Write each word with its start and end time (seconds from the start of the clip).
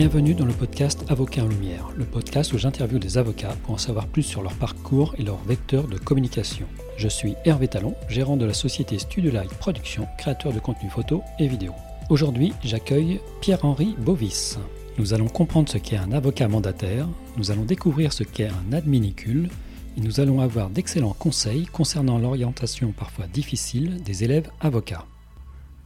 Bienvenue 0.00 0.32
dans 0.32 0.46
le 0.46 0.54
podcast 0.54 1.04
Avocat 1.10 1.44
en 1.44 1.48
Lumière, 1.48 1.90
le 1.94 2.06
podcast 2.06 2.54
où 2.54 2.58
j'interviewe 2.58 2.98
des 2.98 3.18
avocats 3.18 3.54
pour 3.62 3.74
en 3.74 3.76
savoir 3.76 4.06
plus 4.06 4.22
sur 4.22 4.40
leur 4.40 4.54
parcours 4.54 5.14
et 5.18 5.22
leur 5.22 5.36
vecteur 5.44 5.88
de 5.88 5.98
communication. 5.98 6.66
Je 6.96 7.06
suis 7.06 7.34
Hervé 7.44 7.68
Talon, 7.68 7.94
gérant 8.08 8.38
de 8.38 8.46
la 8.46 8.54
société 8.54 8.98
Studio 8.98 9.30
Light 9.30 9.52
Production, 9.58 10.08
créateur 10.16 10.54
de 10.54 10.58
contenu 10.58 10.88
photo 10.88 11.22
et 11.38 11.48
vidéo. 11.48 11.74
Aujourd'hui, 12.08 12.54
j'accueille 12.64 13.20
Pierre-Henri 13.42 13.94
Bovis. 13.98 14.58
Nous 14.96 15.12
allons 15.12 15.28
comprendre 15.28 15.68
ce 15.68 15.76
qu'est 15.76 15.98
un 15.98 16.12
avocat 16.12 16.48
mandataire, 16.48 17.06
nous 17.36 17.50
allons 17.50 17.66
découvrir 17.66 18.14
ce 18.14 18.24
qu'est 18.24 18.48
un 18.48 18.72
adminicule 18.72 19.50
et 19.98 20.00
nous 20.00 20.18
allons 20.18 20.40
avoir 20.40 20.70
d'excellents 20.70 21.12
conseils 21.18 21.66
concernant 21.66 22.16
l'orientation 22.16 22.92
parfois 22.92 23.26
difficile 23.26 24.02
des 24.02 24.24
élèves 24.24 24.50
avocats. 24.62 25.04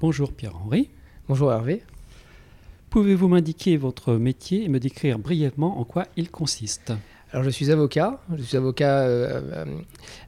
Bonjour 0.01 0.33
Pierre-Henri. 0.33 0.89
Bonjour 1.27 1.51
Hervé. 1.51 1.83
Pouvez-vous 2.95 3.27
m'indiquer 3.27 3.77
votre 3.77 4.15
métier 4.15 4.63
et 4.63 4.69
me 4.69 4.79
décrire 4.79 5.19
brièvement 5.19 5.81
en 5.81 5.85
quoi 5.85 6.07
il 6.17 6.31
consiste 6.31 6.93
alors 7.33 7.43
je 7.43 7.51
suis 7.51 7.73
avocat, 7.73 8.21
je 8.37 8.43
suis 8.45 8.57
avocat 8.57 9.01
euh, 9.01 9.65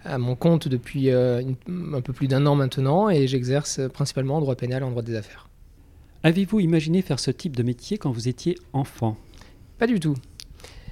à 0.04 0.18
mon 0.18 0.34
compte 0.34 0.66
depuis 0.66 1.10
euh, 1.10 1.40
un 1.68 2.00
peu 2.00 2.12
plus 2.12 2.26
d'un 2.26 2.44
an 2.46 2.56
maintenant 2.56 3.08
et 3.08 3.28
j'exerce 3.28 3.80
principalement 3.92 4.38
en 4.38 4.40
droit 4.40 4.56
pénal 4.56 4.82
et 4.82 4.84
en 4.84 4.90
droit 4.90 5.04
des 5.04 5.14
affaires. 5.14 5.48
Avez-vous 6.24 6.58
imaginé 6.58 7.02
faire 7.02 7.20
ce 7.20 7.30
type 7.30 7.54
de 7.54 7.62
métier 7.62 7.96
quand 7.98 8.10
vous 8.10 8.26
étiez 8.26 8.58
enfant? 8.72 9.16
Pas 9.78 9.86
du 9.86 10.00
tout. 10.00 10.16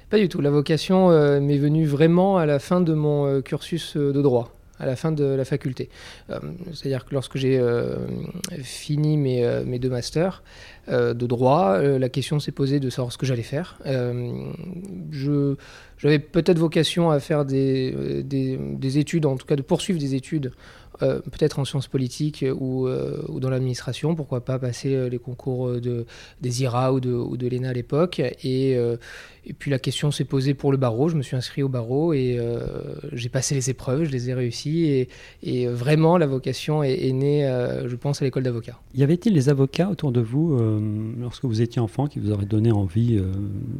Pas 0.09 0.17
du 0.17 0.29
tout. 0.29 0.39
La 0.39 0.51
vocation 0.51 1.11
euh, 1.11 1.41
m'est 1.41 1.57
venue 1.57 1.85
vraiment 1.85 2.37
à 2.37 2.45
la 2.45 2.59
fin 2.59 2.79
de 2.79 2.93
mon 2.93 3.41
cursus 3.41 3.97
de 3.97 4.21
droit 4.21 4.55
à 4.79 4.85
la 4.85 4.95
fin 4.95 5.11
de 5.11 5.23
la 5.23 5.45
faculté. 5.45 5.89
Euh, 6.29 6.39
c'est-à-dire 6.73 7.05
que 7.05 7.13
lorsque 7.13 7.37
j'ai 7.37 7.57
euh, 7.57 7.97
fini 8.61 9.17
mes, 9.17 9.43
euh, 9.43 9.63
mes, 9.65 9.79
deux 9.79 9.89
masters 9.89 10.43
de 10.87 11.13
droit, 11.25 11.79
la 11.81 12.09
question 12.09 12.39
s'est 12.39 12.51
posée 12.51 12.79
de 12.79 12.91
savoir 12.91 13.11
ce 13.11 13.17
que 13.17 13.25
j'allais 13.25 13.41
faire. 13.41 13.79
j'avais 15.97 16.19
peut-être 16.19 16.59
vocation 16.59 17.09
à 17.09 17.19
faire 17.19 17.43
des, 17.43 17.91
études, 18.99 19.25
en 19.25 19.35
tout 19.35 19.47
cas 19.47 19.55
de 19.55 19.63
poursuivre 19.63 19.99
des 19.99 20.13
études 20.13 20.51
euh, 21.01 21.19
peut-être 21.19 21.59
en 21.59 21.65
sciences 21.65 21.87
politiques 21.87 22.45
ou, 22.57 22.87
euh, 22.87 23.21
ou 23.27 23.39
dans 23.39 23.49
l'administration, 23.49 24.15
pourquoi 24.15 24.41
pas 24.45 24.59
passer 24.59 24.95
euh, 24.95 25.09
les 25.09 25.17
concours 25.17 25.71
de, 25.81 26.05
des 26.41 26.61
IRA 26.61 26.93
ou 26.93 26.99
de, 26.99 27.11
ou 27.11 27.37
de 27.37 27.47
l'ENA 27.47 27.69
à 27.69 27.73
l'époque. 27.73 28.19
Et, 28.19 28.71
et, 28.71 29.53
puis 29.53 29.71
la 29.71 29.79
question 29.79 30.11
s'est 30.11 30.23
posée 30.23 30.53
pour 30.53 30.71
le 30.71 30.77
barreau, 30.77 31.09
je 31.09 31.15
me 31.15 31.21
suis 31.21 31.35
inscrit 31.35 31.63
au 31.63 31.69
barreau 31.69 32.13
et 32.13 32.39
j'ai 33.13 33.29
passé 33.29 33.55
les 33.55 33.69
épreuves, 33.69 34.05
je 34.05 34.11
les 34.11 34.29
ai 34.29 34.33
réussies 34.33 34.85
et, 34.85 35.09
et 35.43 35.67
vraiment 35.67 36.17
la 36.17 36.27
vocation 36.27 36.83
est, 36.83 37.11
née, 37.11 37.43
je 37.85 37.95
pense, 37.95 38.21
à 38.21 38.25
l'école 38.25 38.43
d'avocat. 38.43 38.79
Y 38.95 39.03
avait-il 39.03 39.33
des 39.33 39.49
avocats 39.49 39.89
autour 39.89 40.11
de 40.11 40.21
vous 40.21 40.57
lorsque 41.19 41.45
vous 41.45 41.61
étiez 41.61 41.81
enfant 41.81 42.07
qui 42.07 42.19
vous 42.19 42.31
auraient 42.31 42.45
donné 42.45 42.71
envie 42.71 43.21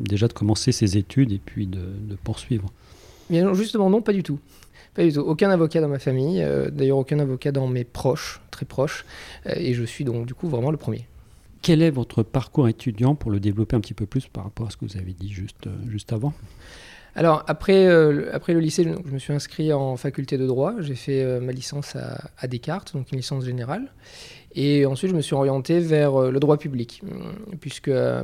déjà 0.01 0.27
de 0.27 0.33
commencer 0.33 0.71
ces 0.71 0.97
études 0.97 1.31
et 1.31 1.41
puis 1.43 1.67
de, 1.67 1.79
de 1.79 2.15
poursuivre? 2.23 2.71
Bien, 3.29 3.53
justement, 3.53 3.89
non, 3.89 4.01
pas 4.01 4.13
du 4.13 4.21
tout. 4.21 4.39
Pas 4.95 5.03
du 5.03 5.11
tout. 5.11 5.19
Aucun 5.19 5.49
avocat 5.49 5.81
dans 5.81 5.89
ma 5.89 5.99
famille, 5.99 6.41
euh, 6.41 6.69
d'ailleurs 6.71 6.97
aucun 6.97 7.19
avocat 7.19 7.51
dans 7.51 7.67
mes 7.67 7.83
proches, 7.83 8.39
très 8.49 8.65
proches, 8.65 9.05
euh, 9.45 9.53
et 9.57 9.73
je 9.73 9.83
suis 9.83 10.05
donc 10.05 10.25
du 10.25 10.33
coup 10.33 10.47
vraiment 10.47 10.71
le 10.71 10.77
premier. 10.77 11.05
Quel 11.61 11.81
est 11.81 11.89
votre 11.89 12.23
parcours 12.23 12.69
étudiant 12.69 13.13
pour 13.13 13.29
le 13.29 13.41
développer 13.41 13.75
un 13.75 13.81
petit 13.81 13.93
peu 13.93 14.05
plus 14.05 14.27
par 14.27 14.45
rapport 14.45 14.67
à 14.67 14.69
ce 14.69 14.77
que 14.77 14.85
vous 14.85 14.97
avez 14.97 15.11
dit 15.11 15.31
juste, 15.31 15.67
euh, 15.67 15.75
juste 15.89 16.13
avant? 16.13 16.33
Alors, 17.17 17.45
après, 17.47 17.87
après 18.33 18.53
le 18.53 18.59
lycée, 18.59 18.83
je 18.83 19.09
me 19.09 19.19
suis 19.19 19.31
inscrit 19.31 19.71
en 19.71 19.95
faculté 19.95 20.37
de 20.37 20.45
droit. 20.45 20.73
J'ai 20.81 20.95
fait 20.95 21.39
ma 21.39 21.53
licence 21.53 21.95
à, 21.95 22.29
à, 22.37 22.47
Descartes, 22.47 22.93
donc 22.93 23.09
une 23.13 23.19
licence 23.19 23.45
générale. 23.45 23.89
Et 24.57 24.85
ensuite, 24.85 25.11
je 25.11 25.15
me 25.15 25.21
suis 25.21 25.35
orienté 25.35 25.79
vers 25.79 26.15
euh, 26.15 26.31
le 26.31 26.39
droit 26.39 26.55
public, 26.57 27.01
euh, 27.03 27.09
puisque 27.59 27.89
euh, 27.89 28.23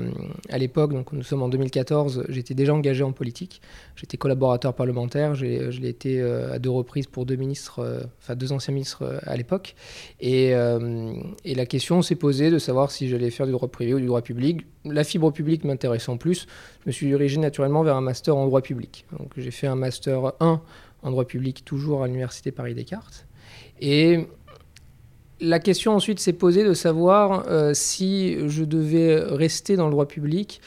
à 0.49 0.57
l'époque, 0.57 0.93
donc 0.93 1.11
nous 1.11 1.23
sommes 1.23 1.43
en 1.43 1.49
2014, 1.49 2.23
j'étais 2.29 2.53
déjà 2.53 2.73
engagé 2.73 3.03
en 3.03 3.11
politique. 3.11 3.61
J'étais 3.97 4.15
collaborateur 4.15 4.73
parlementaire. 4.73 5.35
Je 5.35 5.45
l'ai 5.45 5.89
été 5.89 6.21
à 6.21 6.57
deux 6.57 6.69
reprises 6.69 7.07
pour 7.07 7.25
deux 7.25 7.35
ministres, 7.35 8.01
enfin 8.19 8.35
deux 8.35 8.51
anciens 8.51 8.73
ministres 8.73 9.19
à 9.23 9.35
l'époque. 9.35 9.75
Et, 10.19 10.51
et, 11.45 11.55
la 11.55 11.65
question 11.65 12.01
s'est 12.01 12.15
posée 12.15 12.49
de 12.49 12.57
savoir 12.57 12.89
si 12.89 13.09
j'allais 13.09 13.29
faire 13.29 13.45
du 13.45 13.51
droit 13.51 13.67
privé 13.67 13.93
ou 13.93 13.99
du 13.99 14.07
droit 14.07 14.21
public. 14.21 14.65
La 14.85 15.03
fibre 15.03 15.31
publique 15.31 15.65
m'intéressant 15.65 16.17
plus, 16.17 16.47
je 16.83 16.87
me 16.87 16.91
suis 16.91 17.07
dirigé 17.07 17.37
naturellement 17.37 17.83
vers 17.83 17.95
un 17.95 18.01
master 18.01 18.35
en 18.35 18.45
droit 18.47 18.61
public. 18.61 19.05
Donc 19.19 19.33
j'ai 19.37 19.51
fait 19.51 19.67
un 19.67 19.75
master 19.75 20.33
1 20.39 20.61
en 21.03 21.11
droit 21.11 21.25
public, 21.25 21.63
toujours 21.63 22.03
à 22.03 22.07
l'université 22.07 22.51
Paris 22.51 22.73
Descartes. 22.73 23.27
Et 23.81 24.27
la 25.41 25.59
question 25.59 25.93
ensuite 25.93 26.19
s'est 26.19 26.33
posée 26.33 26.63
de 26.63 26.73
savoir 26.73 27.45
euh, 27.47 27.73
si 27.73 28.37
je 28.47 28.63
devais 28.63 29.19
rester 29.19 29.75
dans 29.75 29.85
le 29.85 29.91
droit 29.91 30.07
public 30.07 30.61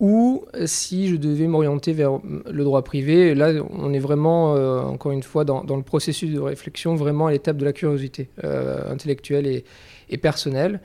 ou 0.00 0.44
si 0.64 1.06
je 1.06 1.14
devais 1.14 1.46
m'orienter 1.46 1.92
vers 1.92 2.18
le 2.50 2.64
droit 2.64 2.82
privé. 2.82 3.36
là, 3.36 3.52
on 3.70 3.92
est 3.92 4.00
vraiment, 4.00 4.56
euh, 4.56 4.80
encore 4.80 5.12
une 5.12 5.22
fois, 5.22 5.44
dans, 5.44 5.62
le 5.62 5.82
processus 5.82 6.32
de 6.32 6.40
réflexion, 6.40 6.96
vraiment 6.96 7.28
à 7.28 7.32
l'étape 7.32 7.56
de 7.56 7.64
la 7.64 7.72
curiosité 7.72 8.28
euh, 8.42 8.90
intellectuelle 8.90 9.46
et, 9.46 9.64
et, 10.08 10.18
personnelle. 10.18 10.80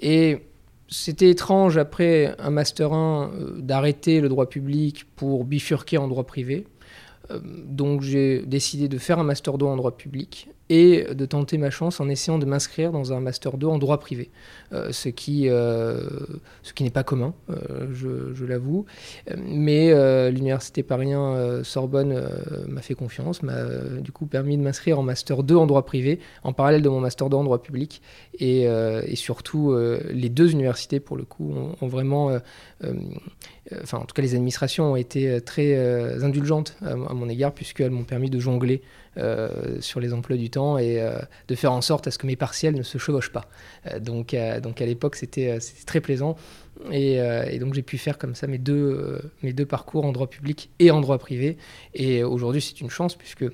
Et 0.00 0.40
c'était 0.90 1.30
étrange, 1.30 1.78
après 1.78 2.34
un 2.38 2.50
Master 2.50 2.92
1, 2.92 3.30
d'arrêter 3.56 4.20
le 4.20 4.28
droit 4.28 4.50
public 4.50 5.06
pour 5.16 5.44
bifurquer 5.44 5.96
en 5.96 6.06
droit 6.08 6.24
privé. 6.24 6.66
donc 7.30 8.02
j'ai 8.02 8.42
décidé 8.42 8.88
de 8.88 8.98
faire 8.98 9.18
un 9.18 9.24
Master 9.24 9.56
2 9.56 9.64
en 9.64 9.76
droit 9.76 9.96
public 9.96 10.50
et 10.70 11.06
de 11.14 11.26
tenter 11.26 11.58
ma 11.58 11.70
chance 11.70 12.00
en 12.00 12.08
essayant 12.08 12.38
de 12.38 12.44
m'inscrire 12.44 12.92
dans 12.92 13.12
un 13.12 13.20
Master 13.20 13.56
2 13.56 13.66
en 13.66 13.78
droit 13.78 13.98
privé, 13.98 14.30
euh, 14.72 14.92
ce 14.92 15.08
qui, 15.08 15.48
euh, 15.48 16.00
qui 16.74 16.84
n'est 16.84 16.90
pas 16.90 17.04
commun, 17.04 17.34
euh, 17.50 17.86
je, 17.92 18.44
l'avoue. 18.44 18.86
Mais 19.36 19.92
l'université 20.30 20.82
Parisien 20.82 21.62
Sorbonne 21.62 22.22
m'a 22.66 22.80
fait 22.80 22.94
confiance, 22.94 23.42
m'a 23.42 23.62
du 24.00 24.10
coup 24.10 24.26
permis 24.26 24.56
de 24.56 24.62
m'inscrire 24.62 24.98
en 24.98 25.02
Master 25.02 25.42
2 25.42 25.54
en 25.54 25.66
droit 25.66 25.84
privé, 25.84 26.18
en 26.44 26.52
parallèle 26.52 26.82
de 26.82 26.88
mon 26.88 27.00
Master 27.00 27.28
2 27.28 27.36
en 27.36 27.44
droit 27.44 27.60
public. 27.60 28.00
Et, 28.38 28.66
surtout, 29.14 29.76
les 30.08 30.28
deux 30.28 30.52
universités, 30.52 31.00
pour 31.00 31.16
le 31.16 31.24
coup, 31.24 31.52
ont, 31.80 31.86
vraiment... 31.88 32.38
enfin, 33.82 33.98
en 33.98 34.04
tout 34.04 34.14
cas, 34.14 34.22
les 34.22 34.34
administrations 34.34 34.92
ont 34.92 34.96
été 34.96 35.40
très 35.42 35.76
indulgentes 36.22 36.76
à, 36.80 36.94
mon 36.94 37.28
égard, 37.28 37.52
puisqu'elles 37.52 37.90
m'ont 37.90 38.04
permis 38.04 38.30
de 38.30 38.38
jongler 38.38 38.80
sur 39.80 40.00
les 40.00 40.12
emplois 40.12 40.36
du 40.36 40.50
temps 40.50 40.78
et 40.78 41.00
euh, 41.00 41.18
de 41.48 41.54
faire 41.54 41.72
en 41.72 41.80
sorte 41.80 42.06
à 42.06 42.10
ce 42.10 42.18
que 42.18 42.26
mes 42.26 42.36
partiels 42.36 42.74
ne 42.74 42.82
se 42.82 42.98
chevauchent 42.98 43.32
pas. 43.32 43.48
Euh, 43.86 43.98
donc, 43.98 44.36
donc 44.62 44.80
à 44.80 44.86
l'époque, 44.86 45.16
c'était 45.16 45.58
très 45.86 46.00
plaisant. 46.00 46.36
Et, 46.92 47.18
donc 47.58 47.74
j'ai 47.74 47.82
pu 47.82 47.98
faire 47.98 48.18
comme 48.18 48.36
ça 48.36 48.46
mes 48.46 48.58
deux, 48.58 49.20
mes 49.42 49.52
deux 49.52 49.66
parcours 49.66 50.04
en 50.04 50.12
droit 50.12 50.28
public 50.28 50.70
et 50.78 50.90
en 50.90 51.00
droit 51.00 51.18
privé. 51.18 51.56
Et 51.94 52.22
aujourd'hui, 52.22 52.60
c'est 52.60 52.80
une 52.80 52.90
chance 52.90 53.16
puisque 53.16 53.44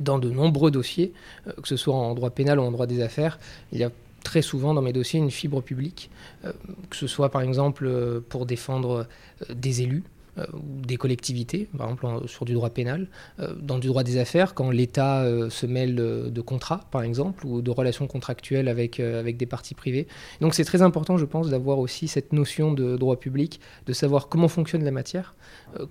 dans 0.00 0.18
de 0.18 0.28
nombreux 0.28 0.70
dossiers, 0.70 1.14
que 1.46 1.68
ce 1.68 1.76
soit 1.76 1.94
en 1.94 2.14
droit 2.14 2.30
pénal 2.30 2.58
ou 2.58 2.62
en 2.62 2.70
droit 2.70 2.86
des 2.86 3.00
affaires, 3.00 3.38
il 3.72 3.78
y 3.78 3.84
a 3.84 3.90
très 4.24 4.42
souvent 4.42 4.74
dans 4.74 4.82
mes 4.82 4.92
dossiers 4.92 5.20
une 5.20 5.30
fibre 5.30 5.62
publique, 5.62 6.10
que 6.42 6.96
ce 6.96 7.06
soit 7.06 7.30
par 7.30 7.40
exemple 7.40 8.20
pour 8.28 8.44
défendre 8.44 9.06
des 9.48 9.80
élus, 9.80 10.02
euh, 10.36 10.46
des 10.86 10.96
collectivités, 10.96 11.68
par 11.78 11.88
exemple 11.88 12.26
sur 12.26 12.44
du 12.44 12.54
droit 12.54 12.70
pénal, 12.70 13.06
euh, 13.38 13.54
dans 13.60 13.78
du 13.78 13.86
droit 13.86 14.02
des 14.02 14.18
affaires, 14.18 14.54
quand 14.54 14.70
l'État 14.70 15.22
euh, 15.22 15.48
se 15.48 15.64
mêle 15.64 15.94
de 15.94 16.40
contrats, 16.40 16.80
par 16.90 17.02
exemple, 17.02 17.46
ou 17.46 17.62
de 17.62 17.70
relations 17.70 18.08
contractuelles 18.08 18.66
avec, 18.66 18.98
avec 18.98 19.36
des 19.36 19.46
parties 19.46 19.74
privées. 19.74 20.08
Donc 20.40 20.54
c'est 20.54 20.64
très 20.64 20.82
important, 20.82 21.18
je 21.18 21.24
pense, 21.24 21.50
d'avoir 21.50 21.78
aussi 21.78 22.08
cette 22.08 22.32
notion 22.32 22.72
de 22.72 22.96
droit 22.96 23.16
public, 23.16 23.60
de 23.86 23.92
savoir 23.92 24.28
comment 24.28 24.48
fonctionne 24.48 24.82
la 24.82 24.90
matière, 24.90 25.36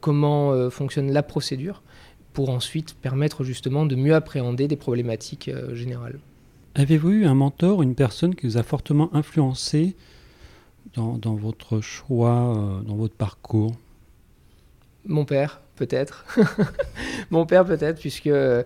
comment 0.02 0.70
fonctionne 0.70 1.12
la 1.12 1.24
procédure, 1.24 1.81
pour 2.34 2.50
ensuite 2.50 2.96
permettre 2.96 3.44
justement 3.44 3.86
de 3.86 3.96
mieux 3.96 4.14
appréhender 4.14 4.68
des 4.68 4.75
problématiques 4.75 5.50
générales. 5.74 6.20
Avez-vous 6.75 7.12
eu 7.12 7.25
un 7.25 7.36
mentor, 7.36 7.81
une 7.81 7.96
personne 7.96 8.36
qui 8.36 8.48
vous 8.48 8.57
a 8.57 8.63
fortement 8.63 9.10
influencé 9.16 9.96
dans, 10.96 11.18
dans 11.18 11.36
votre 11.36 11.80
choix, 11.80 12.81
dans 12.86 12.96
votre 12.96 13.16
parcours? 13.16 13.74
Mon 15.05 15.25
père, 15.25 15.61
peut-être. 15.75 16.25
Mon 17.31 17.45
père, 17.45 17.65
peut-être, 17.65 18.00
puisque 18.00 18.27
euh, 18.27 18.63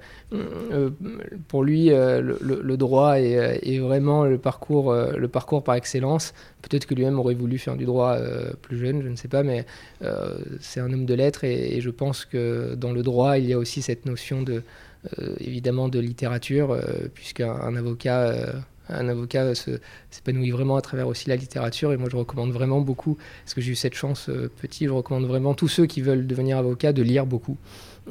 pour 1.48 1.64
lui, 1.64 1.92
euh, 1.92 2.22
le, 2.22 2.78
droit 2.78 3.20
est, 3.20 3.80
vraiment 3.80 4.26
le 4.26 4.38
parcours, 4.38 4.92
euh, 4.92 5.14
le 5.16 5.28
parcours 5.28 5.64
par 5.64 5.76
excellence. 5.76 6.34
Peut-être 6.62 6.86
que 6.86 6.94
lui-même 6.94 7.20
aurait 7.20 7.34
voulu 7.34 7.58
faire 7.58 7.78
du 7.78 7.86
droit 7.86 8.18
plus 8.62 8.78
jeune, 8.78 9.02
je 9.04 9.08
ne 9.08 9.16
sais 9.16 9.30
pas, 9.30 9.44
mais 9.44 9.66
c'est 10.60 10.80
un 10.80 10.92
homme 10.92 11.06
de 11.06 11.14
lettres 11.14 11.44
et, 11.44 11.80
je 11.80 11.90
pense 11.90 12.26
que 12.26 12.76
dans 12.76 12.92
le 12.92 13.04
droit, 13.04 13.38
il 13.38 13.46
y 13.46 13.54
a 13.54 13.58
aussi 13.58 13.82
cette 13.82 14.06
notion 14.06 14.42
de, 14.42 14.64
évidemment, 15.40 15.88
de 15.88 16.00
littérature, 16.00 16.78
puisqu'un 17.14 17.76
avocat 17.76 18.34
un 18.90 19.08
avocat 19.08 19.54
s'épanouit 20.10 20.52
vraiment 20.52 20.76
à 20.76 20.82
travers 20.82 21.08
aussi 21.08 21.30
la 21.30 21.36
littérature 21.36 21.94
et 21.94 21.98
moi 21.98 22.10
je 22.10 22.16
recommande 22.16 22.52
vraiment 22.52 22.82
beaucoup, 22.82 23.18
parce 23.44 23.54
que 23.54 23.62
j'ai 23.62 23.72
eu 23.72 23.76
cette 23.76 23.96
chance 23.96 24.30
euh, 24.30 24.50
petit, 24.62 24.86
je 24.86 24.92
recommande 24.92 25.26
vraiment 25.26 25.54
tous 25.54 25.68
ceux 25.68 25.86
qui 25.86 26.02
veulent 26.02 26.28
devenir 26.28 26.58
avocat 26.58 26.94
de 26.94 27.02
lire 27.02 27.26
beaucoup, 27.26 27.58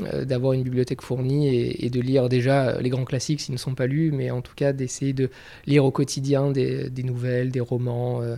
euh, 0.03 0.25
d'avoir 0.25 0.53
une 0.53 0.63
bibliothèque 0.63 1.03
fournie 1.03 1.49
et, 1.49 1.91
de 1.91 2.01
lire 2.01 2.29
déjà 2.29 2.81
les 2.81 2.91
grands 2.91 3.05
classiques 3.05 3.41
s'ils 3.41 3.55
ne 3.55 3.59
sont 3.59 3.75
pas 3.75 3.87
lus, 3.87 4.13
mais 4.13 4.31
en 4.31 4.43
tout 4.43 4.55
cas 4.55 4.73
d'essayer 4.73 5.13
de 5.13 5.31
lire 5.67 5.85
au 5.85 5.91
quotidien 5.91 6.51
des, 6.51 6.91
nouvelles, 7.05 7.51
des 7.51 7.61
romans. 7.61 8.23
Euh, 8.23 8.37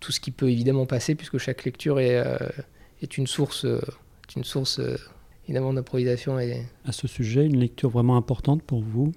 tout 0.00 0.12
ce 0.12 0.20
qui 0.20 0.30
peut 0.30 0.48
évidemment 0.48 0.86
passer, 0.86 1.16
puisque 1.16 1.38
chaque 1.38 1.64
lecture 1.64 1.98
est, 1.98 2.22
une 3.18 3.26
source, 3.26 3.66
une 4.36 4.44
évidemment 5.48 5.72
d'improvisation. 5.72 6.38
Et... 6.38 6.62
À 6.84 6.92
ce 6.92 7.08
sujet, 7.08 7.44
une 7.44 7.58
lecture 7.58 7.90
vraiment 7.90 8.16
importante 8.16 8.62
pour 8.62 8.80
vous? 8.80 9.12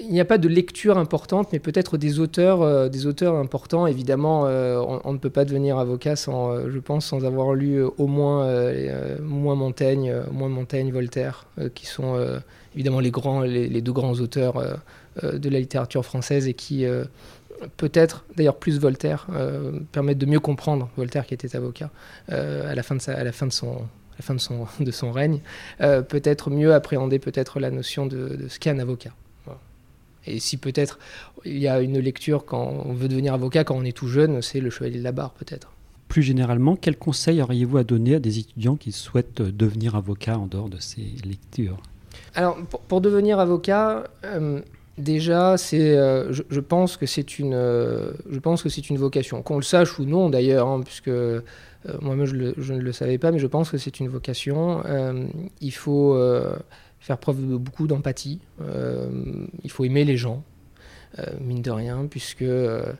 Il 0.00 0.08
n'y 0.10 0.20
a 0.20 0.24
pas 0.24 0.38
de 0.38 0.48
lecture 0.48 0.98
importante, 0.98 1.52
mais 1.52 1.60
peut-être 1.60 1.96
des 1.96 2.18
auteurs, 2.18 2.62
euh, 2.62 2.88
des 2.88 3.06
auteurs 3.06 3.36
importants. 3.36 3.86
Évidemment, 3.86 4.46
euh, 4.46 4.82
on, 5.04 5.12
ne 5.12 5.18
peut 5.18 5.30
pas 5.30 5.44
devenir 5.44 5.78
avocat 5.78 6.16
sans, 6.16 6.50
euh, 6.50 6.70
je 6.70 6.78
pense, 6.80 7.06
sans 7.06 7.24
avoir 7.24 7.54
lu 7.54 7.80
au 7.82 8.06
moins, 8.08 8.48
moins 9.20 9.54
Montaigne, 9.54 10.14
moins 10.32 10.48
Montaigne, 10.48 10.90
Voltaire, 10.92 11.46
qui 11.74 11.86
sont 11.86 12.18
évidemment 12.74 13.00
les 13.00 13.80
deux 13.80 13.92
grands 13.92 14.14
auteurs 14.14 14.54
de 15.22 15.48
la 15.48 15.60
littérature 15.60 16.04
française 16.04 16.48
et 16.48 16.54
qui 16.54 16.84
peut-être, 17.76 18.24
d'ailleurs 18.36 18.56
plus 18.56 18.80
Voltaire, 18.80 19.26
permettent 19.92 20.18
de 20.18 20.26
mieux 20.26 20.40
comprendre 20.40 20.90
Voltaire 20.96 21.26
qui 21.26 21.34
était 21.34 21.54
avocat 21.56 21.90
à 22.28 22.74
la 22.74 22.82
fin 22.82 22.96
de 22.96 23.50
son 23.50 25.12
règne, 25.12 25.40
peut-être 25.78 26.50
mieux 26.50 26.74
appréhender 26.74 27.18
peut-être 27.18 27.60
la 27.60 27.70
notion 27.70 28.06
de, 28.06 28.36
de 28.36 28.48
ce 28.48 28.58
qu'est 28.58 28.70
un 28.70 28.78
avocat. 28.78 29.12
Et 30.26 30.38
si 30.38 30.56
peut-être 30.56 30.98
il 31.44 31.58
y 31.58 31.68
a 31.68 31.80
une 31.80 31.98
lecture 31.98 32.44
quand 32.44 32.84
on 32.84 32.92
veut 32.92 33.08
devenir 33.08 33.34
avocat 33.34 33.64
quand 33.64 33.76
on 33.76 33.84
est 33.84 33.96
tout 33.96 34.08
jeune, 34.08 34.42
c'est 34.42 34.60
Le 34.60 34.70
Chevalier 34.70 34.98
de 34.98 35.04
la 35.04 35.12
Barre 35.12 35.32
peut-être. 35.32 35.72
Plus 36.08 36.22
généralement, 36.22 36.76
quels 36.76 36.98
conseils 36.98 37.40
auriez-vous 37.40 37.78
à 37.78 37.84
donner 37.84 38.16
à 38.16 38.18
des 38.18 38.38
étudiants 38.38 38.76
qui 38.76 38.92
souhaitent 38.92 39.42
devenir 39.42 39.96
avocat 39.96 40.38
en 40.38 40.46
dehors 40.46 40.68
de 40.68 40.78
ces 40.78 41.14
lectures? 41.24 41.78
Alors 42.34 42.58
pour, 42.88 43.00
devenir 43.00 43.38
avocat, 43.38 44.04
euh, 44.24 44.60
déjà 44.98 45.56
c'est, 45.56 45.96
euh, 45.96 46.32
je, 46.32 46.60
pense 46.60 46.96
que 46.96 47.06
c'est 47.06 47.38
une, 47.38 47.54
euh, 47.54 48.12
je 48.30 48.38
pense 48.38 48.62
que 48.62 48.68
c'est 48.68 48.90
une 48.90 48.98
vocation, 48.98 49.42
qu'on 49.42 49.56
le 49.56 49.62
sache 49.62 49.98
ou 49.98 50.04
non 50.04 50.30
d'ailleurs, 50.30 50.68
hein, 50.68 50.80
puisque 50.84 51.10
moi-même 52.00 52.26
je, 52.26 52.52
je, 52.56 52.74
ne 52.74 52.80
le 52.80 52.92
savais 52.92 53.18
pas, 53.18 53.32
mais 53.32 53.38
je 53.38 53.46
pense 53.46 53.70
que 53.70 53.78
c'est 53.78 53.98
une 53.98 54.08
vocation. 54.08 54.82
il 55.60 55.72
faut 55.72 56.16
faire 57.02 57.18
preuve 57.18 57.46
de 57.46 57.56
beaucoup 57.56 57.86
d'empathie. 57.86 58.40
Euh, 58.60 59.10
il 59.64 59.70
faut 59.70 59.84
aimer 59.84 60.04
les 60.04 60.16
gens, 60.16 60.44
euh, 61.18 61.26
mine 61.40 61.60
de 61.60 61.70
rien, 61.70 62.06
puisque 62.08 62.42
euh, 62.42 62.92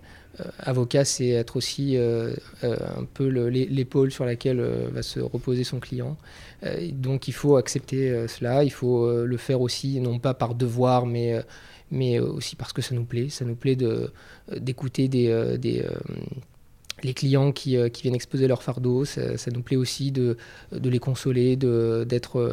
avocat, 0.59 1.05
c'est 1.05 1.29
être 1.29 1.57
aussi 1.57 1.97
un 1.97 3.05
peu 3.15 3.27
l'épaule 3.27 4.11
sur 4.11 4.25
laquelle 4.25 4.61
va 4.61 5.03
se 5.03 5.21
reposer 5.21 5.63
son 5.63 5.79
client. 5.79 6.17
donc 6.93 7.29
il 7.29 7.35
faut 7.35 7.57
accepter 7.57 8.27
cela, 8.29 8.65
il 8.65 8.73
faut 8.73 9.25
le 9.25 9.37
faire 9.37 9.61
aussi, 9.61 10.01
non 10.01 10.19
pas 10.19 10.33
par 10.33 10.55
devoir, 10.55 11.05
mais, 11.05 11.39
mais 11.91 12.19
aussi 12.19 12.57
parce 12.57 12.73
que 12.73 12.81
ça 12.81 12.95
nous 12.95 13.05
plaît. 13.05 13.29
Ça 13.29 13.45
nous 13.45 13.55
plaît 13.55 13.77
d'écouter 14.57 15.09
des, 15.09 15.59
des 15.59 15.85
les 17.05 17.15
clients 17.15 17.53
qui, 17.53 17.77
qui, 17.91 18.03
viennent 18.03 18.15
exposer 18.15 18.47
leur 18.49 18.63
fardeau, 18.63 19.05
ça, 19.05 19.51
nous 19.53 19.63
plaît 19.63 19.77
aussi 19.77 20.13
de, 20.13 20.37
les 20.73 20.99
consoler, 20.99 21.57
d'être 21.57 22.53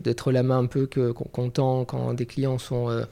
d'être 0.00 0.32
la 0.32 0.42
main 0.42 0.58
un 0.58 0.66
peu 0.66 0.86
qu'on 0.86 1.84
quand 1.84 2.14
des 2.14 2.26
clients 2.26 2.58
sont, 2.58 2.90
euh, 2.90 3.04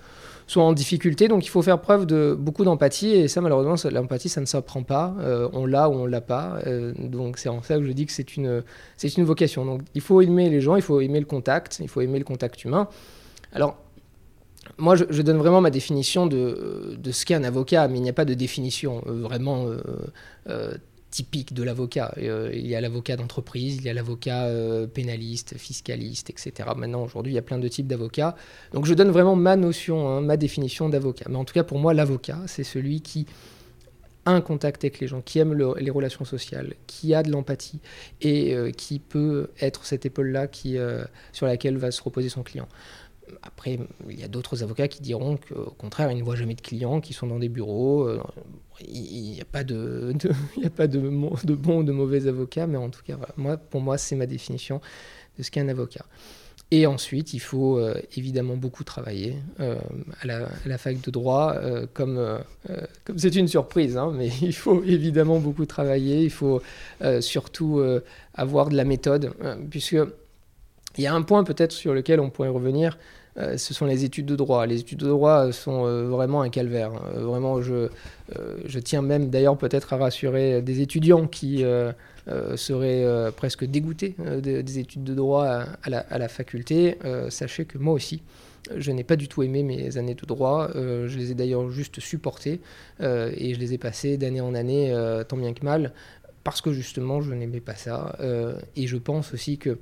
sont 0.46 0.60
en 0.60 0.72
difficulté. 0.72 1.28
Donc 1.28 1.44
il 1.46 1.48
faut 1.48 1.62
faire 1.62 1.80
preuve 1.80 2.06
de 2.06 2.36
beaucoup 2.38 2.64
d'empathie 2.64 3.10
et 3.12 3.28
ça 3.28 3.40
malheureusement 3.40 3.76
l'empathie 3.90 4.28
ça 4.28 4.40
ne 4.40 4.46
s'apprend 4.46 4.82
pas. 4.82 5.14
Euh, 5.20 5.48
on 5.52 5.66
l'a 5.66 5.88
ou 5.88 5.94
on 5.94 6.06
l'a 6.06 6.20
pas. 6.20 6.58
Euh, 6.66 6.92
donc 6.98 7.38
c'est 7.38 7.48
en 7.48 7.62
ça 7.62 7.78
que 7.78 7.84
je 7.84 7.92
dis 7.92 8.06
que 8.06 8.12
c'est 8.12 8.36
une, 8.36 8.62
une 9.02 9.24
vocation. 9.24 9.64
Donc 9.64 9.82
il 9.94 10.00
faut 10.00 10.20
aimer 10.20 10.50
les 10.50 10.60
gens, 10.60 10.76
il 10.76 10.82
faut 10.82 11.00
aimer 11.00 11.20
le 11.20 11.26
contact, 11.26 11.78
il 11.80 11.88
faut 11.88 12.00
aimer 12.00 12.18
le 12.18 12.24
contact 12.24 12.64
humain. 12.64 12.88
Alors 13.52 13.76
moi, 14.78 14.96
je, 14.96 15.22
donne 15.22 15.38
vraiment 15.38 15.60
ma 15.60 15.70
définition 15.70 16.26
de, 16.26 16.96
de 16.98 17.12
ce 17.12 17.24
qu'est 17.24 17.34
un 17.34 17.44
avocat, 17.44 17.88
mais 17.88 17.98
il 17.98 18.02
n'y 18.02 18.10
a 18.10 18.14
pas 18.14 18.24
de 18.24 18.34
définition 18.34 19.02
vraiment 19.06 19.66
typique 21.16 21.54
de 21.54 21.62
l'avocat. 21.62 22.12
Euh, 22.18 22.50
il 22.52 22.66
y 22.66 22.74
a 22.74 22.80
l'avocat 22.82 23.16
d'entreprise, 23.16 23.76
il 23.76 23.84
y 23.84 23.88
a 23.88 23.94
l'avocat 23.94 24.44
euh, 24.44 24.86
pénaliste, 24.86 25.56
fiscaliste, 25.56 26.28
etc. 26.28 26.68
Maintenant, 26.76 27.02
aujourd'hui, 27.02 27.32
il 27.32 27.36
y 27.36 27.38
a 27.38 27.42
plein 27.42 27.58
de 27.58 27.68
types 27.68 27.86
d'avocats. 27.86 28.36
Donc, 28.72 28.84
je 28.84 28.92
donne 28.92 29.10
vraiment 29.10 29.34
ma 29.34 29.56
notion, 29.56 30.08
hein, 30.08 30.20
ma 30.20 30.36
définition 30.36 30.90
d'avocat. 30.90 31.24
Mais 31.30 31.36
en 31.36 31.46
tout 31.46 31.54
cas, 31.54 31.64
pour 31.64 31.78
moi, 31.78 31.94
l'avocat, 31.94 32.40
c'est 32.46 32.64
celui 32.64 33.00
qui 33.00 33.26
a 34.26 34.32
un 34.32 34.42
contact 34.42 34.84
avec 34.84 35.00
les 35.00 35.06
gens, 35.06 35.22
qui 35.22 35.38
aime 35.38 35.54
les 35.78 35.90
relations 35.90 36.26
sociales, 36.26 36.74
qui 36.86 37.14
a 37.14 37.22
de 37.22 37.30
l'empathie 37.30 37.80
et 38.20 38.54
euh, 38.54 38.70
qui 38.70 38.98
peut 38.98 39.48
être 39.58 39.86
cette 39.86 40.04
épaule-là 40.04 40.48
qui, 40.48 40.76
sur 41.32 41.46
laquelle 41.46 41.78
va 41.78 41.90
se 41.92 42.02
reposer 42.02 42.28
son 42.28 42.42
client. 42.42 42.68
Après, 43.42 43.78
il 44.08 44.18
y 44.18 44.24
a 44.24 44.28
d'autres 44.28 44.62
avocats 44.62 44.88
qui 44.88 45.02
diront 45.02 45.36
qu'au 45.36 45.70
contraire, 45.78 46.10
ils 46.10 46.18
ne 46.18 46.22
voient 46.22 46.36
jamais 46.36 46.54
de 46.54 46.60
clients, 46.60 47.00
qui 47.00 47.12
sont 47.12 47.26
dans 47.26 47.38
des 47.38 47.48
bureaux. 47.48 48.04
Euh, 48.04 48.20
il 48.86 49.32
n'y 49.32 49.40
a 49.40 49.44
pas, 49.44 49.64
de, 49.64 50.14
a 50.64 50.70
pas 50.70 50.86
de, 50.86 51.00
de 51.00 51.54
bons 51.54 51.80
ou 51.80 51.84
de 51.84 51.92
mauvais 51.92 52.26
avocats, 52.26 52.66
mais 52.66 52.78
en 52.78 52.90
tout 52.90 53.02
cas, 53.04 53.18
moi, 53.36 53.56
pour 53.56 53.80
moi, 53.80 53.98
c'est 53.98 54.16
ma 54.16 54.26
définition 54.26 54.80
de 55.38 55.42
ce 55.42 55.50
qu'est 55.50 55.60
un 55.60 55.68
avocat. 55.68 56.04
Et 56.72 56.86
ensuite, 56.86 57.32
il 57.32 57.38
faut 57.38 57.78
euh, 57.78 57.94
évidemment 58.16 58.56
beaucoup 58.56 58.82
travailler 58.82 59.36
euh, 59.60 59.78
à, 60.20 60.26
la, 60.26 60.78
fac 60.78 61.00
de 61.00 61.10
droit, 61.12 61.54
comme 61.94 62.40
comme 63.04 63.18
c'est 63.18 63.36
une 63.36 63.46
surprise, 63.46 63.96
hein, 63.96 64.12
mais 64.16 64.28
il 64.42 64.54
faut 64.54 64.82
évidemment 64.82 65.38
beaucoup 65.38 65.66
travailler. 65.66 66.22
Il 66.24 66.30
faut 66.30 66.60
surtout 67.20 67.82
avoir 68.34 68.68
de 68.68 68.76
la 68.76 68.84
méthode, 68.84 69.32
puisque 69.70 69.96
il 70.98 71.04
y 71.04 71.06
a 71.06 71.14
un 71.14 71.22
point 71.22 71.44
peut-être 71.44 71.72
sur 71.72 71.94
lequel 71.94 72.20
on 72.20 72.30
pourrait 72.30 72.48
revenir, 72.48 72.96
euh, 73.38 73.58
ce 73.58 73.74
sont 73.74 73.86
les 73.86 74.04
études 74.04 74.26
de 74.26 74.36
droit. 74.36 74.66
Les 74.66 74.80
études 74.80 74.98
de 74.98 75.08
droit 75.08 75.52
sont 75.52 75.86
euh, 75.86 76.08
vraiment 76.08 76.42
un 76.42 76.48
calvaire. 76.48 76.92
Euh, 77.14 77.20
vraiment, 77.20 77.60
je, 77.60 77.88
je 78.64 78.78
tiens 78.78 79.02
même 79.02 79.28
d'ailleurs 79.30 79.58
peut-être 79.58 79.92
à 79.92 79.96
rassurer 79.96 80.62
des 80.62 80.80
étudiants 80.80 81.26
qui 81.26 81.64
seraient 82.56 83.30
presque 83.36 83.64
dégoûtés 83.64 84.16
des, 84.42 84.78
études 84.78 85.04
de 85.04 85.14
droit 85.14 85.44
à, 85.46 85.90
la, 85.90 86.00
à 86.00 86.18
la, 86.18 86.28
faculté. 86.28 86.98
sachez 87.30 87.66
que 87.66 87.78
moi 87.78 87.94
aussi, 87.94 88.22
je 88.76 88.90
n'ai 88.90 89.04
pas 89.04 89.14
du 89.14 89.28
tout 89.28 89.44
aimé 89.44 89.62
mes 89.62 89.96
années 89.96 90.16
de 90.16 90.26
droit. 90.26 90.68
je 90.74 91.16
les 91.16 91.30
ai 91.30 91.34
d'ailleurs 91.34 91.70
juste 91.70 92.00
supportées 92.00 92.60
et 93.00 93.54
je 93.54 93.60
les 93.60 93.74
ai 93.74 93.78
passées 93.78 94.16
d'année 94.16 94.40
en 94.40 94.56
année, 94.56 94.92
tant 95.28 95.36
bien 95.36 95.52
que 95.52 95.64
mal, 95.64 95.92
parce 96.42 96.60
que 96.60 96.72
justement, 96.72 97.20
je 97.20 97.32
n'aimais 97.32 97.60
pas 97.60 97.76
ça. 97.76 98.18
et 98.74 98.88
je 98.88 98.96
pense 98.96 99.32
aussi 99.32 99.56
que 99.56 99.78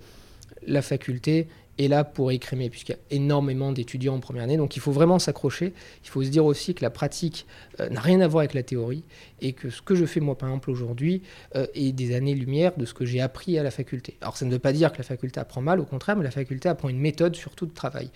la 0.66 0.82
faculté 0.82 1.48
est 1.78 1.88
là 1.88 2.04
pour 2.04 2.30
écrémer, 2.30 2.70
puisqu'il 2.70 2.92
y 2.92 2.94
a 2.94 2.98
énormément 3.10 3.72
d'étudiants 3.72 4.14
en 4.14 4.20
première 4.20 4.44
année. 4.44 4.56
Donc 4.56 4.76
il 4.76 4.80
faut 4.80 4.92
vraiment 4.92 5.18
s'accrocher. 5.18 5.72
Il 6.04 6.08
faut 6.08 6.22
se 6.22 6.28
dire 6.28 6.44
aussi 6.44 6.74
que 6.74 6.82
la 6.82 6.90
pratique 6.90 7.46
euh, 7.80 7.88
n'a 7.88 8.00
rien 8.00 8.20
à 8.20 8.28
voir 8.28 8.40
avec 8.42 8.54
la 8.54 8.62
théorie 8.62 9.04
et 9.40 9.52
que 9.52 9.70
ce 9.70 9.82
que 9.82 9.94
je 9.94 10.04
fais 10.04 10.20
moi 10.20 10.36
par 10.38 10.48
exemple 10.48 10.70
aujourd'hui 10.70 11.22
euh, 11.56 11.66
est 11.74 11.92
des 11.92 12.14
années-lumière 12.14 12.76
de 12.76 12.84
ce 12.84 12.94
que 12.94 13.04
j'ai 13.04 13.20
appris 13.20 13.58
à 13.58 13.62
la 13.62 13.70
faculté. 13.70 14.16
Alors 14.20 14.36
ça 14.36 14.44
ne 14.44 14.52
veut 14.52 14.58
pas 14.58 14.72
dire 14.72 14.92
que 14.92 14.98
la 14.98 15.04
faculté 15.04 15.40
apprend 15.40 15.62
mal, 15.62 15.80
au 15.80 15.84
contraire, 15.84 16.16
mais 16.16 16.24
la 16.24 16.30
faculté 16.30 16.68
apprend 16.68 16.88
une 16.88 17.00
méthode 17.00 17.34
surtout 17.34 17.66
de 17.66 17.74
travail. 17.74 18.10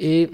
Et 0.00 0.30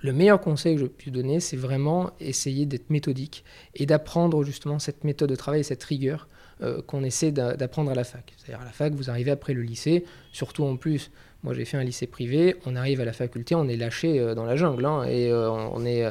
le 0.00 0.12
meilleur 0.12 0.40
conseil 0.40 0.74
que 0.74 0.80
je 0.80 0.86
puisse 0.86 1.12
donner, 1.12 1.40
c'est 1.40 1.56
vraiment 1.56 2.10
essayer 2.18 2.66
d'être 2.66 2.90
méthodique 2.90 3.44
et 3.74 3.86
d'apprendre 3.86 4.42
justement 4.42 4.78
cette 4.78 5.04
méthode 5.04 5.30
de 5.30 5.36
travail 5.36 5.60
et 5.60 5.64
cette 5.64 5.84
rigueur 5.84 6.26
euh, 6.60 6.82
qu'on 6.82 7.02
essaie 7.04 7.32
d'apprendre 7.32 7.90
à 7.90 7.94
la 7.94 8.04
fac. 8.04 8.32
C'est-à-dire 8.36 8.60
à 8.60 8.64
la 8.64 8.72
fac, 8.72 8.92
vous 8.92 9.10
arrivez 9.10 9.30
après 9.30 9.54
le 9.54 9.62
lycée, 9.62 10.04
surtout 10.32 10.64
en 10.64 10.76
plus, 10.76 11.10
moi 11.42 11.54
j'ai 11.54 11.64
fait 11.64 11.76
un 11.76 11.84
lycée 11.84 12.06
privé, 12.06 12.56
on 12.66 12.76
arrive 12.76 13.00
à 13.00 13.04
la 13.04 13.12
faculté, 13.12 13.54
on 13.54 13.68
est 13.68 13.76
lâché 13.76 14.20
euh, 14.20 14.34
dans 14.34 14.44
la 14.44 14.56
jungle. 14.56 14.84
Hein, 14.84 15.04
et 15.04 15.30
euh, 15.30 15.50
on 15.50 15.84
est, 15.84 16.06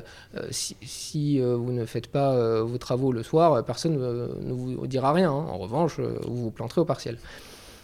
si, 0.51 1.39
vous 1.39 1.71
ne 1.71 1.85
faites 1.85 2.07
pas 2.07 2.61
vos 2.63 2.77
travaux 2.77 3.11
le 3.11 3.23
soir, 3.23 3.63
personne 3.65 3.97
ne 3.97 4.53
vous 4.53 4.87
dira 4.87 5.13
rien. 5.13 5.31
Hein. 5.31 5.45
En 5.49 5.57
revanche, 5.57 5.99
vous 5.99 6.43
vous 6.43 6.51
planterez 6.51 6.81
au 6.81 6.85
partiel. 6.85 7.17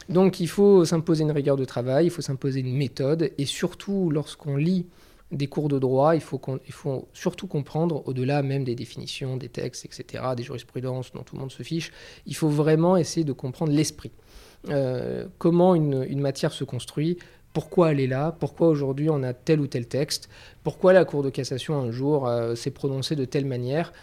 Donc 0.10 0.40
il 0.40 0.48
faut 0.48 0.86
s'imposer 0.86 1.24
une 1.24 1.32
rigueur 1.32 1.58
de 1.58 1.66
travail, 1.66 2.06
il 2.06 2.10
faut 2.10 2.22
s'imposer 2.22 2.62
une 2.62 2.76
méthode, 2.76 3.32
et 3.38 3.46
surtout 3.46 4.10
lorsqu'on 4.10 4.56
lit 4.56 4.86
des 5.32 5.48
cours 5.48 5.68
de 5.68 5.78
droit, 5.78 6.16
il 6.16 6.22
faut, 6.22 7.08
surtout 7.14 7.48
comprendre, 7.48 8.08
au-delà 8.08 8.42
même 8.44 8.64
des 8.64 8.76
définitions, 8.76 9.36
des 9.36 9.50
textes, 9.50 9.86
etc., 9.86 10.24
des 10.36 10.44
jurisprudences 10.44 11.12
dont 11.12 11.24
tout 11.24 11.36
le 11.36 11.42
monde 11.42 11.52
se 11.52 11.64
fiche, 11.64 11.92
il 12.26 12.36
faut 12.36 12.50
vraiment 12.50 12.96
essayer 12.96 13.26
de 13.26 13.34
comprendre 13.34 13.72
l'esprit. 13.72 14.12
Euh, 14.70 15.28
comment 15.38 15.76
une, 15.76 16.20
matière 16.20 16.52
se 16.52 16.64
construit, 16.64 17.18
pourquoi 17.58 17.92
elle 17.92 18.00
est 18.00 18.06
là, 18.06 18.36
pourquoi 18.40 18.68
aujourd'hui 18.68 19.10
on 19.10 19.24
a 19.24 19.34
tel 19.34 19.60
ou 19.60 19.66
tel 19.66 19.88
texte, 19.88 20.30
pourquoi 20.64 20.94
la 20.94 21.06
Cour 21.06 21.24
de 21.24 21.32
cassation 21.32 21.74
un 21.76 21.90
jour 21.90 22.28
euh, 22.28 22.54
s'est 22.54 22.70
prononcée 22.70 23.16
de 23.16 23.26
telle 23.26 23.48
manière. 23.48 23.94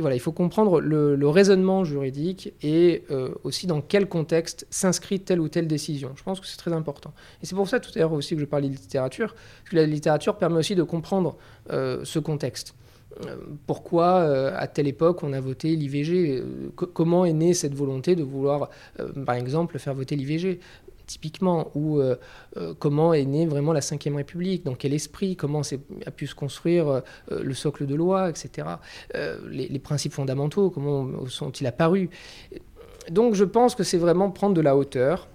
voilà, 0.00 0.16
il 0.16 0.20
faut 0.20 0.32
comprendre 0.32 0.80
le, 0.80 1.28
raisonnement 1.28 1.84
juridique 1.84 2.52
et 2.60 3.04
euh, 3.12 3.30
aussi 3.44 3.68
dans 3.68 3.80
quel 3.80 4.08
contexte 4.08 4.66
s'inscrit 4.68 5.20
telle 5.20 5.38
ou 5.38 5.48
telle 5.48 5.68
décision. 5.68 6.10
Je 6.16 6.24
pense 6.24 6.40
que 6.40 6.46
c'est 6.48 6.56
très 6.56 6.72
important. 6.72 7.12
Et 7.40 7.46
c'est 7.46 7.54
pour 7.54 7.68
ça 7.68 7.78
tout 7.78 7.92
à 7.94 8.00
l'heure 8.00 8.12
aussi 8.14 8.34
que 8.34 8.40
je 8.40 8.46
parlais 8.46 8.68
de 8.68 8.74
littérature, 8.74 9.32
parce 9.32 9.70
que 9.70 9.76
la 9.76 9.86
littérature 9.86 10.36
permet 10.36 10.58
aussi 10.58 10.74
de 10.74 10.82
comprendre 10.82 11.36
euh, 11.70 12.00
ce 12.02 12.18
contexte 12.18 12.74
pourquoi 13.66 14.22
à 14.56 14.66
telle 14.68 14.86
époque 14.86 15.24
on 15.24 15.32
a 15.32 15.40
voté 15.40 15.74
l'IVG, 15.74 16.42
comment 16.76 17.26
est 17.26 17.32
née 17.32 17.54
cette 17.54 17.74
volonté 17.74 18.14
de 18.14 18.22
vouloir, 18.22 18.70
par 19.26 19.34
exemple, 19.34 19.78
faire 19.78 19.94
voter 19.94 20.14
l'IVG 20.14 20.60
typiquement, 21.10 21.70
ou 21.74 22.00
comment 22.78 23.12
est 23.12 23.24
née 23.24 23.46
vraiment 23.46 23.72
la 23.72 23.80
Ve 23.80 24.14
République, 24.14 24.64
dans 24.64 24.74
quel 24.74 24.94
esprit, 24.94 25.36
comment 25.36 25.62
a 26.06 26.10
pu 26.10 26.26
se 26.26 26.34
construire 26.34 27.02
le 27.30 27.54
socle 27.54 27.86
de 27.86 27.94
loi, 27.94 28.30
etc. 28.30 28.68
Les, 29.50 29.78
principes 29.78 30.12
fondamentaux, 30.12 30.70
comment 30.70 31.26
sont-ils 31.26 31.66
apparus 31.66 32.08
Donc 33.10 33.34
je 33.34 33.44
pense 33.44 33.74
que 33.74 33.82
c'est 33.82 33.98
vraiment 33.98 34.30
prendre 34.30 34.54
de 34.54 34.60
la 34.60 34.76
hauteur, 34.76 35.28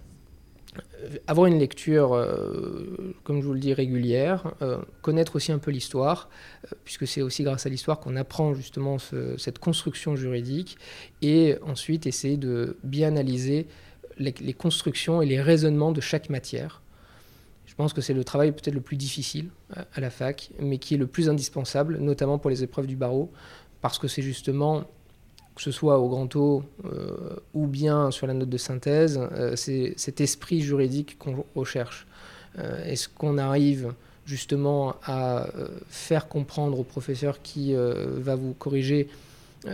avoir 1.27 1.47
une 1.47 1.59
lecture, 1.59 2.13
euh, 2.13 3.13
comme 3.23 3.41
je 3.41 3.47
vous 3.47 3.53
le 3.53 3.59
dis, 3.59 3.73
régulière, 3.73 4.53
euh, 4.61 4.77
connaître 5.01 5.35
aussi 5.35 5.51
un 5.51 5.59
peu 5.59 5.71
l'histoire, 5.71 6.29
euh, 6.65 6.75
puisque 6.83 7.07
c'est 7.07 7.21
aussi 7.21 7.43
grâce 7.43 7.65
à 7.65 7.69
l'histoire 7.69 7.99
qu'on 7.99 8.15
apprend 8.15 8.53
justement 8.53 8.97
cette 9.37 9.59
construction 9.59 10.15
juridique, 10.15 10.77
et 11.21 11.55
ensuite 11.65 12.07
essayer 12.07 12.37
de 12.37 12.77
bien 12.83 13.09
analyser 13.09 13.67
les, 14.17 14.53
constructions 14.53 15.21
et 15.21 15.25
les 15.25 15.41
raisonnements 15.41 15.91
de 15.91 16.01
chaque 16.01 16.29
matière. 16.29 16.81
Je 17.65 17.75
pense 17.75 17.93
que 17.93 18.01
c'est 18.01 18.13
le 18.13 18.23
travail 18.23 18.51
peut-être 18.51 18.73
le 18.73 18.81
plus 18.81 18.95
difficile 18.95 19.49
à 19.93 19.99
la 19.99 20.09
fac, 20.09 20.51
mais 20.59 20.77
qui 20.77 20.93
est 20.93 20.97
le 20.97 21.07
plus 21.07 21.29
indispensable, 21.29 21.97
notamment 21.97 22.37
pour 22.37 22.49
les 22.49 22.63
épreuves 22.63 22.87
du 22.87 22.95
barreau, 22.95 23.31
parce 23.81 23.99
que 23.99 24.07
c'est 24.07 24.21
justement 24.21 24.85
que 25.55 25.61
ce 25.61 25.71
soit 25.71 25.99
au 25.99 26.09
grand 26.09 26.35
O 26.35 26.63
euh, 26.83 27.37
ou 27.53 27.65
bien 27.65 28.11
sur 28.11 28.27
la 28.27 28.33
note 28.33 28.49
de 28.49 28.57
synthèse, 28.57 29.19
euh, 29.31 29.55
c'est 29.55 29.93
cet 29.95 30.19
esprit 30.21 30.61
juridique 30.61 31.17
qu'on 31.17 31.45
recherche. 31.55 32.05
Euh, 32.59 32.83
est-ce 32.85 33.07
qu'on 33.07 33.37
arrive 33.37 33.93
justement 34.25 34.95
à 35.05 35.47
faire 35.87 36.27
comprendre 36.27 36.79
au 36.79 36.83
professeur 36.83 37.43
qui 37.43 37.75
va 37.75 38.35
vous 38.35 38.53
corriger 38.53 39.07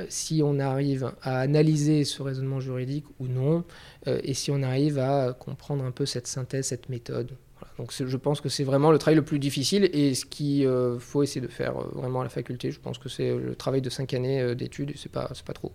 si 0.10 0.42
on 0.44 0.60
arrive 0.60 1.12
à 1.22 1.40
analyser 1.40 2.06
ce 2.06 2.22
raisonnement 2.22 2.60
juridique 2.60 3.06
ou 3.20 3.28
non, 3.28 3.64
et 4.06 4.34
si 4.34 4.52
on 4.52 4.64
arrive 4.64 5.00
à 5.00 5.34
comprendre 5.34 5.84
un 5.84 5.92
peu 5.92 6.06
cette 6.06 6.28
synthèse, 6.28 6.68
cette 6.68 6.90
méthode. 6.90 7.32
Donc 7.78 7.94
je 7.98 8.18
pense 8.18 8.42
que 8.42 8.50
c'est 8.50 8.64
vraiment 8.64 8.92
le 8.92 8.98
travail 8.98 9.16
le 9.16 9.24
plus 9.24 9.40
difficile 9.40 9.90
et 9.94 10.14
ce 10.14 10.26
qu'il 10.26 10.66
euh, 10.66 11.00
faut 11.00 11.24
essayer 11.24 11.42
de 11.42 11.48
faire 11.48 11.78
euh, 11.78 11.90
vraiment 11.94 12.22
à 12.22 12.24
la 12.24 12.30
faculté. 12.30 12.72
Je 12.72 12.80
pense 12.80 12.98
que 12.98 13.10
c'est 13.10 13.36
le 13.36 13.56
travail 13.56 13.82
de 13.82 13.90
cinq 13.90 14.14
années 14.14 14.42
euh, 14.42 14.56
d'études 14.56 14.92
et 14.92 14.98
c'est 14.98 15.12
pas, 15.12 15.32
pas 15.46 15.54
trop. 15.54 15.72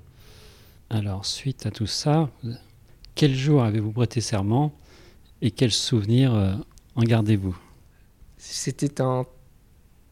Alors 0.90 1.26
suite 1.26 1.66
à 1.66 1.70
tout 1.70 1.86
ça, 1.86 2.30
quel 3.14 3.34
jour 3.34 3.64
avez-vous 3.64 3.92
prêté 3.92 4.20
serment 4.20 4.72
et 5.42 5.50
quels 5.50 5.72
souvenirs 5.72 6.60
en 6.94 7.02
gardez-vous? 7.02 7.58
C'était 8.38 9.00
un 9.00 9.26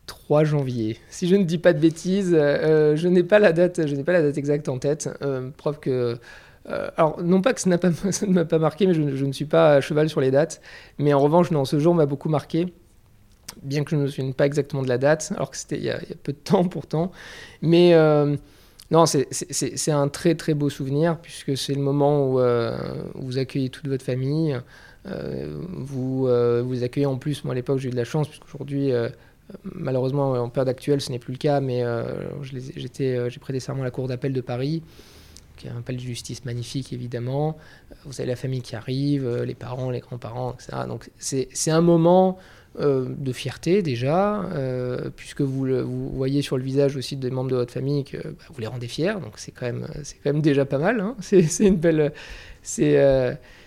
3 0.06 0.44
janvier. 0.44 0.98
Si 1.10 1.28
je 1.28 1.36
ne 1.36 1.44
dis 1.44 1.58
pas 1.58 1.72
de 1.72 1.78
bêtises, 1.78 2.32
je 2.32 3.08
n'ai 3.08 3.22
pas 3.22 3.38
la 3.38 3.52
date, 3.52 3.86
je 3.86 3.94
n'ai 3.94 4.04
pas 4.04 4.12
la 4.12 4.22
date 4.22 4.38
exacte 4.38 4.68
en 4.68 4.78
tête. 4.78 5.08
preuve 5.56 5.80
que 5.80 6.18
euh, 6.70 6.88
alors, 6.96 7.22
non 7.22 7.42
pas 7.42 7.52
que 7.52 7.60
ça, 7.60 7.78
pas, 7.78 7.90
ne 8.22 8.32
m'a 8.32 8.44
pas 8.44 8.58
marqué, 8.58 8.86
mais 8.86 8.94
je, 8.94 9.02
ne 9.02 9.32
suis 9.32 9.44
pas 9.44 9.74
à 9.74 9.80
cheval 9.80 10.08
sur 10.08 10.20
les 10.20 10.30
dates. 10.30 10.60
Mais 10.98 11.12
en 11.12 11.20
revanche, 11.20 11.50
non, 11.50 11.64
ce 11.64 11.78
jour 11.78 11.94
m'a 11.94 12.06
beaucoup 12.06 12.28
marqué, 12.28 12.72
bien 13.62 13.84
que 13.84 13.90
je 13.90 13.96
ne 13.96 14.02
me 14.02 14.06
souvienne 14.06 14.34
pas 14.34 14.46
exactement 14.46 14.82
de 14.82 14.88
la 14.88 14.98
date, 14.98 15.32
alors 15.36 15.50
que 15.50 15.56
c'était 15.56 15.76
il, 15.76 15.84
y 15.84 15.90
a 15.90 15.98
peu 16.22 16.32
de 16.32 16.38
temps 16.38 16.64
pourtant. 16.64 17.12
Mais 17.60 17.94
euh, 17.94 18.36
non, 18.90 19.04
c'est 19.06 19.90
un 19.90 20.08
très 20.08 20.34
très 20.34 20.54
beau 20.54 20.70
souvenir, 20.70 21.18
puisque 21.18 21.56
c'est 21.56 21.74
le 21.74 21.82
moment 21.82 22.26
où, 22.26 22.40
euh, 22.40 22.76
vous 23.14 23.38
accueillez 23.38 23.68
toute 23.68 23.88
votre 23.88 24.04
famille. 24.04 24.58
vous 25.04 26.28
vous 26.28 26.82
accueillez 26.82 27.06
en 27.06 27.18
plus, 27.18 27.44
moi 27.44 27.52
à 27.52 27.54
l'époque 27.54 27.78
j'ai 27.78 27.88
eu 27.88 27.92
de 27.92 27.96
la 27.96 28.04
chance, 28.04 28.28
puisqu'aujourd'hui 28.28 28.90
malheureusement 29.64 30.32
en 30.32 30.48
période 30.48 30.68
actuelle 30.68 31.00
ce 31.00 31.10
n'est 31.12 31.18
plus 31.18 31.32
le 31.32 31.38
cas, 31.38 31.60
mais 31.60 31.84
j'ai 32.42 33.38
prêté 33.40 33.60
serment 33.60 33.82
à 33.82 33.84
la 33.84 33.90
Cour 33.90 34.08
d'appel 34.08 34.32
de 34.32 34.40
Paris 34.40 34.82
qui 35.56 35.66
est 35.66 35.70
un 35.70 35.82
palais 35.82 35.98
de 35.98 36.02
justice 36.02 36.44
magnifique 36.44 36.92
évidemment. 36.92 37.56
Vous 38.04 38.20
avez 38.20 38.28
la 38.28 38.36
famille 38.36 38.62
qui 38.62 38.76
arrive, 38.76 39.26
euh, 39.26 39.44
les 39.44 39.54
parents, 39.54 39.90
les 39.90 40.00
grands-parents, 40.00 40.54
etc. 40.54 40.72
Donc 40.88 41.10
c'est 41.18 41.70
un 41.70 41.80
moment 41.80 42.38
euh, 42.80 43.08
de 43.16 43.32
fierté 43.32 43.82
déjà, 43.82 44.42
euh, 44.52 45.10
puisque 45.14 45.42
vous, 45.42 45.66
vous 45.66 46.10
voyez 46.10 46.42
sur 46.42 46.56
le 46.56 46.64
visage 46.64 46.96
aussi 46.96 47.16
des 47.16 47.30
membres 47.30 47.50
de 47.50 47.56
votre 47.56 47.72
famille 47.72 48.04
que 48.04 48.16
bah, 48.16 48.44
vous 48.50 48.60
les 48.60 48.66
rendez 48.66 48.88
fiers, 48.88 49.14
donc 49.14 49.34
c'est 49.36 49.52
quand 49.52 49.66
même 49.66 49.86
quand 49.86 50.32
même 50.32 50.42
déjà 50.42 50.64
pas 50.64 50.78
mal. 50.78 51.00
Hein. 51.00 51.16
C'est 51.20 51.60
une 51.60 51.76
belle 51.76 52.12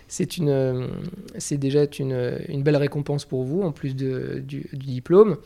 c'est 0.09 1.57
déjà 1.57 1.85
une, 1.99 2.39
une, 2.47 2.63
belle 2.63 2.77
récompense 2.77 3.25
pour 3.25 3.43
vous 3.43 3.61
en 3.61 3.71
plus 3.71 3.95
du, 3.95 4.41
du, 4.41 4.67
diplôme. 4.73 5.37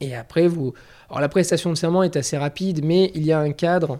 Et 0.00 0.14
après 0.14 0.46
vous 0.46 0.74
alors 1.08 1.20
la 1.20 1.28
prestation 1.28 1.70
de 1.70 1.74
serment 1.74 2.02
est 2.02 2.16
assez 2.16 2.36
rapide, 2.36 2.84
mais 2.84 3.10
il 3.14 3.24
y 3.24 3.32
a 3.32 3.40
un 3.40 3.52
cadre 3.52 3.98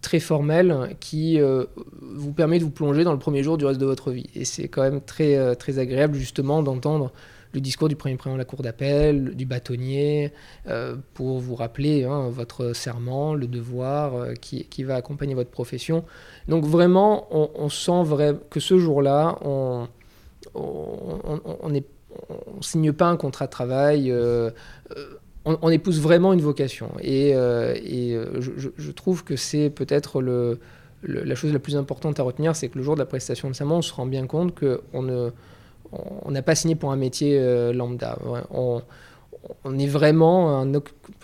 très 0.00 0.20
formel 0.20 0.96
qui 0.98 1.40
euh, 1.40 1.64
vous 2.00 2.32
permet 2.32 2.58
de 2.58 2.64
vous 2.64 2.70
plonger 2.70 3.04
dans 3.04 3.12
le 3.12 3.18
premier 3.18 3.42
jour 3.42 3.58
du 3.58 3.66
reste 3.66 3.80
de 3.80 3.86
votre 3.86 4.10
vie. 4.10 4.28
Et 4.34 4.44
c'est 4.44 4.68
quand 4.68 4.82
même 4.82 5.00
très, 5.00 5.36
euh, 5.36 5.54
très 5.54 5.78
agréable 5.78 6.16
justement 6.16 6.62
d'entendre 6.62 7.12
le 7.52 7.60
discours 7.60 7.88
du 7.88 7.96
premier 7.96 8.16
président 8.16 8.36
de 8.36 8.38
la 8.38 8.44
cour 8.44 8.62
d'appel, 8.62 9.34
du 9.34 9.44
bâtonnier, 9.44 10.32
euh, 10.68 10.96
pour 11.14 11.40
vous 11.40 11.56
rappeler 11.56 12.04
hein, 12.04 12.28
votre 12.28 12.74
serment, 12.74 13.34
le 13.34 13.48
devoir 13.48 14.34
qui, 14.40 14.64
qui, 14.66 14.84
va 14.84 14.94
accompagner 14.94 15.34
votre 15.34 15.50
profession. 15.50 16.04
Donc 16.46 16.64
vraiment, 16.64 17.26
on, 17.32 17.68
sent 17.68 18.04
vrai 18.04 18.36
que 18.50 18.60
ce 18.60 18.78
jour-là, 18.78 19.36
on 19.42 19.88
ne 22.56 22.62
signe 22.62 22.92
pas 22.92 23.06
un 23.06 23.16
contrat 23.16 23.46
de 23.46 23.50
travail 23.50 24.12
on, 25.44 25.70
épouse 25.70 26.00
vraiment 26.00 26.32
une 26.32 26.40
vocation. 26.40 26.90
Et, 27.00 27.34
euh, 27.34 27.74
euh, 27.74 28.40
je, 28.40 28.90
trouve 28.90 29.24
que 29.24 29.36
c'est 29.36 29.70
peut-être 29.70 30.22
la 31.02 31.34
chose 31.34 31.52
la 31.52 31.58
plus 31.58 31.76
importante 31.76 32.20
à 32.20 32.22
retenir, 32.22 32.56
c'est 32.56 32.68
que 32.68 32.78
le 32.78 32.84
jour 32.84 32.94
de 32.94 33.00
la 33.00 33.06
prestation 33.06 33.48
de 33.48 33.54
serment, 33.54 33.78
on 33.78 33.82
se 33.82 33.92
rend 33.92 34.06
bien 34.06 34.26
compte 34.26 34.58
qu'on 34.58 35.32
on 35.92 36.30
n'a 36.30 36.42
pas 36.42 36.54
signé 36.54 36.76
pour 36.76 36.92
un 36.92 36.96
métier 36.96 37.38
euh, 37.38 37.72
lambda. 37.72 38.18
On, 39.64 39.78
est 39.78 39.86
vraiment, 39.86 40.66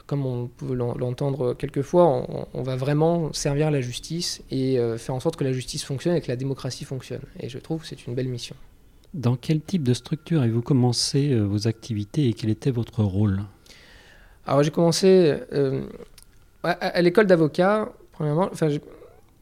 comme 0.07 0.25
on 0.25 0.47
peut 0.47 0.75
l'entendre 0.75 1.53
quelquefois, 1.53 2.07
on, 2.07 2.47
on, 2.55 2.63
va 2.63 2.75
vraiment 2.75 3.31
servir 3.35 3.71
la 3.71 3.83
justice 3.83 4.43
et 4.51 4.79
faire 4.97 5.15
en 5.15 5.21
sorte 5.21 5.37
que 5.37 5.45
la 5.45 5.53
justice 5.53 5.85
fonctionne 5.85 6.17
et 6.17 6.23
que 6.23 6.29
la 6.29 6.37
démocratie 6.37 6.85
fonctionne. 6.85 7.21
Et 7.39 7.51
je 7.51 7.59
trouve 7.59 7.83
que 7.83 7.87
c'est 7.87 8.07
une 8.07 8.15
belle 8.15 8.29
mission. 8.29 8.57
Dans 9.17 9.35
quel 9.35 9.63
type 9.63 9.83
de 9.83 9.95
structure 9.95 10.43
avez-vous 10.43 10.61
commencé 10.61 11.35
vos 11.35 11.67
activités 11.67 12.29
et 12.29 12.35
quel 12.35 12.51
était 12.51 12.71
votre 12.71 13.03
rôle? 13.03 13.41
Alors 14.47 14.63
j'ai 14.63 14.71
commencé 14.71 15.35
euh, 15.53 15.83
à, 16.63 17.01
l'école 17.03 17.27
d'avocat, 17.27 17.91
premièrement, 18.13 18.49
enfin 18.53 18.69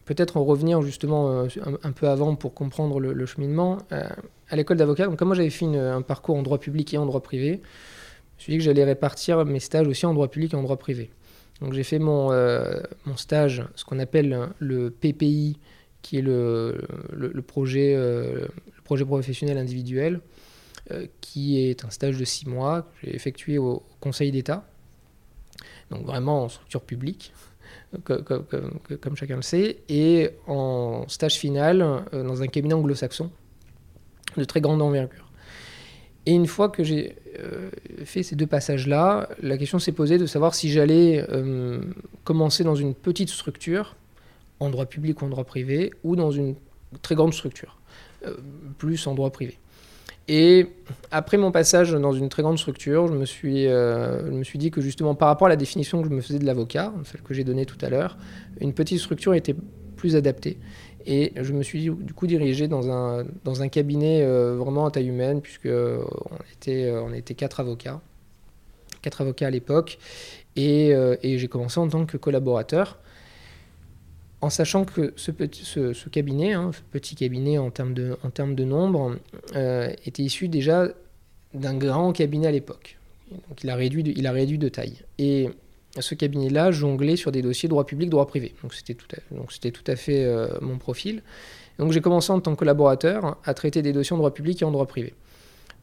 peut-être 0.04 0.37
en 0.37 0.45
revenir 0.45 0.81
justement 0.81 1.31
euh, 1.31 1.49
un, 1.83 1.90
peu 1.93 2.09
avant 2.09 2.37
pour 2.37 2.54
comprendre 2.54 3.00
le, 3.00 3.26
cheminement. 3.26 3.78
Euh, 3.90 4.04
à 4.49 4.57
l'école 4.57 4.76
d'avocat, 4.76 5.09
comme 5.09 5.28
moi 5.28 5.37
j'avais 5.37 5.50
fait 5.50 5.66
un 5.66 6.02
parcours 6.02 6.37
en 6.37 6.43
droit 6.43 6.59
public 6.59 6.95
et 6.95 6.99
en 6.99 7.07
droit 7.07 7.21
privé, 7.21 7.61
je 8.37 8.37
me 8.37 8.40
suis 8.43 8.52
dit 8.52 8.59
que 8.59 8.64
j'allais 8.64 8.85
répartir 8.85 9.45
mes 9.45 9.61
stages 9.61 9.88
aussi 9.88 10.07
en 10.07 10.14
droit 10.14 10.28
public 10.28 10.54
et 10.54 10.57
en 10.57 10.62
droit 10.62 10.76
privé. 10.76 11.11
Donc 11.61 11.73
j'ai 11.73 11.85
fait 11.85 11.99
mon, 11.99 12.31
mon 13.07 13.16
stage, 13.16 13.64
ce 13.75 13.85
qu'on 13.85 13.99
appelle 13.99 14.49
le 14.59 14.90
PPI, 14.90 15.59
qui 16.02 16.19
est 16.19 16.23
le, 16.23 16.78
le, 17.12 17.43
projet, 17.43 17.97
projet 18.85 19.05
professionnel 19.05 19.59
individuel, 19.59 20.21
qui 21.21 21.64
est 21.64 21.85
un 21.85 21.91
stage 21.91 22.19
de 22.19 22.25
six 22.25 22.47
mois 22.47 22.83
que 22.83 22.88
j'ai 23.07 23.17
effectué 23.17 23.57
au 23.57 23.83
Conseil 24.00 24.31
d'État 24.31 24.67
donc 25.91 26.05
vraiment 26.07 26.45
en 26.45 26.49
structure 26.49 26.83
publique, 26.83 27.33
comme, 28.05 29.17
chacun 29.17 29.37
le 29.37 29.43
sait, 29.43 29.79
et 29.88 30.31
en 30.47 31.05
stage 31.09 31.35
final 31.35 31.83
euh, 31.83 32.25
dans 32.25 32.43
un 32.43 32.47
cabinet 32.47 32.75
anglo-saxon 32.75 33.31
de 34.37 34.45
très 34.45 34.61
grande 34.61 34.83
envergure. 34.83 35.31
Et 36.26 36.33
une 36.33 36.47
fois 36.47 36.71
que 36.71 36.83
j'ai 36.83 37.17
euh, 37.38 37.71
fait 38.05 38.23
ces 38.23 38.35
deux 38.35 38.47
passages-là, 38.47 39.29
la 39.43 39.59
question 39.59 39.79
s'est 39.79 39.93
posée 39.93 40.19
de 40.19 40.26
savoir 40.26 40.55
si 40.55 40.71
j'allais 40.71 41.25
euh, 41.29 41.83
commencer 42.25 42.64
dans 42.64 42.75
une 42.75 42.95
petite 42.95 43.29
structure, 43.29 43.95
en 44.59 44.71
droit 44.71 44.87
public 44.87 45.21
ou 45.21 45.26
en 45.26 45.29
droit 45.29 45.45
privé, 45.45 45.93
ou 46.03 46.17
dans 46.17 46.31
une 46.31 46.57
très 47.03 47.14
grande 47.14 47.35
structure, 47.35 47.79
plus 48.78 49.07
en 49.07 49.14
droit 49.14 49.31
privé. 49.31 49.59
Et 50.26 50.69
après 51.11 51.37
mon 51.37 51.52
passage 51.52 51.93
dans 51.93 52.12
une 52.12 52.28
très 52.28 52.43
grande 52.43 52.59
structure, 52.59 53.09
je 53.09 53.12
me 53.12 53.26
suis, 53.26 53.66
euh, 53.66 54.25
je 54.26 54.31
me 54.31 54.43
suis 54.43 54.59
dit 54.59 54.71
que 54.71 54.81
justement 54.81 55.14
par 55.14 55.28
rapport 55.28 55.47
à 55.47 55.50
la 55.50 55.57
définition 55.57 56.00
que 56.02 56.09
je 56.09 56.14
me 56.14 56.21
faisais 56.23 56.38
de 56.38 56.47
l'avocat, 56.47 56.93
celle 57.04 57.21
que 57.21 57.35
j'ai 57.35 57.45
donnée 57.45 57.66
tout 57.66 57.76
à 57.83 57.90
l'heure, 57.90 58.16
une 58.61 58.73
petite 58.73 59.00
structure 59.00 59.35
était 59.35 59.54
plus 59.97 60.16
adaptée. 60.16 60.59
Et 61.07 61.33
je 61.37 61.52
me 61.52 61.62
suis 61.62 61.90
du 61.90 62.14
coup 62.14 62.26
dirigé 62.26 62.69
dans 62.69 62.90
un, 62.90 63.26
dans 63.45 63.61
un 63.61 63.69
cabinet 63.69 64.23
euh, 64.23 64.57
vraiment 64.57 64.87
à 64.87 64.90
taille 64.90 65.09
humaine, 65.09 65.43
puisque 65.43 65.66
euh, 65.66 66.02
on 66.31 66.37
était, 66.54 66.90
on 66.90 67.12
était 67.12 67.35
quatre 67.35 67.61
avocats, 67.61 68.00
quatre 69.02 69.21
avocats 69.21 69.49
à 69.49 69.50
l'époque, 69.50 69.99
et, 70.57 70.90
et 71.23 71.37
j'ai 71.38 71.49
commencé 71.49 71.81
en 71.81 71.88
tant 71.88 72.07
que 72.07 72.16
collaborateur 72.16 73.00
en 74.45 74.51
sachant 74.51 74.85
que 74.85 75.15
ce, 75.17 75.31
petit, 75.31 75.65
cabinet, 76.13 76.53
hein, 76.53 76.71
ce 76.75 76.81
petit 76.93 77.15
cabinet 77.15 77.57
en 77.57 77.71
termes 77.71 77.95
de, 77.95 78.19
en 78.23 78.47
nombre, 78.67 79.17
euh, 79.57 79.91
était 80.05 80.23
issu 80.23 80.49
déjà 80.49 80.89
d'un 81.55 81.75
grand 81.75 82.13
cabinet 82.13 82.49
à 82.49 82.51
l'époque. 82.51 82.99
Il 83.63 83.71
a, 83.71 83.75
réduit 83.75 84.03
de, 84.59 84.69
taille. 84.69 84.99
Et 85.19 85.49
ce 85.99 86.15
cabinet-là 86.15 86.73
jonglait 86.73 87.17
sur 87.17 87.33
des 87.33 87.41
dossiers 87.41 87.71
droit 87.71 87.87
public, 87.87 88.11
droit 88.11 88.27
privé. 88.27 88.55
Donc 88.61 88.75
c'était 88.75 88.93
tout 89.71 89.85
à, 89.87 89.97
fait 89.97 90.25
euh, 90.25 90.49
mon 90.61 90.77
profil. 90.77 91.23
Donc 91.79 91.93
j'ai 91.93 92.03
commencé 92.03 92.31
en 92.31 92.41
tant 92.41 92.53
que 92.53 92.59
collaborateur 92.59 93.39
à 93.45 93.55
traiter 93.55 93.81
des 93.81 93.95
dossiers 93.95 94.13
en 94.13 94.19
droit 94.19 94.35
public 94.35 94.61
et 94.61 94.67
en 94.67 94.73
droit 94.73 94.87
privé. 94.87 95.15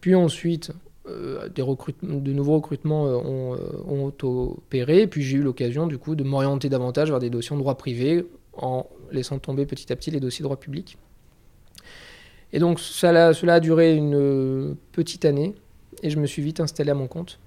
Puis 0.01 0.13
ensuite, 0.13 0.71
euh, 1.07 1.49
de 1.49 2.31
nouveaux 2.31 2.55
recrutements 2.57 3.05
ont, 3.05 3.57
ont, 3.87 4.13
opéré, 4.21 5.07
puis 5.07 5.23
j'ai 5.23 5.37
eu 5.37 5.41
l'occasion 5.41 5.87
du 5.87 5.97
coup 5.97 6.13
de 6.13 6.23
m'orienter 6.23 6.69
davantage 6.69 7.09
vers 7.09 7.19
des 7.19 7.31
dossiers 7.31 7.55
en 7.55 7.59
droit 7.59 7.75
privé 7.75 8.23
en 8.53 8.87
laissant 9.11 9.39
tomber 9.39 9.65
petit 9.65 9.91
à 9.91 9.95
petit 9.95 10.11
les 10.11 10.19
dossiers 10.19 10.43
de 10.43 10.45
droit 10.45 10.59
public. 10.59 10.97
Et 12.53 12.59
donc 12.59 12.79
cela 12.79 13.27
a 13.29 13.59
duré 13.59 13.95
une 13.95 14.75
petite 14.91 15.25
année 15.25 15.55
et 16.03 16.09
je 16.09 16.19
me 16.19 16.25
suis 16.25 16.41
vite 16.41 16.59
installé 16.59 16.91
à 16.91 16.95
mon 16.95 17.07
compte 17.07 17.39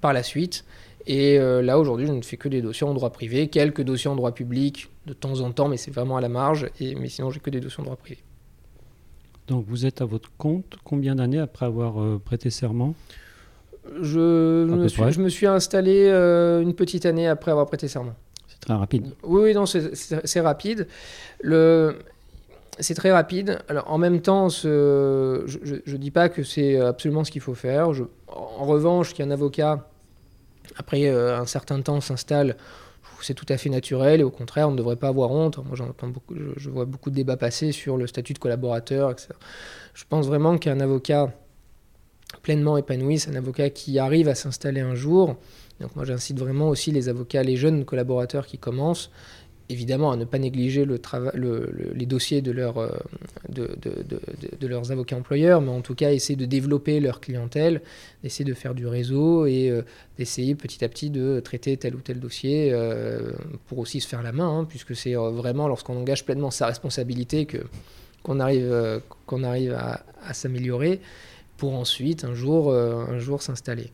par 0.00 0.12
la 0.12 0.22
suite. 0.22 0.64
Et 1.06 1.38
euh, 1.38 1.62
là, 1.62 1.78
aujourd'hui, 1.78 2.06
je 2.06 2.12
ne 2.12 2.22
fais 2.22 2.36
que 2.36 2.48
des 2.48 2.60
dossiers 2.60 2.86
en 2.86 2.92
droit 2.92 3.10
privé, 3.10 3.48
quelques 3.48 3.82
dossiers 3.82 4.10
en 4.10 4.16
droit 4.16 4.32
public 4.32 4.88
de 5.06 5.14
temps 5.14 5.40
en 5.40 5.52
temps, 5.52 5.68
mais 5.68 5.78
c'est 5.78 5.90
vraiment 5.90 6.18
à 6.18 6.20
la 6.20 6.28
marge. 6.28 6.68
Et, 6.80 6.94
mais 6.94 7.08
sinon, 7.08 7.30
j'ai 7.30 7.40
que 7.40 7.50
des 7.50 7.60
dossiers 7.60 7.80
en 7.80 7.84
droit 7.84 7.96
privé. 7.96 8.18
Donc, 9.46 9.64
vous 9.66 9.86
êtes 9.86 10.02
à 10.02 10.04
votre 10.04 10.30
compte 10.36 10.76
combien 10.84 11.14
d'années 11.14 11.38
après 11.38 11.64
avoir 11.64 12.02
euh, 12.02 12.20
prêté 12.22 12.50
serment? 12.50 12.94
Je 14.02 14.66
me, 14.66 14.86
suis, 14.86 15.02
je 15.10 15.20
me, 15.20 15.30
suis, 15.30 15.46
installé 15.46 16.08
euh, 16.08 16.60
une 16.60 16.74
petite 16.74 17.06
année 17.06 17.26
après 17.26 17.52
avoir 17.52 17.64
prêté 17.64 17.88
serment. 17.88 18.12
Oui, 19.22 19.54
non, 19.54 19.66
c'est 19.66 20.40
rapide. 20.40 20.86
Le 21.40 21.96
c'est 22.80 22.94
très 22.94 23.10
rapide. 23.10 23.58
Alors, 23.68 23.90
en 23.90 23.98
même 23.98 24.20
temps, 24.20 24.48
je 24.48 25.44
ne 25.48 25.96
dis 25.96 26.10
pas 26.10 26.28
que 26.28 26.42
c'est 26.42 26.78
absolument 26.78 27.24
ce 27.24 27.30
qu'il 27.30 27.40
faut 27.40 27.54
faire. 27.54 27.92
Je, 27.92 28.04
en 28.28 28.64
revanche, 28.64 29.14
qu'un 29.14 29.30
avocat, 29.30 29.88
après 30.76 31.06
euh, 31.06 31.38
un 31.38 31.46
certain 31.46 31.80
temps, 31.80 32.00
s'installe, 32.00 32.56
c'est 33.20 33.34
tout 33.34 33.46
à 33.48 33.56
fait 33.56 33.68
naturel 33.68 34.20
et 34.20 34.22
au 34.22 34.30
contraire, 34.30 34.68
on 34.68 34.72
ne 34.72 34.76
devrait 34.76 34.96
pas 34.96 35.08
avoir 35.08 35.30
honte. 35.32 35.58
Moi, 35.58 35.74
j'entends 35.74 36.08
beaucoup, 36.08 36.34
je, 36.56 36.70
vois 36.70 36.84
beaucoup 36.84 37.10
de 37.10 37.16
débats 37.16 37.36
passer 37.36 37.72
sur 37.72 37.96
le 37.96 38.06
statut 38.06 38.32
de 38.32 38.38
collaborateur, 38.38 39.10
etc. 39.10 39.30
Je 39.94 40.04
pense 40.08 40.26
vraiment 40.26 40.56
qu'un 40.58 40.80
avocat 40.80 41.32
pleinement 42.42 42.76
épanoui, 42.76 43.18
c'est 43.18 43.30
un 43.30 43.36
avocat 43.36 43.70
qui 43.70 43.98
arrive 43.98 44.28
à 44.28 44.34
s'installer 44.34 44.80
un 44.80 44.94
jour. 44.94 45.36
Donc 45.80 45.94
moi, 45.96 46.04
j'incite 46.04 46.38
vraiment 46.38 46.68
aussi 46.68 46.90
les 46.90 47.08
avocats, 47.08 47.42
les 47.42 47.56
jeunes 47.56 47.84
collaborateurs 47.84 48.46
qui 48.46 48.58
commencent, 48.58 49.10
évidemment 49.68 50.10
à 50.10 50.16
ne 50.16 50.24
pas 50.24 50.38
négliger 50.38 50.84
le 50.84 51.00
le, 51.34 51.92
les 51.94 52.06
dossiers 52.06 52.40
de, 52.42 52.52
euh, 52.58 52.88
de, 53.48 53.76
de, 53.80 54.20
de, 54.58 54.66
leurs 54.66 54.90
avocats 54.92 55.16
employeurs, 55.16 55.60
mais 55.60 55.70
en 55.70 55.80
tout 55.80 55.94
cas 55.94 56.12
essayer 56.12 56.36
de 56.36 56.46
développer 56.46 57.00
leur 57.00 57.20
clientèle, 57.20 57.82
d'essayer 58.22 58.44
de 58.44 58.54
faire 58.54 58.74
du 58.74 58.86
réseau 58.86 59.46
et 59.46 59.70
euh, 59.70 59.82
d'essayer 60.16 60.54
petit 60.54 60.84
à 60.84 60.88
petit 60.88 61.10
de 61.10 61.40
traiter 61.40 61.76
tel 61.76 61.94
ou 61.94 62.00
tel 62.00 62.18
dossier 62.18 62.70
euh, 62.72 63.32
pour 63.66 63.78
aussi 63.78 64.00
se 64.00 64.08
faire 64.08 64.22
la 64.22 64.32
main, 64.32 64.48
hein, 64.60 64.64
puisque 64.64 64.96
c'est 64.96 65.14
vraiment 65.14 65.68
lorsqu'on 65.68 65.96
engage 65.96 66.24
pleinement 66.24 66.50
sa 66.50 66.66
responsabilité 66.66 67.46
que 67.46 67.58
qu'on 68.22 68.40
arrive, 68.40 69.00
qu'on 69.26 69.44
arrive 69.44 69.74
à, 69.74 70.04
à 70.26 70.34
s'améliorer 70.34 71.00
pour 71.56 71.74
ensuite 71.74 72.24
un 72.24 72.34
jour, 72.34 72.74
un 72.74 73.18
jour 73.18 73.42
s'installer. 73.42 73.92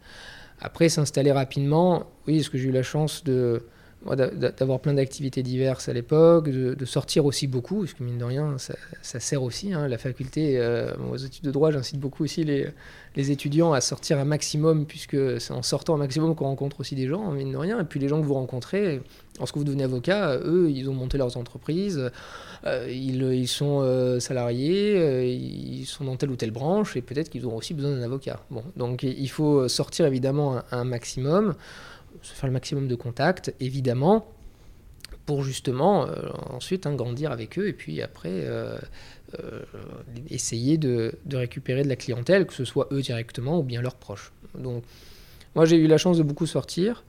Après 0.65 0.89
s'installer 0.89 1.31
rapidement, 1.31 2.07
oui, 2.27 2.39
est-ce 2.39 2.49
que 2.49 2.57
j'ai 2.57 2.71
eu 2.71 2.73
la 2.73 2.83
chance 2.83 3.23
de 3.23 3.67
d'avoir 4.05 4.81
plein 4.81 4.95
d'activités 4.95 5.43
diverses 5.43 5.89
à 5.89 5.93
l'époque, 5.93 6.51
de, 6.51 6.85
sortir 6.85 7.25
aussi 7.25 7.47
beaucoup, 7.47 7.81
parce 7.81 7.95
que 7.95 8.03
mine 8.03 8.19
de 8.19 8.25
rien, 8.25 8.57
ça, 8.59 9.21
sert 9.21 9.43
aussi. 9.43 9.73
Hein, 9.73 9.89
la 9.89 9.97
faculté, 9.97 10.59
euh, 10.59 10.93
aux 11.11 11.17
études 11.17 11.45
de 11.45 11.51
droit, 11.51 11.71
j'incite 11.71 11.99
beaucoup 11.99 12.25
aussi 12.25 12.45
les, 12.45 13.31
étudiants 13.31 13.73
à 13.73 13.81
sortir 13.81 14.19
un 14.19 14.25
maximum, 14.25 14.85
puisque 14.87 15.41
c'est 15.41 15.53
en 15.53 15.63
sortant 15.63 15.95
un 15.95 15.99
maximum 15.99 16.35
qu'on 16.35 16.45
rencontre 16.45 16.81
aussi 16.81 16.95
des 16.95 17.07
gens, 17.07 17.31
mine 17.31 17.53
de 17.53 17.57
rien. 17.57 17.81
Et 17.81 17.85
puis 17.85 17.99
les 17.99 18.09
gens 18.09 18.21
que 18.21 18.27
vous 18.27 18.35
rencontrez, 18.35 19.01
lorsque 19.39 19.57
vous 19.57 19.65
devenez 19.65 19.85
avocat, 19.85 20.37
eux, 20.45 20.71
ils 20.71 20.91
ont 20.91 20.95
monté 20.95 21.17
leurs 21.17 21.37
entreprises, 21.39 22.11
euh, 22.67 22.87
ils, 22.91 23.23
ils, 23.23 23.49
sont 23.49 23.81
euh, 23.83 24.21
salariés, 24.21 25.33
ils 25.33 25.87
sont 25.87 26.05
dans 26.05 26.17
telle 26.17 26.31
ou 26.31 26.37
telle 26.37 26.51
branche, 26.51 26.97
et 26.97 27.03
peut-être 27.03 27.31
qu'ils 27.31 27.47
auront 27.47 27.57
aussi 27.57 27.73
besoin 27.73 27.93
d'un 27.93 28.03
avocat. 28.03 28.41
Bon, 28.51 28.65
donc 28.77 29.03
il 29.03 29.31
faut 29.31 29.67
sortir 29.69 30.05
évidemment 30.05 30.61
un 30.71 30.85
maximum 30.85 31.55
se 32.23 32.35
faire 32.35 32.47
le 32.47 32.53
maximum 32.53 32.89
de 32.89 32.95
contacts, 32.95 33.55
évidemment, 33.61 34.27
pour 35.27 35.43
justement 35.43 36.07
euh, 36.07 36.29
ensuite 36.51 36.87
hein, 36.87 36.95
grandir 36.95 37.33
avec 37.33 37.59
eux 37.59 37.69
et 37.69 37.73
puis 37.73 38.03
après 38.03 38.31
euh, 38.31 38.77
euh, 39.39 39.63
essayer 40.31 40.77
de, 40.77 41.15
récupérer 41.33 41.83
de 41.83 41.89
la 41.89 41.97
clientèle, 41.97 42.47
que 42.47 42.55
ce 42.55 42.65
soit 42.65 42.89
eux 42.93 43.01
directement 43.01 43.59
ou 43.59 43.63
bien 43.63 43.81
leurs 43.81 43.97
proches. 43.97 44.33
Donc 44.59 44.85
moi 45.55 45.65
j'ai 45.65 45.77
eu 45.77 45.87
la 45.87 45.99
chance 45.99 46.19
de 46.19 46.23
beaucoup 46.23 46.47
sortir, 46.47 47.05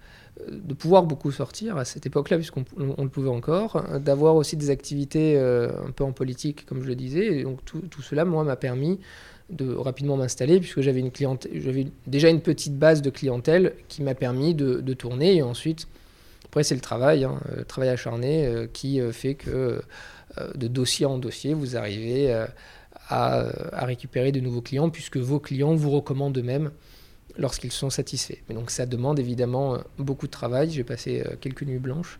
de 0.50 0.74
pouvoir 0.74 1.04
beaucoup 1.04 1.32
sortir 1.32 1.78
à 1.78 1.86
cette 1.86 2.06
époque-là 2.06 2.38
puisqu'on 2.38 2.66
le 2.78 3.10
pouvait 3.10 3.30
encore, 3.30 3.84
d'avoir 4.00 4.36
aussi 4.36 4.58
des 4.58 4.70
activités 4.70 5.38
un 5.38 5.92
peu 5.92 6.04
en 6.04 6.12
politique 6.12 6.66
comme 6.66 6.82
je 6.82 6.88
le 6.88 6.96
disais. 6.96 7.40
Et 7.40 7.44
donc 7.44 7.64
tout, 7.66 7.82
tout 7.82 8.02
cela 8.02 8.26
moi 8.26 8.44
m'a 8.44 8.56
permis 8.56 9.00
de 9.50 9.74
rapidement 9.74 10.18
m'installer 10.18 10.60
puisque 10.60 10.82
j'avais 10.82 11.00
une 11.00 11.12
clientèle, 11.12 11.52
j'avais 11.62 11.88
déjà 12.08 12.30
une 12.30 12.42
petite 12.42 12.78
base 12.78 13.02
de 13.02 13.10
clientèle 13.10 13.74
qui 13.88 14.02
m'a 14.02 14.16
permis 14.16 14.56
de, 14.56 14.94
tourner 14.94 15.36
et 15.36 15.42
ensuite 15.42 15.88
après 16.46 16.64
c'est 16.64 16.76
le 16.76 16.82
travail, 16.82 17.26
hein, 17.26 17.40
le 17.56 17.66
travail 17.66 17.90
acharné 17.90 18.46
euh, 18.46 18.68
qui 18.72 19.00
euh, 19.00 19.12
fait 19.12 19.36
que 19.36 19.82
euh, 20.38 20.54
de 20.56 20.68
dossier 20.68 21.06
en 21.06 21.18
dossier 21.18 21.54
vous 21.54 21.78
arrivez 21.78 22.34
à, 22.34 22.50
à, 23.10 23.86
récupérer 23.86 24.32
de 24.32 24.40
nouveaux 24.40 24.62
clients 24.62 24.90
puisque 24.90 25.18
vos 25.18 25.40
clients 25.40 25.76
vous 25.76 25.92
recommandent 25.92 26.38
eux-mêmes 26.38 26.72
lorsqu'ils 27.38 27.72
sont 27.72 27.90
satisfaits. 27.90 28.40
Mais 28.50 28.56
donc 28.56 28.72
ça 28.72 28.86
demande 28.86 29.20
évidemment 29.20 29.78
beaucoup 30.00 30.26
de 30.26 30.32
travail. 30.32 30.72
J'ai 30.72 30.86
passé 30.86 31.24
quelques 31.42 31.64
nuits 31.64 31.80
blanches 31.80 32.20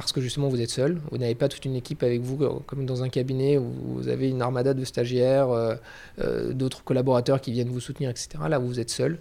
parce 0.00 0.12
que 0.12 0.20
justement 0.20 0.48
vous 0.48 0.60
êtes 0.60 0.70
seul, 0.70 1.00
vous 1.10 1.18
n'avez 1.18 1.34
pas 1.34 1.48
toute 1.48 1.64
une 1.64 1.76
équipe 1.76 2.02
avec 2.02 2.20
vous 2.20 2.42
euh, 2.42 2.58
comme 2.66 2.86
dans 2.86 3.02
un 3.02 3.08
cabinet 3.08 3.58
où 3.58 3.70
vous 3.94 4.08
avez 4.08 4.28
une 4.28 4.42
armada 4.42 4.74
de 4.74 4.84
stagiaires, 4.84 5.50
euh, 5.50 5.74
euh, 6.20 6.52
d'autres 6.52 6.84
collaborateurs 6.84 7.40
qui 7.40 7.52
viennent 7.52 7.68
vous 7.68 7.80
soutenir, 7.80 8.10
etc. 8.10 8.28
Là 8.48 8.58
vous 8.58 8.80
êtes 8.80 8.90
seul, 8.90 9.18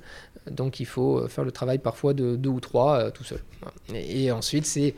donc 0.49 0.79
il 0.79 0.85
faut 0.85 1.27
faire 1.27 1.43
le 1.43 1.51
travail 1.51 1.79
parfois 1.79 2.13
de 2.13 2.35
deux 2.35 2.49
ou 2.49 2.59
trois 2.59 3.11
tout 3.11 3.23
seul. 3.23 3.39
Et, 3.93 4.31
ensuite 4.31 4.65
c'est 4.65 4.95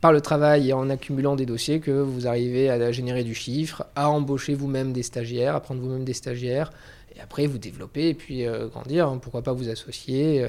par 0.00 0.12
le 0.12 0.20
travail 0.20 0.68
et 0.68 0.72
en 0.72 0.88
accumulant 0.90 1.34
des 1.34 1.46
dossiers 1.46 1.80
que 1.80 1.90
vous 1.90 2.26
arrivez 2.26 2.70
à 2.70 2.92
générer 2.92 3.24
du 3.24 3.34
chiffre, 3.34 3.86
à 3.96 4.10
embaucher 4.10 4.54
vous-même 4.54 4.92
des 4.92 5.02
stagiaires, 5.02 5.56
à 5.56 5.60
prendre 5.60 5.80
vous-même 5.80 6.04
des 6.04 6.14
stagiaires, 6.14 6.72
et 7.16 7.20
après 7.20 7.46
vous 7.46 7.58
développer 7.58 8.08
et 8.10 8.14
puis 8.14 8.44
grandir. 8.70 9.08
Hein. 9.08 9.18
pourquoi 9.20 9.42
pas 9.42 9.52
vous 9.52 9.68
associer 9.68 10.46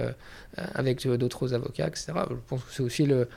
avec 0.55 1.07
d'autres 1.07 1.55
avocats, 1.55 1.87
etc. 1.87 2.13
Je 2.29 2.35
pense 2.47 2.63
que 2.63 2.71
c'est 2.71 2.83
aussi 2.83 3.05
le, 3.07 3.27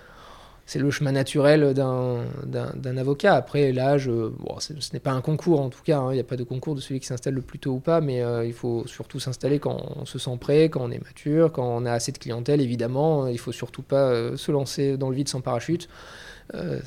c'est 0.67 0.79
le 0.79 0.91
chemin 0.91 1.13
naturel 1.13 1.75
d'un 1.75 2.97
avocat. 2.97 3.35
Après, 3.35 3.73
l'âge, 3.73 4.11
ce 4.59 4.93
n'est 4.93 5.01
pas 5.01 5.11
un 5.13 5.21
concours 5.21 5.61
en 5.61 5.71
tout 5.71 5.83
cas, 5.83 5.99
hein. 5.99 6.13
il 6.13 6.15
n'y 6.15 6.21
a 6.21 6.25
pas 6.25 6.37
de 6.37 6.45
concours 6.45 6.75
de 6.75 6.81
celui 6.81 7.01
qui 7.01 7.07
s'installe 7.07 7.35
le 7.35 7.43
plus 7.43 7.59
tôt 7.59 7.73
ou 7.73 7.81
pas, 7.81 8.01
mais 8.01 8.23
euh, 8.23 8.45
il 8.45 8.53
faut 8.53 8.87
surtout 8.87 9.21
s'installer 9.21 9.59
quand 9.59 9.77
on 9.97 10.05
se 10.05 10.19
sent 10.19 10.37
prêt, 10.41 10.69
quand 10.69 10.81
on 10.83 10.91
est 10.91 11.03
mature, 11.03 11.53
quand 11.53 11.67
on 11.67 11.85
a 11.85 11.93
assez 11.93 12.13
de 12.13 12.19
clientèle, 12.19 12.61
évidemment. 12.61 13.27
Il 13.27 13.39
faut 13.39 13.53
surtout 13.53 13.83
pas 13.83 14.09
euh, 14.09 14.37
se 14.37 14.53
lancer 14.53 14.97
dans 14.97 15.11
le 15.11 15.17
vide 15.17 15.29
sans 15.29 15.41
parachute. 15.41 15.89
Euh, 16.55 16.81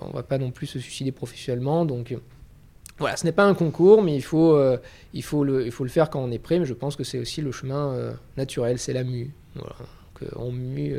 on 0.00 0.08
ne 0.08 0.12
va 0.12 0.22
pas 0.22 0.38
non 0.38 0.50
plus 0.50 0.66
se 0.66 0.78
suicider 0.78 1.12
professionnellement, 1.12 1.84
donc 1.84 2.16
voilà, 2.98 3.16
ce 3.16 3.24
n'est 3.24 3.32
pas 3.32 3.44
un 3.44 3.54
concours, 3.54 4.02
mais 4.02 4.14
il 4.14 4.22
faut, 4.22 4.60
il, 5.14 5.22
faut 5.22 5.44
le, 5.44 5.64
il 5.64 5.70
faut 5.70 5.84
le 5.84 5.90
faire 5.90 6.10
quand 6.10 6.20
on 6.20 6.30
est 6.32 6.38
prêt, 6.38 6.58
mais 6.58 6.66
je 6.66 6.74
pense 6.74 6.96
que 6.96 7.04
c'est 7.04 7.18
aussi 7.18 7.40
le 7.40 7.52
chemin 7.52 8.12
naturel, 8.36 8.78
c'est 8.78 8.92
la 8.92 9.04
mue. 9.04 9.30
On 10.34 10.50
mue 10.50 10.96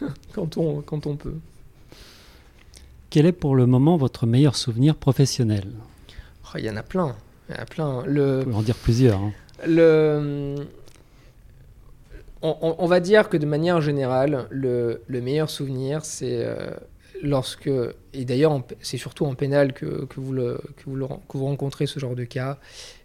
quand, 0.32 0.56
on, 0.56 0.80
quand 0.82 1.06
on 1.06 1.16
peut. 1.16 1.36
Quel 3.10 3.26
est 3.26 3.32
pour 3.32 3.56
le 3.56 3.66
moment 3.66 3.96
votre 3.96 4.26
meilleur 4.26 4.56
souvenir 4.56 4.94
professionnel? 4.94 5.64
Oh, 6.44 6.58
Il 6.58 6.64
y 6.64 6.70
en 6.70 6.76
a 6.76 6.82
plein. 6.82 7.16
Il 7.48 7.54
y 7.54 7.58
en 7.58 7.62
a 7.62 7.66
plein. 7.66 8.04
Le, 8.06 8.44
en 8.52 8.62
dire 8.62 8.76
plusieurs. 8.76 9.18
Hein. 9.18 9.32
Le, 9.66 10.56
on, 12.42 12.86
va 12.86 13.00
dire 13.00 13.28
que 13.28 13.36
de 13.36 13.46
manière 13.46 13.80
générale, 13.80 14.46
le, 14.50 15.02
le 15.06 15.20
meilleur 15.20 15.50
souvenir, 15.50 16.04
c'est 16.04 16.44
euh, 16.44 16.70
lorsque, 17.22 17.70
et 18.12 18.24
d'ailleurs 18.24 18.62
c'est 18.80 18.96
surtout 18.96 19.26
en 19.26 19.34
pénal 19.34 19.72
que, 19.72 20.04
que, 20.04 20.20
vous 20.20 20.32
le, 20.32 20.60
que, 20.76 20.84
vous 20.84 20.94
le, 20.94 21.06
que, 21.06 21.38
vous 21.38 21.46
rencontrez 21.46 21.86
ce 21.86 21.98
genre 21.98 22.14
de 22.14 22.24
cas, 22.24 22.58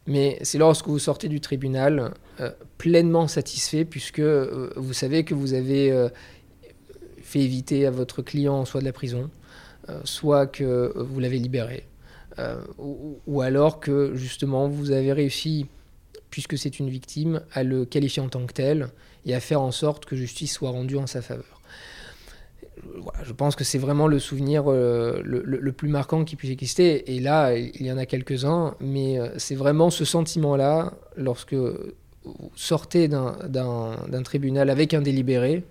mais 0.06 0.38
c'est 0.44 0.58
lorsque 0.58 0.88
vous 0.88 1.00
sortez 1.00 1.30
du 1.30 1.42
tribunal 1.42 2.14
euh, 2.40 2.52
pleinement 2.78 3.28
satisfait, 3.28 3.86
puisque 3.86 4.20
euh, 4.20 4.72
vous 4.76 4.94
savez 4.94 5.24
que 5.24 5.34
vous 5.34 5.54
avez 5.54 6.10
éviter 7.42 7.86
à 7.86 7.92
votre 7.92 8.22
client 8.22 8.66
soit 8.66 8.82
de 8.82 8.86
la 8.86 8.94
prison, 8.94 9.30
euh, 9.90 10.00
soit 10.04 10.48
que 10.48 10.94
vous 10.96 11.20
l'avez 11.20 11.40
libéré, 11.40 11.86
euh, 12.40 12.62
ou, 12.78 13.42
alors 13.42 13.80
que 13.80 14.16
justement 14.16 14.68
vous 14.68 14.92
avez 14.92 15.14
réussi, 15.14 15.68
puisque 16.30 16.58
c'est 16.58 16.80
une 16.80 16.90
victime, 16.90 17.42
à 17.54 17.64
le 17.64 17.86
qualifier 17.86 18.22
en 18.22 18.30
tant 18.30 18.46
que 18.46 18.54
tel 18.54 18.88
et 19.26 19.36
à 19.36 19.40
faire 19.40 19.62
en 19.62 19.72
sorte 19.72 20.06
que 20.06 20.16
justice 20.16 20.54
soit 20.54 20.70
rendue 20.70 20.98
en 20.98 21.08
sa 21.08 21.22
faveur. 21.22 21.62
Voilà, 22.98 23.24
je 23.24 23.34
pense 23.34 23.56
que 23.56 23.64
c'est 23.64 23.78
vraiment 23.78 24.08
le 24.08 24.20
souvenir 24.20 24.64
euh, 24.68 25.22
le, 25.24 25.72
plus 25.72 25.90
marquant 25.90 26.26
qui 26.26 26.36
puisse 26.36 26.52
exister. 26.52 27.14
Et 27.16 27.20
là, 27.20 27.56
il 27.56 27.86
y 27.86 27.92
en 27.92 27.98
a 27.98 28.06
quelques-uns, 28.06 28.76
mais 28.80 29.20
c'est 29.38 29.56
vraiment 29.56 29.90
ce 29.90 30.06
sentiment-là, 30.06 30.94
lorsque 31.16 31.54
vous 31.54 32.52
sortez 32.56 33.08
d'un 33.08 34.24
tribunal 34.24 34.70
avec 34.70 34.94
un 34.94 35.02
délibéré, 35.02 35.64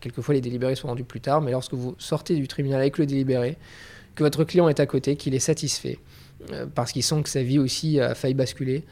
Quelquefois, 0.00 0.34
les 0.34 0.40
délibérés 0.40 0.74
sont 0.74 0.88
rendus 0.88 1.04
plus 1.04 1.20
tard, 1.20 1.40
mais 1.40 1.52
lorsque 1.52 1.74
vous 1.74 1.94
sortez 1.98 2.34
du 2.36 2.48
tribunal 2.48 2.80
avec 2.80 2.98
le 2.98 3.06
délibéré, 3.06 3.56
que 4.14 4.22
votre 4.22 4.44
client 4.44 4.68
est 4.68 4.80
à 4.80 4.86
côté, 4.86 5.16
qu'il 5.16 5.34
est 5.34 5.40
satisfait, 5.40 5.98
parce 6.74 6.92
qu'il 6.92 7.02
sent 7.02 7.22
que 7.22 7.28
sa 7.28 7.42
vie 7.42 7.58
aussi 7.58 8.00
a 8.00 8.14
failli 8.14 8.34
basculer, 8.34 8.84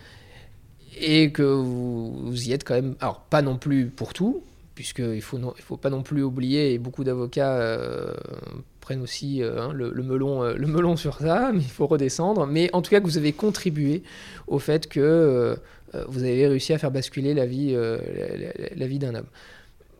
et 1.01 1.31
que 1.31 1.42
vous, 1.42 2.49
y 2.49 2.53
êtes 2.53 2.64
quand 2.64 2.75
même, 2.75 2.95
alors 3.01 3.21
pas 3.21 3.42
non 3.42 3.57
plus 3.57 3.87
pour 3.87 4.12
tout, 4.12 4.42
puisqu'il 4.75 5.16
ne 5.16 5.21
faut, 5.21 5.38
faut 5.61 5.77
pas 5.77 5.90
non 5.90 6.03
plus 6.03 6.23
oublier, 6.23 6.75
et 6.75 6.79
beaucoup 6.79 7.05
d'avocats 7.05 8.14
prennent 8.87 9.03
aussi 9.03 9.42
euh, 9.42 9.61
hein, 9.61 9.73
le, 9.73 9.90
melon, 10.05 10.45
euh, 10.45 10.97
sur 10.97 11.19
ça, 11.19 11.51
mais 11.53 11.61
il 11.61 11.69
faut 11.69 11.88
redescendre. 11.88 12.47
Mais 12.47 12.71
en 12.73 12.83
tout 12.83 12.90
cas, 12.90 13.01
que 13.01 13.05
vous 13.05 13.19
avez 13.19 13.33
contribué 13.33 14.05
au 14.47 14.61
fait 14.61 14.87
que 14.88 15.01
euh, 15.01 15.57
vous 16.07 16.23
avez 16.23 16.47
réussi 16.47 16.73
à 16.73 16.79
faire 16.79 16.92
basculer 16.92 17.35
la 17.35 17.47
vie, 17.47 17.75
la, 18.77 18.87
vie 18.87 18.99
d'un 18.99 19.14
homme. 19.16 19.27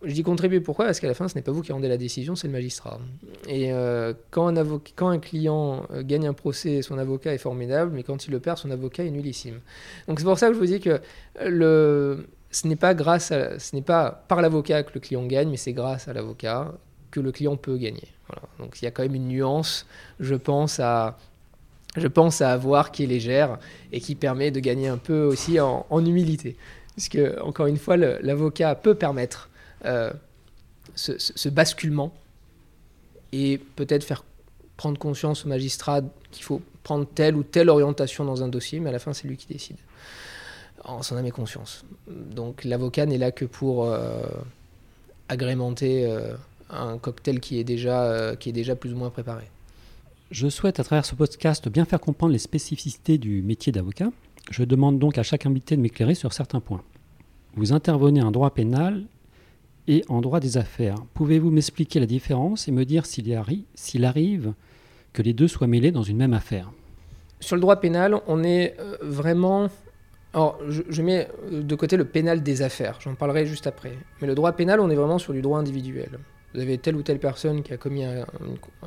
Je 0.05 0.13
dis 0.13 0.23
contribuer 0.23 0.61
pourquoi? 0.61 0.85
Parce 0.85 1.01
qu'à 1.01 1.07
la 1.07 1.15
fin, 1.15 1.27
ce 1.27 1.35
n'est 1.35 1.43
pas 1.43 1.53
vous 1.53 1.63
qui 1.63 1.73
rendez 1.73 1.89
la 1.89 1.97
décision, 1.97 2.37
c'est 2.37 2.47
le 2.47 2.53
magistrat. 2.53 3.01
Et 3.49 3.73
quand, 4.31 4.57
un 4.57 4.81
quand 4.95 5.09
un 5.09 5.19
client 5.19 5.87
gagne 6.03 6.29
un 6.29 6.35
procès, 6.35 6.83
son 6.83 6.99
avocat 6.99 7.33
est 7.33 7.39
formidable, 7.39 7.93
mais 7.95 8.03
quand 8.03 8.27
il 8.27 8.31
le 8.31 8.39
perd, 8.39 8.59
son 8.59 8.71
avocat 8.71 9.05
est 9.05 9.11
nullissime. 9.11 9.61
Donc 10.07 10.21
c'est 10.21 10.27
pour 10.27 10.39
ça 10.39 10.49
que 10.49 10.55
je 10.55 10.59
vous 10.59 10.67
dis 10.67 10.81
que 10.81 11.01
le, 11.45 12.27
ce 12.51 12.67
n'est 12.67 12.77
pas 12.77 12.95
grâce 12.95 13.33
à, 13.33 13.59
ce 13.59 13.77
pas 13.81 14.25
par 14.29 14.41
l'avocat 14.41 14.83
que 14.83 14.93
le 14.95 15.01
client 15.01 15.25
gagne, 15.27 15.51
mais 15.51 15.57
c'est 15.57 15.73
grâce 15.73 16.09
à 16.09 16.13
l'avocat 16.13 16.73
que 17.11 17.21
le 17.21 17.33
client 17.33 17.57
peut 17.57 17.77
gagner. 17.77 18.09
Donc 18.59 18.81
il 18.81 18.85
y 18.85 18.89
a 18.89 18.91
quand 18.91 19.03
même 19.03 19.15
une 19.15 19.29
nuance, 19.29 19.87
je 20.21 20.35
pense, 20.35 20.81
à, 20.81 21.19
je 21.97 22.09
pense 22.09 22.41
à 22.41 22.53
avoir 22.53 22.93
qui 22.93 23.05
est 23.05 23.07
légère 23.07 23.59
et 23.93 24.01
qui 24.01 24.15
permet 24.15 24.51
de 24.51 24.61
gagner 24.61 24.89
un 24.89 24.97
peu 24.97 25.25
aussi 25.25 25.61
en, 25.61 25.87
humilité. 26.05 26.57
Puisque, 26.93 27.21
encore 27.43 27.67
une 27.67 27.77
fois, 27.77 27.97
l'avocat 27.97 28.75
peut 28.75 28.95
permettre 28.95 29.51
euh, 29.87 30.13
ce, 30.95 31.49
basculement 31.49 32.13
et 33.33 33.59
peut-être 33.77 34.05
faire 34.05 34.25
prendre 34.77 34.99
conscience 34.99 35.47
au 35.47 35.49
magistrat 35.49 36.03
qu'il 36.31 36.45
faut 36.45 36.61
prendre 36.83 37.07
telle 37.07 37.35
ou 37.35 37.43
telle 37.43 37.69
orientation 37.69 38.25
dans 38.25 38.43
un 38.43 38.49
dossier, 38.49 38.79
mais 38.81 38.91
à 38.91 38.93
la 38.93 38.99
fin, 38.99 39.13
c'est 39.13 39.27
lui 39.27 39.37
qui 39.37 39.47
décide. 39.47 39.77
En 40.85 41.03
son 41.03 41.17
âme 41.17 41.27
et 41.27 41.31
conscience. 41.31 41.85
Donc 42.07 42.63
l'avocat 42.65 43.07
n'est 43.07 43.19
là 43.19 43.33
que 43.33 43.45
pour 43.45 43.87
euh, 43.87 44.23
agrémenter. 45.29 46.07
Euh, 46.07 46.35
un 46.69 46.99
cocktail 46.99 47.39
qui 47.39 47.61
est 47.61 47.65
déjà, 47.65 48.35
qui 48.41 48.49
est 48.49 48.53
déjà 48.53 48.75
plus 48.75 48.93
ou 48.93 48.97
moins 48.97 49.11
préparé. 49.11 49.45
Je 50.33 50.49
souhaite 50.49 50.81
à 50.81 50.85
travers 50.85 51.05
ce 51.05 51.15
podcast 51.15 51.69
bien 51.69 51.85
faire 51.85 52.01
comprendre 52.01 52.33
les 52.33 52.41
spécificités 52.41 53.19
du 53.19 53.41
métier 53.43 53.73
d'avocat. 53.73 54.11
Je 54.51 54.65
demande 54.65 54.99
donc 54.99 55.19
à 55.19 55.23
chaque 55.23 55.47
invité 55.47 55.77
de 55.77 55.81
m'éclairer 55.81 56.15
sur 56.15 56.33
certains 56.33 56.61
points. 56.61 56.83
Vous 57.55 57.73
intervenez 57.73 58.23
en 58.23 58.31
droit 58.31 58.51
pénal 58.51 59.05
et 59.89 60.05
en 60.09 60.21
droit 60.21 60.41
des 60.41 60.57
affaires. 60.57 60.97
Pouvez-vous 61.15 61.51
m'expliquer 61.51 62.01
la 62.01 62.07
différence 62.07 62.69
et 62.69 62.73
me 62.73 62.85
dire 62.85 63.07
s'il 63.07 64.05
arrive 64.05 64.53
que 65.13 65.23
les 65.23 65.33
deux 65.33 65.49
soient 65.49 65.67
mêlés 65.67 65.93
dans 65.93 66.03
une 66.03 66.17
même 66.17 66.35
affaire? 66.35 66.71
Sur 67.41 67.57
le 67.57 67.61
droit 67.61 67.77
pénal, 67.77 68.21
on 68.27 68.43
est 68.43 68.77
euh, 68.79 68.97
vraiment 69.03 69.69
alors, 70.37 70.59
je, 70.69 71.01
mets 71.01 71.29
de 71.51 71.75
côté 71.77 71.97
le 71.97 72.05
pénal 72.05 72.43
des 72.43 72.61
affaires, 72.61 72.99
j'en 73.01 73.15
parlerai 73.15 73.47
juste 73.47 73.67
après. 73.67 73.97
Mais 74.21 74.27
le 74.27 74.35
droit 74.35 74.53
pénal, 74.53 74.81
on 74.81 74.91
est 74.91 74.95
vraiment 74.95 75.19
sur 75.19 75.33
du 75.33 75.41
droit 75.41 75.59
individuel. 75.59 76.19
Vous 76.53 76.61
avez 76.61 76.77
telle 76.77 76.95
ou 76.95 77.03
telle 77.03 77.19
personne 77.19 77.63
qui 77.63 77.73
a 77.73 77.79
commis 77.79 78.05
un, 78.05 78.27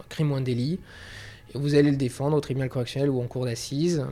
crime 0.10 0.32
ou 0.32 0.36
un 0.36 0.42
délit, 0.42 0.80
et 1.56 1.58
vous 1.58 1.74
allez 1.74 1.90
le 1.90 1.98
défendre 1.98 2.38
au 2.38 2.40
tribunal 2.40 2.70
correctionnel 2.70 3.10
ou 3.10 3.20
en 3.20 3.26
cour 3.26 3.46
d'assises. 3.46 4.06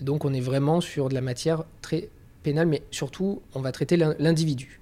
Donc 0.00 0.24
on 0.24 0.32
est 0.32 0.40
vraiment 0.40 0.80
sur 0.80 1.10
de 1.10 1.14
la 1.14 1.20
matière 1.20 1.64
très 1.82 2.08
pénale, 2.42 2.68
mais 2.68 2.80
surtout 2.90 3.42
on 3.54 3.60
va 3.60 3.70
traiter 3.70 3.98
l'individu. 3.98 4.80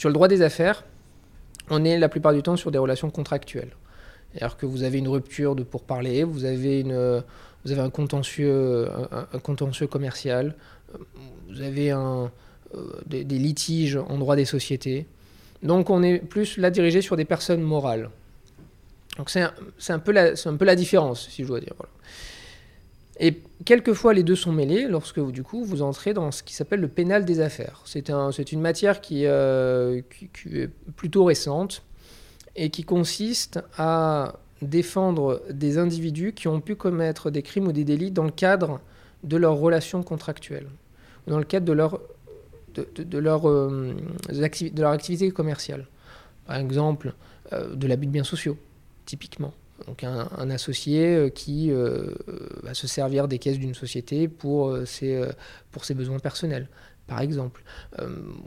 Sur 0.00 0.08
le 0.08 0.14
droit 0.14 0.28
des 0.28 0.40
affaires, 0.40 0.82
on 1.68 1.84
est 1.84 1.98
la 1.98 2.08
plupart 2.08 2.32
du 2.32 2.42
temps 2.42 2.56
sur 2.56 2.70
des 2.70 2.78
relations 2.78 3.10
contractuelles. 3.10 3.76
C'est-à-dire 4.32 4.56
que 4.56 4.64
vous 4.64 4.82
avez 4.82 4.96
une 4.96 5.08
rupture 5.08 5.54
de 5.54 5.62
pourparler, 5.62 6.24
vous 6.24 6.46
avez, 6.46 6.82
avez 7.66 7.80
un, 7.80 7.90
contentieux, 7.90 8.88
commercial, 9.90 10.54
vous 11.50 11.60
avez 11.60 11.92
euh, 11.92 12.28
des, 13.04 13.24
litiges 13.24 13.98
en 13.98 14.16
droit 14.16 14.36
des 14.36 14.46
sociétés. 14.46 15.06
Donc 15.62 15.90
on 15.90 16.02
est 16.02 16.18
plus 16.18 16.56
là 16.56 16.70
dirigé 16.70 17.02
sur 17.02 17.16
des 17.16 17.26
personnes 17.26 17.60
morales. 17.60 18.08
Donc 19.18 19.28
c'est 19.28 19.42
un 19.92 19.98
peu 19.98 20.12
la 20.12 20.76
différence, 20.76 21.28
si 21.28 21.42
je 21.42 21.48
dois 21.48 21.60
dire. 21.60 21.74
Et 23.22 23.42
quelquefois 23.66 24.14
les 24.14 24.22
deux 24.22 24.34
sont 24.34 24.50
mêlés 24.50 24.88
lorsque 24.88 25.20
du 25.30 25.42
coup, 25.42 25.62
vous 25.62 25.82
entrez 25.82 26.14
dans 26.14 26.32
ce 26.32 26.42
qui 26.42 26.54
s'appelle 26.54 26.80
le 26.80 26.88
pénal 26.88 27.26
des 27.26 27.40
affaires. 27.40 27.82
C'est 27.84 28.08
un, 28.08 28.30
une 28.30 28.62
matière 28.62 28.98
euh, 29.12 30.00
qui, 30.10 30.58
est 30.58 30.70
plutôt 30.96 31.24
récente 31.24 31.82
et 32.56 32.70
qui 32.70 32.82
consiste 32.82 33.60
à 33.76 34.36
défendre 34.62 35.42
des 35.50 35.76
individus 35.76 36.32
qui 36.32 36.48
ont 36.48 36.60
pu 36.60 36.76
commettre 36.76 37.30
des 37.30 37.42
crimes 37.42 37.68
ou 37.68 37.72
des 37.72 37.84
délits 37.84 38.10
dans 38.10 38.24
le 38.24 38.30
cadre 38.30 38.80
de 39.22 39.36
leurs 39.36 39.56
relations 39.56 40.02
contractuelles, 40.02 40.68
dans 41.26 41.38
le 41.38 41.44
cadre 41.44 41.66
de 41.66 43.18
leur 43.18 43.48
euh, 43.50 43.94
activité 44.42 45.30
commerciale. 45.30 45.86
Par 46.46 46.56
exemple, 46.56 47.12
euh, 47.52 47.74
de 47.74 47.86
l'abus 47.86 48.06
de 48.06 48.12
biens 48.12 48.24
sociaux, 48.24 48.56
typiquement. 49.04 49.52
Donc 49.86 50.04
un, 50.04 50.50
associé 50.50 51.14
euh, 51.14 51.28
qui 51.28 51.70
va 52.62 52.74
se 52.74 52.86
servir 52.86 53.28
des 53.28 53.38
caisses 53.38 53.58
d'une 53.58 53.74
société 53.74 54.28
pour 54.28 54.76
ses, 54.86 55.22
pour 55.70 55.84
ses 55.84 55.94
besoins 55.94 56.18
personnels, 56.18 56.68
par 57.06 57.20
exemple. 57.20 57.62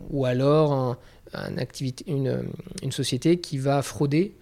ou 0.10 0.26
alors 0.26 0.98
une, 2.08 2.46
une, 2.82 2.92
société 2.92 3.40
qui 3.40 3.58
va 3.58 3.82
frauder 3.82 4.36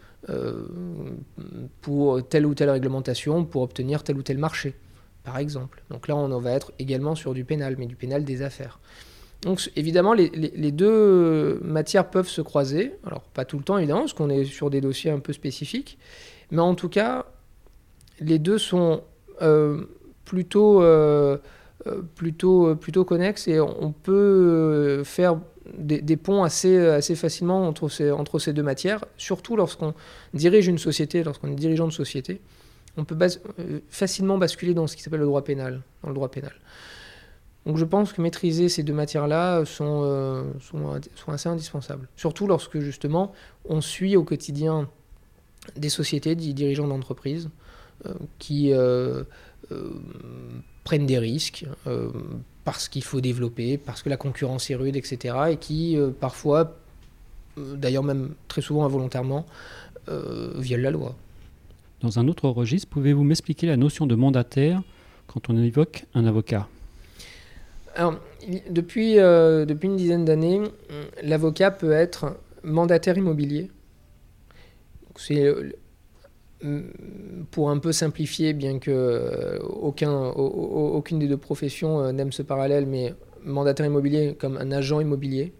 pour 1.81 2.27
telle 2.27 2.45
ou 2.45 2.53
telle 2.53 2.69
réglementation 2.69 3.45
pour 3.45 3.61
obtenir 3.61 4.03
tel 4.03 4.17
ou 4.17 4.23
tel 4.23 4.37
marché, 4.37 4.75
par 5.23 5.37
exemple. 5.37 5.83
Donc 5.89 6.07
là, 6.07 6.15
on 6.15 6.39
va 6.39 6.51
être 6.51 6.71
également 6.79 7.15
sur 7.15 7.33
du 7.33 7.45
pénal, 7.45 7.75
mais 7.77 7.85
du 7.85 7.95
pénal 7.95 8.23
des 8.23 8.41
affaires. 8.41 8.79
Donc 9.41 9.71
évidemment, 9.75 10.13
les, 10.13 10.29
deux 10.71 11.59
matières 11.63 12.09
peuvent 12.09 12.27
se 12.27 12.41
croiser. 12.41 12.93
Alors 13.05 13.21
pas 13.21 13.45
tout 13.45 13.57
le 13.57 13.63
temps 13.63 13.77
évidemment, 13.77 14.01
parce 14.01 14.13
qu'on 14.13 14.29
est 14.29 14.45
sur 14.45 14.69
des 14.69 14.81
dossiers 14.81 15.11
un 15.11 15.19
peu 15.19 15.33
spécifiques. 15.33 15.97
Mais 16.51 16.61
en 16.61 16.75
tout 16.75 16.89
cas, 16.89 17.25
les 18.19 18.39
deux 18.39 18.57
sont 18.57 19.03
euh, 19.41 19.85
plutôt, 20.25 20.81
euh, 20.81 21.37
euh, 21.87 22.01
plutôt, 22.15 22.75
plutôt 22.75 23.05
connexes 23.05 23.47
et 23.47 23.59
on 23.59 23.91
peut 23.91 25.03
faire 25.03 25.39
des, 25.77 26.17
ponts 26.17 26.43
assez, 26.43 26.77
assez 26.77 27.15
facilement 27.15 27.67
entre 27.67 27.89
ces, 27.89 28.11
entre 28.11 28.39
ces 28.39 28.53
deux 28.53 28.63
matières, 28.63 29.05
surtout 29.17 29.55
lorsqu'on 29.55 29.93
dirige 30.33 30.67
une 30.67 30.77
société, 30.77 31.23
lorsqu'on 31.23 31.51
est 31.51 31.55
dirigeant 31.55 31.87
de 31.87 31.93
société. 31.93 32.41
On 32.97 33.05
peut 33.05 33.17
facilement 33.89 34.37
basculer 34.37 34.73
dans 34.73 34.85
ce 34.85 34.97
qui 34.97 35.01
s'appelle 35.01 35.21
le 35.21 35.25
droit 35.25 35.43
pénal, 35.43 35.81
dans 36.03 36.09
le 36.09 36.15
droit 36.15 36.29
pénal. 36.29 36.51
Donc 37.65 37.77
je 37.77 37.85
pense 37.85 38.11
que 38.11 38.21
maîtriser 38.21 38.69
ces 38.69 38.83
deux 38.83 38.93
matières-là 38.93 39.65
sont, 39.65 40.01
euh, 40.03 40.43
sont, 40.59 41.31
assez 41.31 41.47
indispensables. 41.47 42.07
Surtout 42.15 42.47
lorsque 42.47 42.79
justement 42.79 43.33
on 43.65 43.81
suit 43.81 44.15
au 44.15 44.23
quotidien 44.23 44.89
des 45.75 45.89
sociétés, 45.89 46.35
des 46.35 46.53
dirigeants 46.53 46.87
d'entreprises 46.87 47.49
euh, 48.05 48.13
qui 48.39 48.73
euh, 48.73 49.23
prennent 50.83 51.05
des 51.05 51.19
risques 51.19 51.65
parce 52.63 52.89
qu'il 52.89 53.03
faut 53.03 53.21
développer, 53.21 53.77
parce 53.77 54.01
que 54.03 54.09
la 54.09 54.17
concurrence 54.17 54.69
est 54.69 54.75
rude, 54.75 54.95
etc. 54.95 55.35
Et 55.51 55.57
qui 55.57 55.97
parfois, 56.19 56.75
d'ailleurs 57.57 58.03
même 58.03 58.33
très 58.47 58.61
souvent 58.61 58.85
involontairement, 58.85 59.45
violent 60.57 60.83
la 60.83 60.91
loi. 60.91 61.15
Dans 62.01 62.19
un 62.19 62.27
autre 62.27 62.49
registre, 62.49 62.87
pouvez-vous 62.89 63.23
m'expliquer 63.23 63.67
la 63.67 63.77
notion 63.77 64.05
de 64.07 64.15
mandataire 64.15 64.81
quand 65.27 65.49
on 65.49 65.57
évoque 65.57 66.05
un 66.13 66.25
avocat? 66.25 66.67
Alors, 67.95 68.15
depuis, 68.69 69.19
euh, 69.19 69.65
depuis 69.65 69.87
une 69.87 69.97
dizaine 69.97 70.25
d'années, 70.25 70.61
l'avocat 71.23 71.71
peut 71.71 71.91
être 71.91 72.37
mandataire 72.63 73.17
immobilier. 73.17 73.69
C'est 75.21 75.45
euh, 75.45 75.71
pour 77.51 77.69
un 77.69 77.77
peu 77.77 77.91
simplifier, 77.91 78.53
bien 78.53 78.79
que 78.79 78.91
euh, 78.91 79.59
aucun, 79.59 80.11
aucune 80.11 81.19
des 81.19 81.27
deux 81.27 81.37
professions 81.37 82.11
n'aime 82.11 82.31
ce 82.31 82.41
parallèle, 82.41 82.87
mais 82.87 83.13
mandataire 83.43 83.85
immobilier 83.85 84.35
comme 84.39 84.57
un 84.57 84.71
agent 84.71 84.99
immobilier, 84.99 85.53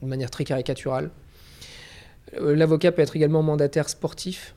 de 0.00 0.06
manière 0.06 0.30
très 0.30 0.44
caricaturale. 0.44 1.10
L'avocat 2.40 2.92
peut 2.92 3.02
être 3.02 3.16
également 3.16 3.42
mandataire 3.42 3.88
sportif 3.88 4.54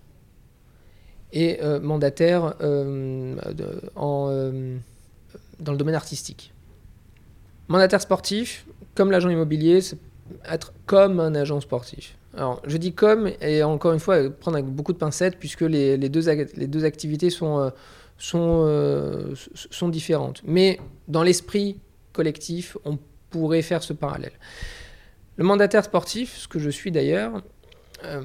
et 1.31 1.59
mandataire 1.81 2.55
dans 5.59 5.71
le 5.71 5.77
domaine 5.77 5.95
artistique. 5.95 6.53
Mandataire 7.67 8.01
sportif, 8.01 8.65
comme 8.95 9.11
l'agent 9.11 9.29
immobilier, 9.29 9.81
c'est 9.81 9.99
être 10.45 10.73
comme 10.87 11.19
un 11.19 11.35
agent 11.35 11.61
sportif. 11.61 12.18
Alors, 12.35 12.61
je 12.65 12.77
dis 12.77 12.93
comme, 12.93 13.31
et 13.41 13.63
encore 13.63 13.93
une 13.93 13.99
fois, 13.99 14.29
prendre 14.29 14.57
avec 14.57 14.69
beaucoup 14.69 14.93
de 14.93 14.97
pincettes, 14.97 15.37
puisque 15.37 15.61
les, 15.61 15.97
deux, 15.97 16.29
les 16.55 16.67
deux 16.67 16.85
activités 16.85 17.29
sont, 17.29 17.59
euh, 17.59 17.69
sont, 18.17 18.65
euh, 18.67 19.33
sont 19.53 19.89
différentes. 19.89 20.41
Mais 20.45 20.79
dans 21.07 21.23
l'esprit 21.23 21.79
collectif, 22.13 22.77
on 22.85 22.99
pourrait 23.29 23.61
faire 23.61 23.81
ce 23.81 23.93
parallèle. 23.93 24.33
Le 25.37 25.43
mandataire 25.43 25.83
sportif, 25.83 26.35
ce 26.37 26.47
que 26.47 26.59
je 26.59 26.69
suis 26.69 26.91
d'ailleurs, 26.91 27.41
euh, 28.03 28.21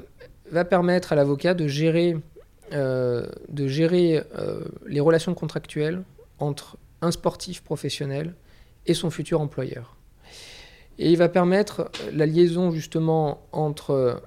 va 0.51 0.65
permettre 0.65 1.13
à 1.13 1.17
l'avocat 1.17 1.55
de 1.55 1.67
gérer 1.67 2.17
de 2.71 3.69
gérer 3.69 4.21
les 4.87 4.99
relations 4.99 5.33
contractuelles 5.35 6.03
entre 6.41 6.77
un 7.03 7.13
sportif 7.13 7.63
professionnel 7.63 8.35
et 8.87 8.95
son 8.95 9.11
futur 9.11 9.41
employeur. 9.41 9.97
Et 10.99 11.11
il 11.11 11.17
va 11.17 11.29
permettre 11.29 11.91
la 12.13 12.27
liaison 12.27 12.71
justement 12.71 13.47
entre 13.53 14.23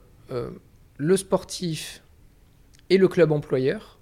le 0.97 1.17
sportif 1.17 2.03
et 2.89 2.97
le 2.97 3.07
club 3.07 3.31
employeur. 3.31 3.97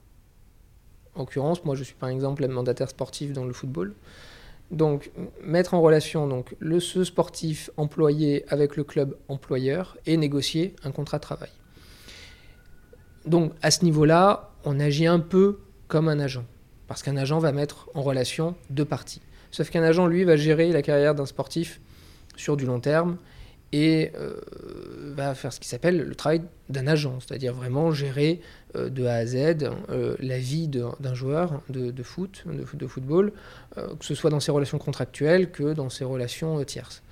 En 1.15 1.21
l'occurrence, 1.21 1.63
moi 1.63 1.75
je 1.75 1.83
suis 1.83 1.95
par 1.95 2.09
exemple 2.09 2.47
mandataire 2.47 2.89
sportif 2.89 3.33
dans 3.33 3.45
le 3.45 3.53
football. 3.53 3.93
Donc 4.71 5.11
mettre 5.43 5.75
en 5.75 5.81
relation 5.81 6.27
donc, 6.27 6.55
le, 6.59 6.79
ce 6.79 7.03
sportif 7.03 7.69
employé 7.77 8.45
avec 8.49 8.75
le 8.75 8.83
club 8.83 9.15
employeur 9.27 9.97
et 10.05 10.17
négocier 10.17 10.75
un 10.83 10.91
contrat 10.91 11.17
de 11.17 11.23
travail. 11.23 11.51
Donc 13.25 13.53
à 13.61 13.71
ce 13.71 13.83
niveau-là, 13.83 14.51
on 14.65 14.79
agit 14.79 15.05
un 15.05 15.19
peu 15.19 15.59
comme 15.87 16.09
un 16.09 16.19
agent. 16.19 16.45
Parce 16.87 17.03
qu'un 17.03 17.17
agent 17.17 17.39
va 17.39 17.51
mettre 17.51 17.89
en 17.93 18.01
relation 18.01 18.55
deux 18.69 18.85
parties. 18.85 19.21
Sauf 19.51 19.69
qu'un 19.69 19.83
agent, 19.83 20.07
lui, 20.07 20.23
va 20.23 20.35
gérer 20.35 20.71
la 20.71 20.81
carrière 20.81 21.15
d'un 21.15 21.25
sportif 21.25 21.79
sur 22.35 22.57
du 22.57 22.65
long 22.65 22.79
terme 22.79 23.17
et 23.71 24.11
euh, 24.15 24.39
va 25.15 25.35
faire 25.35 25.51
ce 25.51 25.59
qui 25.59 25.67
s'appelle 25.67 25.97
le 25.97 26.15
travail 26.15 26.41
d'un 26.69 26.87
agent, 26.87 27.19
c'est-à-dire 27.19 27.53
vraiment 27.53 27.91
gérer 27.91 28.39
euh, 28.75 28.89
de 28.89 29.05
A 29.05 29.15
à 29.15 29.25
Z 29.25 29.35
euh, 29.89 30.15
la 30.19 30.37
vie 30.37 30.67
d'un 30.69 31.13
joueur 31.13 31.61
de, 31.69 32.03
foot, 32.03 32.45
de, 32.45 32.87
football, 32.87 33.33
que 33.75 34.05
ce 34.05 34.15
soit 34.15 34.29
dans 34.29 34.39
ses 34.39 34.51
relations 34.51 34.77
contractuelles 34.77 35.51
que 35.51 35.73
dans 35.73 35.89
ses 35.89 36.05
relations 36.05 36.63
tierces. 36.63 37.03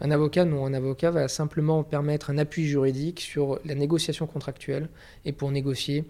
Un 0.00 0.10
avocat, 0.10 0.44
non, 0.44 0.66
un 0.66 0.74
avocat 0.74 1.10
va 1.10 1.28
simplement 1.28 1.82
permettre 1.82 2.30
un 2.30 2.38
appui 2.38 2.66
juridique 2.66 3.20
sur 3.20 3.58
la 3.64 3.74
négociation 3.74 4.26
contractuelle 4.26 4.88
et 5.24 5.32
pour 5.32 5.50
négocier 5.50 6.04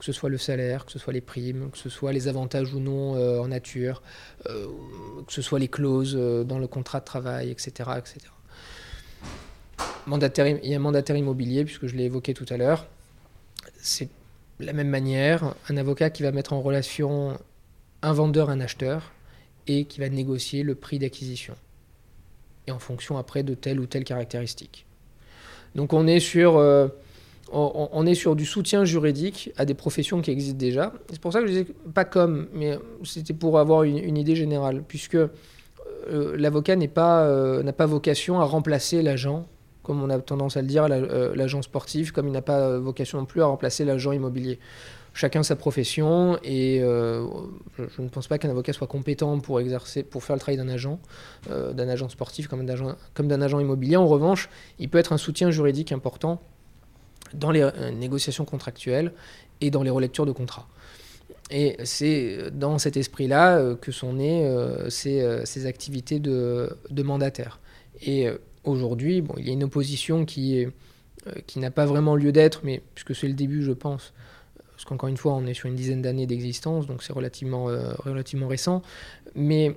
que 0.00 0.04
ce 0.04 0.12
soit 0.12 0.30
le 0.30 0.38
salaire, 0.38 0.86
que 0.86 0.90
ce 0.90 0.98
soit 0.98 1.12
les 1.12 1.20
primes, 1.20 1.70
que 1.70 1.78
ce 1.78 1.88
soit 1.88 2.12
les 2.12 2.26
avantages 2.26 2.74
ou 2.74 2.80
non 2.80 3.12
en 3.40 3.46
nature, 3.46 4.02
que 4.44 5.32
ce 5.32 5.42
soit 5.42 5.60
les 5.60 5.68
clauses 5.68 6.14
dans 6.14 6.58
le 6.58 6.66
contrat 6.66 6.98
de 6.98 7.04
travail, 7.04 7.50
etc. 7.50 7.90
etc 7.98 8.30
il 10.06 10.70
y 10.70 10.74
a 10.74 10.76
un 10.76 10.80
mandataire 10.80 11.16
immobilier, 11.16 11.64
puisque 11.64 11.86
je 11.86 11.96
l'ai 11.96 12.04
évoqué 12.04 12.34
tout 12.34 12.46
à 12.48 12.56
l'heure. 12.56 12.86
C'est 13.80 14.08
la 14.58 14.72
même 14.72 14.88
manière, 14.88 15.54
un 15.68 15.76
avocat 15.76 16.10
qui 16.10 16.22
va 16.22 16.32
mettre 16.32 16.52
en 16.52 16.60
relation 16.60 17.38
un 18.02 18.12
vendeur, 18.12 18.50
un 18.50 18.60
acheteur, 18.60 19.12
et 19.66 19.84
qui 19.84 20.00
va 20.00 20.08
négocier 20.08 20.62
le 20.62 20.74
prix 20.74 20.98
d'acquisition. 20.98 21.54
Et 22.66 22.72
en 22.72 22.78
fonction 22.78 23.18
après 23.18 23.42
de 23.42 23.54
telle 23.54 23.80
ou 23.80 23.86
telle 23.86 24.04
caractéristique. 24.04 24.86
Donc 25.74 25.92
on 25.92 26.06
est 26.06 26.20
sur, 26.20 26.56
euh, 26.56 26.88
on, 27.52 28.06
est 28.06 28.14
sur 28.14 28.36
du 28.36 28.44
soutien 28.44 28.84
juridique 28.84 29.52
à 29.56 29.64
des 29.64 29.74
professions 29.74 30.20
qui 30.20 30.30
existent 30.30 30.58
déjà. 30.58 30.92
C'est 31.10 31.20
pour 31.20 31.32
ça 31.32 31.40
que 31.40 31.46
je 31.46 31.52
disais 31.52 31.66
pas 31.94 32.04
comme, 32.04 32.48
mais 32.52 32.78
c'était 33.04 33.32
pour 33.32 33.58
avoir 33.58 33.82
une, 33.82 34.16
idée 34.16 34.36
générale, 34.36 34.82
puisque 34.86 35.16
euh, 35.16 35.28
l'avocat 36.36 36.76
euh, 36.76 37.62
n'a 37.62 37.72
pas 37.72 37.86
vocation 37.86 38.40
à 38.40 38.44
remplacer 38.44 39.02
l'agent 39.02 39.46
comme 39.82 40.02
on 40.02 40.10
a 40.10 40.18
tendance 40.20 40.56
à 40.56 40.60
le 40.60 40.68
dire, 40.68 40.86
euh, 40.90 41.34
l'agent 41.34 41.62
sportif, 41.62 42.12
comme 42.12 42.28
il 42.28 42.32
n'a 42.32 42.42
pas 42.42 42.78
vocation 42.78 43.18
non 43.18 43.24
plus 43.24 43.42
à 43.42 43.46
remplacer 43.46 43.84
l'agent 43.84 44.12
immobilier. 44.12 44.60
Chacun 45.14 45.42
sa 45.42 45.56
profession 45.56 46.38
et 46.44 46.78
je 46.78 48.02
ne 48.02 48.08
pense 48.08 48.28
pas 48.28 48.38
qu'un 48.38 48.50
avocat 48.50 48.72
soit 48.72 48.86
compétent 48.86 49.40
pour 49.40 49.58
exercer, 49.58 50.04
pour 50.04 50.22
faire 50.22 50.36
le 50.36 50.40
travail 50.40 50.58
d'un 50.58 50.68
agent, 50.68 51.00
d'un 51.48 51.88
agent 51.88 52.08
sportif 52.10 52.46
comme 52.46 52.64
d'un 52.64 53.42
agent 53.42 53.58
immobilier. 53.58 53.96
En 53.96 54.06
revanche, 54.06 54.48
il 54.78 54.88
peut 54.88 54.98
être 54.98 55.12
un 55.12 55.18
soutien 55.18 55.50
juridique 55.50 55.90
important 55.90 56.40
dans 57.34 57.50
les 57.50 57.68
négociations 57.92 58.44
contractuelles 58.44 59.12
et 59.60 59.70
dans 59.70 59.82
les 59.82 59.90
relectures 59.90 60.26
de 60.26 60.32
contrats. 60.32 60.68
Et 61.50 61.76
c'est 61.84 62.50
dans 62.52 62.78
cet 62.78 62.96
esprit-là 62.96 63.74
que 63.80 63.90
sont 63.90 64.14
nées 64.14 64.48
ces, 64.88 65.44
ces, 65.44 65.66
activités 65.66 66.20
de, 66.20 66.76
de 66.90 67.02
mandataire. 67.02 67.58
Et 68.02 68.28
aujourd'hui, 68.64 69.20
bon, 69.20 69.34
il 69.38 69.46
y 69.46 69.50
a 69.50 69.52
une 69.52 69.64
opposition 69.64 70.24
qui, 70.24 70.66
euh, 71.26 71.32
qui 71.46 71.58
n'a 71.58 71.70
pas 71.70 71.84
vraiment 71.84 72.16
lieu 72.16 72.32
d'être, 72.32 72.62
mais 72.64 72.80
puisque 72.94 73.14
c'est 73.14 73.28
le 73.28 73.34
début, 73.34 73.62
je 73.62 73.72
pense, 73.72 74.14
parce 74.70 74.86
qu'encore 74.86 75.10
une 75.10 75.18
fois, 75.18 75.34
on 75.34 75.44
est 75.44 75.52
sur 75.52 75.68
une 75.68 75.74
dizaine 75.74 76.00
d'années 76.00 76.26
d'existence, 76.26 76.86
donc 76.86 77.02
c'est 77.02 77.12
relativement, 77.12 77.68
euh, 77.68 77.92
relativement 77.98 78.48
récent, 78.48 78.80
mais 79.34 79.76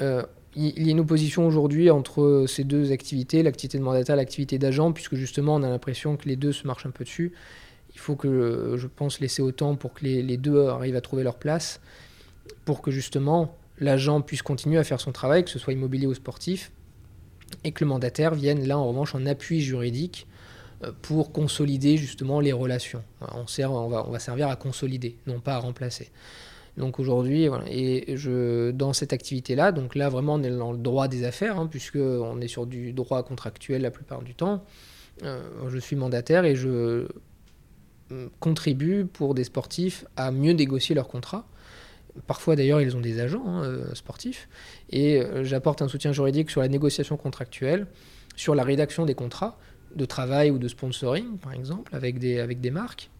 euh, 0.00 0.22
il 0.56 0.84
y 0.84 0.88
a 0.88 0.92
une 0.92 1.00
opposition 1.00 1.46
aujourd'hui 1.46 1.90
entre 1.90 2.44
ces 2.48 2.64
deux 2.64 2.92
activités, 2.92 3.42
l'activité 3.42 3.78
de 3.78 3.82
mandataire 3.82 4.16
l'activité 4.16 4.58
d'agent, 4.58 4.92
puisque 4.92 5.16
justement, 5.16 5.56
on 5.56 5.62
a 5.62 5.68
l'impression 5.68 6.16
que 6.16 6.28
les 6.28 6.36
deux 6.36 6.52
se 6.52 6.66
marchent 6.66 6.86
un 6.86 6.90
peu 6.90 7.04
dessus. 7.04 7.32
Il 7.94 8.00
faut 8.00 8.16
que, 8.16 8.76
je 8.76 8.86
pense, 8.86 9.20
laisser 9.20 9.42
autant 9.42 9.74
pour 9.76 9.94
que 9.94 10.04
les, 10.04 10.36
deux 10.36 10.66
arrivent 10.68 10.96
à 10.96 11.00
trouver 11.00 11.22
leur 11.22 11.36
place, 11.36 11.80
pour 12.64 12.82
que 12.82 12.90
justement 12.90 13.56
l'agent 13.78 14.20
puisse 14.20 14.42
continuer 14.42 14.78
à 14.78 14.84
faire 14.84 15.00
son 15.00 15.12
travail, 15.12 15.44
que 15.44 15.50
ce 15.50 15.58
soit 15.58 15.72
immobilier 15.72 16.06
ou 16.06 16.14
sportif, 16.14 16.70
et 17.64 17.72
que 17.72 17.84
le 17.84 17.88
mandataire 17.88 18.34
vienne 18.34 18.66
là 18.66 18.78
en 18.78 18.88
revanche 18.88 19.14
en 19.14 19.26
appui 19.26 19.60
juridique 19.60 20.26
euh, 20.84 20.92
pour 21.02 21.32
consolider 21.32 21.96
justement 21.96 22.40
les 22.40 22.52
relations. 22.52 23.02
On 23.20 23.88
va 23.88 24.18
servir 24.18 24.48
à 24.48 24.56
consolider, 24.56 25.16
non 25.26 25.40
pas 25.40 25.54
à 25.54 25.58
remplacer. 25.58 26.10
Donc 26.76 26.98
aujourd'hui, 26.98 27.48
et 27.68 28.16
je, 28.16 28.72
dans 28.72 28.92
cette 28.92 29.12
activité-là, 29.12 29.70
donc 29.70 29.94
là 29.94 30.08
vraiment 30.08 30.34
on 30.34 30.42
est 30.42 30.50
dans 30.50 30.72
le 30.72 30.78
droit 30.78 31.06
des 31.06 31.24
affaires, 31.24 31.58
hein, 31.58 31.68
puisqu'on 31.68 32.40
est 32.40 32.48
sur 32.48 32.66
du 32.66 32.92
droit 32.92 33.22
contractuel 33.22 33.82
la 33.82 33.92
plupart 33.92 34.22
du 34.22 34.34
temps. 34.34 34.64
Euh, 35.22 35.40
je 35.68 35.78
suis 35.78 35.94
mandataire 35.94 36.44
et 36.44 36.56
je 36.56 37.06
euh, 38.10 38.28
contribue 38.40 39.04
pour 39.04 39.34
des 39.34 39.44
sportifs 39.44 40.04
à 40.16 40.32
mieux 40.32 40.52
négocier 40.52 40.94
leurs 40.94 41.08
contrats. 41.08 41.46
Parfois 42.26 42.56
d'ailleurs 42.56 42.80
ils 42.80 42.96
ont 42.96 43.00
des 43.00 43.20
agents 43.20 43.46
hein, 43.46 43.64
euh, 43.64 43.94
sportifs 43.94 44.48
et 44.90 45.20
j'apporte 45.42 45.82
un 45.82 45.88
soutien 45.88 46.12
juridique 46.12 46.50
sur 46.50 46.60
la 46.60 46.68
négociation 46.68 47.16
contractuelle, 47.16 47.86
sur 48.36 48.54
la 48.54 48.64
rédaction 48.64 49.04
des 49.04 49.14
contrats 49.14 49.58
de 49.94 50.04
travail 50.04 50.50
ou 50.50 50.58
de 50.58 50.66
sponsoring 50.66 51.38
par 51.38 51.52
exemple 51.52 51.94
avec 51.94 52.18
des, 52.18 52.40
avec 52.40 52.60
des 52.60 52.70
marques, 52.70 53.10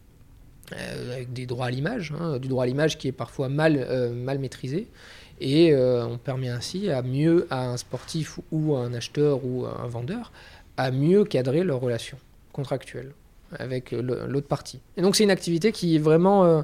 euh, 0.73 1.13
avec 1.13 1.33
des 1.33 1.45
droits 1.45 1.67
à 1.67 1.71
l'image, 1.71 2.13
hein, 2.19 2.37
du 2.39 2.47
droit 2.47 2.63
à 2.63 2.67
l'image 2.67 2.97
qui 2.97 3.07
est 3.07 3.13
parfois 3.13 3.49
mal, 3.49 3.87
mal 4.13 4.39
maîtrisé 4.39 4.87
et 5.41 5.75
on 5.75 6.17
permet 6.17 6.47
ainsi 6.47 6.89
à 6.89 7.01
mieux 7.01 7.45
à 7.49 7.67
un 7.67 7.75
sportif 7.75 8.39
ou 8.53 8.75
à 8.75 8.79
un 8.79 8.93
acheteur 8.93 9.41
ou 9.43 9.65
à 9.65 9.81
un 9.81 9.87
vendeur 9.87 10.31
à 10.77 10.91
mieux 10.91 11.25
cadrer 11.25 11.65
leurs 11.65 11.81
relations 11.81 12.17
contractuelles 12.53 13.11
avec 13.59 13.91
l'autre 13.91 14.47
partie. 14.47 14.79
Et 14.95 15.01
donc 15.01 15.17
c'est 15.17 15.25
une 15.25 15.31
activité 15.31 15.73
qui 15.73 15.97
est 15.97 15.99
vraiment 15.99 16.63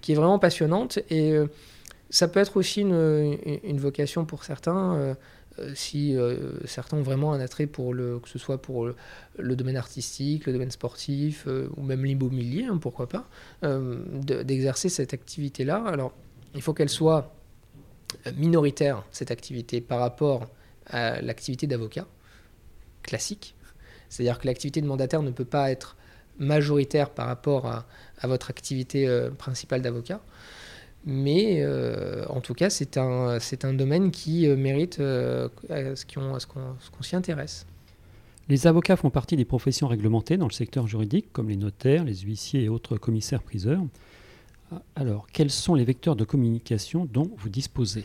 qui 0.00 0.12
est 0.12 0.14
vraiment 0.14 0.38
passionnante. 0.38 0.98
Et 1.10 1.32
euh, 1.32 1.46
ça 2.10 2.28
peut 2.28 2.40
être 2.40 2.56
aussi 2.56 2.80
une, 2.80 3.78
vocation 3.78 4.24
pour 4.24 4.44
certains. 4.44 5.16
Euh, 5.58 5.68
euh, 5.68 5.74
si 5.74 6.16
certains 6.64 6.96
ont 6.96 7.02
vraiment 7.02 7.32
un 7.32 7.40
attrait 7.40 7.66
pour 7.66 7.94
le, 7.94 8.18
que 8.18 8.28
ce 8.28 8.38
soit 8.38 8.60
pour 8.60 8.86
le, 8.86 9.56
domaine 9.56 9.76
artistique, 9.76 10.46
le 10.46 10.52
domaine 10.52 10.70
sportif 10.70 11.46
ou 11.76 11.82
même 11.82 12.04
l'immobilier, 12.04 12.64
hein, 12.64 12.78
pourquoi 12.78 13.08
pas, 13.08 13.28
d'exercer 13.62 14.88
cette 14.88 15.14
activité-là. 15.14 15.82
Alors, 15.86 16.12
il 16.54 16.62
faut 16.62 16.74
qu'elle 16.74 16.88
soit 16.88 17.34
minoritaire, 18.36 19.04
cette 19.10 19.30
activité, 19.30 19.80
par 19.80 20.00
rapport 20.00 20.48
à 20.86 21.20
l'activité 21.20 21.66
d'avocat 21.66 22.06
classique. 23.02 23.54
C'est-à-dire 24.08 24.38
que 24.38 24.46
l'activité 24.46 24.80
de 24.80 24.86
mandataire 24.86 25.22
ne 25.22 25.30
peut 25.30 25.44
pas 25.44 25.70
être 25.70 25.96
majoritaire 26.38 27.10
par 27.10 27.26
rapport 27.26 27.66
à, 27.66 27.84
votre 28.24 28.50
activité 28.50 29.06
euh, 29.06 29.30
principale 29.30 29.82
d'avocat. 29.82 30.20
Mais 31.06 31.62
euh, 31.62 32.24
en 32.28 32.40
tout 32.40 32.54
cas, 32.54 32.70
c'est 32.70 32.96
un, 32.96 33.38
c'est 33.40 33.64
un 33.64 33.72
domaine 33.72 34.10
qui 34.10 34.46
euh, 34.46 34.56
mérite 34.56 35.00
à 35.00 35.96
ce 35.96 36.04
qu'on, 36.04 36.36
qu'on, 36.36 37.02
s'y 37.02 37.16
intéresse. 37.16 37.66
Les 38.48 38.66
avocats 38.66 38.96
font 38.96 39.10
partie 39.10 39.36
des 39.36 39.44
professions 39.44 39.88
réglementées 39.88 40.36
dans 40.36 40.48
le 40.48 40.52
secteur 40.52 40.86
juridique, 40.86 41.26
comme 41.32 41.48
les 41.48 41.56
notaires, 41.56 42.04
les 42.04 42.16
huissiers 42.16 42.64
et 42.64 42.68
autres 42.68 42.96
commissaires-priseurs. 42.96 43.82
Alors, 44.96 45.26
quels 45.32 45.50
sont 45.50 45.74
les 45.74 45.84
vecteurs 45.84 46.16
de 46.16 46.24
communication 46.24 47.06
dont 47.10 47.30
vous 47.36 47.48
disposez? 47.48 48.04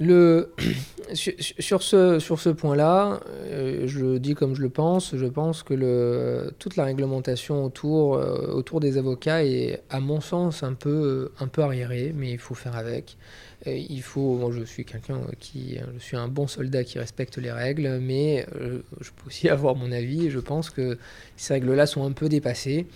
Le, 0.00 0.52
sur, 1.12 1.82
ce, 1.82 2.18
sur 2.18 2.40
ce 2.40 2.48
point-là, 2.48 3.20
euh, 3.44 3.86
je 3.86 4.16
dis 4.16 4.34
comme 4.34 4.56
je 4.56 4.62
le 4.62 4.70
pense, 4.70 5.14
je 5.14 5.26
pense 5.26 5.62
que 5.62 5.74
le, 5.74 6.52
toute 6.58 6.76
la 6.76 6.84
réglementation 6.84 7.64
autour, 7.64 8.16
euh, 8.16 8.48
autour 8.48 8.80
des 8.80 8.96
avocats 8.96 9.44
est, 9.44 9.82
à 9.90 10.00
mon 10.00 10.20
sens, 10.22 10.62
un 10.62 10.72
peu, 10.72 11.32
un 11.38 11.46
peu 11.48 11.62
arriérée, 11.62 12.14
mais 12.16 12.32
il 12.32 12.38
faut 12.38 12.54
faire 12.54 12.76
avec. 12.76 13.18
il 13.66 14.02
faut, 14.02 14.50
je 14.52 14.64
suis 14.64 14.86
quelqu'un 14.86 15.20
qui, 15.38 15.78
je 15.98 16.02
suis 16.02 16.16
un 16.16 16.28
bon 16.28 16.46
soldat 16.46 16.82
qui 16.82 16.98
respecte 16.98 17.36
les 17.36 17.52
règles, 17.52 17.98
mais 18.00 18.46
euh, 18.56 18.80
je 19.00 19.10
peux 19.10 19.26
aussi 19.26 19.48
avoir 19.50 19.76
mon 19.76 19.92
avis 19.92 20.30
je 20.30 20.40
pense 20.40 20.70
que 20.70 20.98
ces 21.36 21.54
règles-là 21.54 21.86
sont 21.86 22.06
un 22.06 22.12
peu 22.12 22.28
dépassées. 22.30 22.86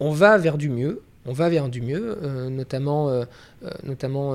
On 0.00 0.10
va 0.10 0.36
vers 0.36 0.58
du 0.58 0.68
mieux, 0.68 1.02
on 1.26 1.32
va 1.32 1.48
vers 1.48 1.68
du 1.68 1.80
mieux, 1.80 2.18
notamment, 2.50 3.24
notamment 3.82 4.34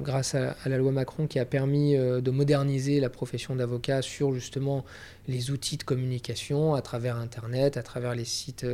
grâce 0.00 0.34
à, 0.34 0.54
la 0.66 0.78
loi 0.78 0.92
Macron 0.92 1.26
qui 1.26 1.38
a 1.38 1.44
permis 1.44 1.96
de 1.96 2.30
moderniser 2.30 3.00
la 3.00 3.08
profession 3.08 3.56
d'avocat 3.56 4.02
sur 4.02 4.34
justement 4.34 4.84
les 5.28 5.50
outils 5.50 5.76
de 5.76 5.84
communication 5.84 6.74
à 6.74 6.82
travers 6.82 7.16
Internet, 7.16 7.76
à 7.76 7.82
travers 7.82 8.14
les 8.14 8.24
sites, 8.24 8.66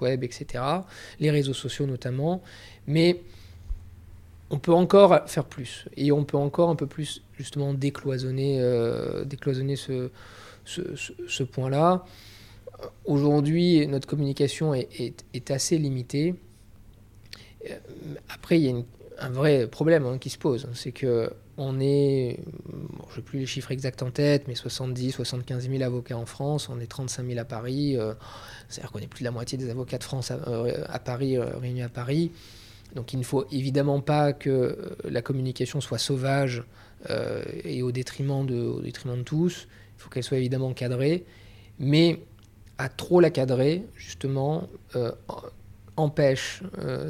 web, 0.00 0.24
etc., 0.24 0.64
les 1.20 1.30
réseaux 1.30 1.54
sociaux 1.54 1.86
notamment. 1.86 2.42
Mais 2.86 3.20
on 4.50 4.58
peut 4.58 4.72
encore 4.72 5.28
faire 5.28 5.44
plus 5.44 5.86
et 5.96 6.10
on 6.12 6.24
peut 6.24 6.36
encore 6.36 6.70
un 6.70 6.76
peu 6.76 6.86
plus 6.86 7.22
justement 7.36 7.74
décloisonner, 7.74 8.60
euh, 8.60 9.24
ce, 10.64 11.42
point-là. 11.42 12.04
Aujourd'hui, 13.04 13.86
notre 13.86 14.06
communication 14.06 14.74
est, 14.74 15.50
assez 15.50 15.78
limitée. 15.78 16.34
Euh, 17.68 17.74
après, 18.28 18.58
il 18.58 18.64
y 18.64 18.70
a 18.70 18.82
un 19.20 19.30
vrai 19.30 19.66
problème 19.66 20.06
hein, 20.06 20.18
qui 20.18 20.30
se 20.30 20.38
pose, 20.38 20.68
c'est 20.74 20.92
que 20.92 21.30
on 21.60 21.80
est, 21.80 22.38
je 23.10 23.16
n'ai 23.16 23.22
plus 23.22 23.40
les 23.40 23.46
chiffres 23.46 23.72
exacts 23.72 24.00
en 24.04 24.12
tête, 24.12 24.46
mais 24.46 24.54
70, 24.54 25.10
75 25.10 25.68
000 25.68 25.82
avocats 25.82 26.16
en 26.16 26.24
France, 26.24 26.68
on 26.68 26.78
est 26.78 26.86
35 26.86 27.26
000 27.26 27.40
à 27.40 27.44
Paris, 27.44 27.96
euh, 27.96 28.14
c'est-à-dire 28.68 28.92
qu'on 28.92 29.00
est 29.00 29.08
plus 29.08 29.22
de 29.22 29.24
la 29.24 29.32
moitié 29.32 29.58
des 29.58 29.68
avocats 29.68 29.98
de 29.98 30.04
France 30.04 30.30
à 30.30 30.98
Paris, 31.00 31.36
réunis 31.36 31.82
à 31.82 31.88
Paris. 31.88 32.30
Donc 32.94 33.12
il 33.12 33.18
ne 33.18 33.24
faut 33.24 33.46
évidemment 33.50 34.00
pas 34.00 34.32
que 34.32 34.50
euh, 34.50 34.76
la 35.04 35.22
communication 35.22 35.80
soit 35.80 35.98
sauvage 35.98 36.64
euh, 37.10 37.44
et 37.64 37.82
au 37.82 37.92
détriment, 37.92 38.46
de, 38.46 38.60
au 38.60 38.80
détriment 38.80 39.18
de 39.18 39.22
tous. 39.22 39.68
Il 39.96 40.02
faut 40.02 40.10
qu'elle 40.10 40.22
soit 40.22 40.38
évidemment 40.38 40.72
cadrée. 40.72 41.24
Mais 41.78 42.20
à 42.78 42.88
trop 42.88 43.20
la 43.20 43.30
cadrer, 43.30 43.84
justement, 43.96 44.68
euh, 44.96 45.12
empêche 45.96 46.62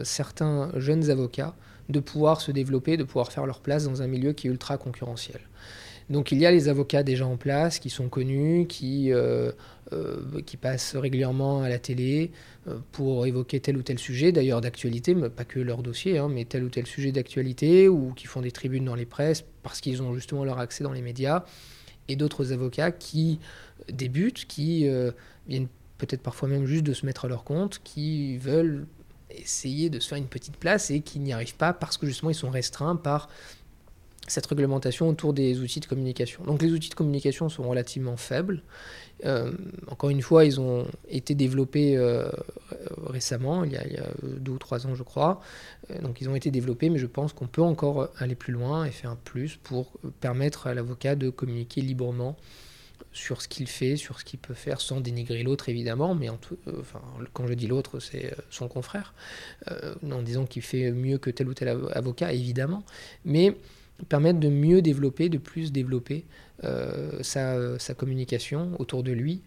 certains 0.02 0.70
jeunes 0.76 1.10
avocats 1.10 1.54
de 1.88 2.00
pouvoir 2.00 2.40
se 2.40 2.50
développer, 2.52 2.96
de 2.96 3.04
pouvoir 3.04 3.32
faire 3.32 3.46
leur 3.46 3.60
place 3.60 3.84
dans 3.84 4.02
un 4.02 4.06
milieu 4.06 4.32
qui 4.32 4.46
est 4.46 4.50
ultra 4.50 4.78
concurrentiel. 4.78 5.40
Donc 6.10 6.32
il 6.32 6.38
y 6.38 6.46
a 6.46 6.50
les 6.50 6.68
avocats 6.68 7.02
déjà 7.02 7.26
en 7.26 7.36
place, 7.36 7.78
qui 7.78 7.90
sont 7.90 8.08
connus, 8.08 8.66
qui, 8.66 9.12
euh, 9.12 9.52
euh, 9.92 10.16
passent 10.60 10.96
régulièrement 10.96 11.62
à 11.62 11.68
la 11.68 11.78
télé 11.78 12.30
euh, 12.66 12.78
pour 12.92 13.26
évoquer 13.26 13.60
tel 13.60 13.76
ou 13.76 13.82
tel 13.82 13.98
sujet, 13.98 14.32
d'ailleurs 14.32 14.60
d'actualité, 14.60 15.14
mais 15.14 15.28
pas 15.28 15.44
que 15.44 15.60
leur 15.60 15.82
dossier, 15.82 16.18
hein, 16.18 16.28
mais 16.30 16.44
tel 16.46 16.64
ou 16.64 16.70
tel 16.70 16.86
sujet 16.86 17.12
d'actualité, 17.12 17.88
ou 17.88 18.12
qui 18.14 18.26
font 18.26 18.40
des 18.40 18.52
tribunes 18.52 18.86
dans 18.86 18.94
les 18.94 19.04
presses 19.06 19.44
parce 19.62 19.80
qu'ils 19.80 20.02
ont 20.02 20.14
justement 20.14 20.44
leur 20.44 20.58
accès 20.58 20.82
dans 20.82 20.92
les 20.92 21.02
médias, 21.02 21.44
et 22.08 22.16
d'autres 22.16 22.54
avocats 22.54 22.90
qui 22.90 23.38
débutent, 23.92 24.46
qui 24.46 24.88
viennent 25.48 25.68
peut-être 25.98 26.22
parfois 26.22 26.48
même 26.48 26.66
juste 26.66 26.84
de 26.84 26.92
se 26.92 27.04
mettre 27.04 27.24
à 27.24 27.28
leur 27.28 27.44
compte, 27.44 27.80
qui 27.82 28.38
veulent 28.38 28.86
essayer 29.30 29.90
de 29.90 30.00
se 30.00 30.08
faire 30.08 30.18
une 30.18 30.26
petite 30.26 30.56
place 30.56 30.90
et 30.90 31.00
qui 31.00 31.18
n'y 31.18 31.32
arrivent 31.32 31.56
pas 31.56 31.72
parce 31.72 31.98
que 31.98 32.06
justement 32.06 32.30
ils 32.30 32.34
sont 32.34 32.50
restreints 32.50 32.96
par 32.96 33.28
cette 34.26 34.46
réglementation 34.46 35.08
autour 35.08 35.32
des 35.32 35.60
outils 35.60 35.80
de 35.80 35.86
communication. 35.86 36.44
Donc 36.44 36.62
les 36.62 36.72
outils 36.72 36.90
de 36.90 36.94
communication 36.94 37.48
sont 37.48 37.68
relativement 37.68 38.16
faibles. 38.16 38.62
Euh, 39.24 39.52
encore 39.88 40.10
une 40.10 40.22
fois, 40.22 40.44
ils 40.44 40.60
ont 40.60 40.86
été 41.08 41.34
développés 41.34 41.96
euh, 41.96 42.28
récemment, 43.06 43.64
il 43.64 43.72
y, 43.72 43.76
a, 43.76 43.82
deux 44.22 44.52
ou 44.52 44.58
trois 44.58 44.86
ans 44.86 44.94
je 44.94 45.02
crois. 45.02 45.40
Euh, 45.90 46.00
donc 46.02 46.20
ils 46.20 46.28
ont 46.28 46.34
été 46.34 46.50
développés, 46.50 46.90
mais 46.90 46.98
je 46.98 47.06
pense 47.06 47.32
qu'on 47.32 47.46
peut 47.46 47.62
encore 47.62 48.10
aller 48.18 48.34
plus 48.34 48.52
loin 48.52 48.84
et 48.84 48.90
faire 48.90 49.10
un 49.10 49.18
plus 49.24 49.56
pour 49.56 49.92
permettre 50.20 50.66
à 50.66 50.74
l'avocat 50.74 51.16
de 51.16 51.30
communiquer 51.30 51.80
librement 51.80 52.36
sur 53.12 53.42
ce 53.42 53.48
qu'il 53.48 53.68
fait, 53.68 53.96
sur 53.96 54.20
ce 54.20 54.24
qu'il 54.24 54.38
peut 54.38 54.54
faire, 54.54 54.80
sans 54.80 55.00
dénigrer 55.00 55.42
l'autre 55.42 55.68
évidemment, 55.68 56.14
mais 56.14 56.28
en 56.28 56.36
tout, 56.36 56.58
enfin, 56.78 57.02
quand 57.32 57.46
je 57.46 57.54
dis 57.54 57.66
l'autre, 57.66 58.00
c'est 58.00 58.34
son 58.50 58.68
confrère, 58.68 59.14
en 60.10 60.22
disant 60.22 60.46
qu'il 60.46 60.62
fait 60.62 60.92
mieux 60.92 61.18
que 61.18 61.30
tel 61.30 61.48
ou 61.48 61.54
tel 61.54 61.68
avocat, 61.68 62.32
évidemment, 62.32 62.84
mais 63.24 63.56
permettre 64.04 64.38
de 64.38 64.48
mieux 64.48 64.82
développer, 64.82 65.28
de 65.28 65.38
plus 65.38 65.72
développer 65.72 66.24
euh, 66.64 67.22
sa, 67.22 67.94
communication 67.94 68.72
autour 68.78 69.02
de 69.02 69.12
lui 69.12 69.42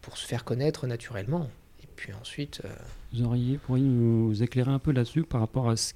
pour 0.00 0.16
se 0.16 0.26
faire 0.26 0.44
connaître 0.44 0.86
naturellement. 0.86 1.50
Et 1.82 1.88
puis 1.94 2.12
ensuite... 2.14 2.62
Euh, 2.64 2.68
vous 3.12 3.22
auriez, 3.22 3.58
pourriez 3.58 3.84
nous 3.84 4.42
éclairer 4.42 4.70
un 4.70 4.78
peu 4.78 4.92
là-dessus 4.92 5.22
par 5.22 5.40
rapport 5.40 5.68
à 5.68 5.76
ce 5.76 5.92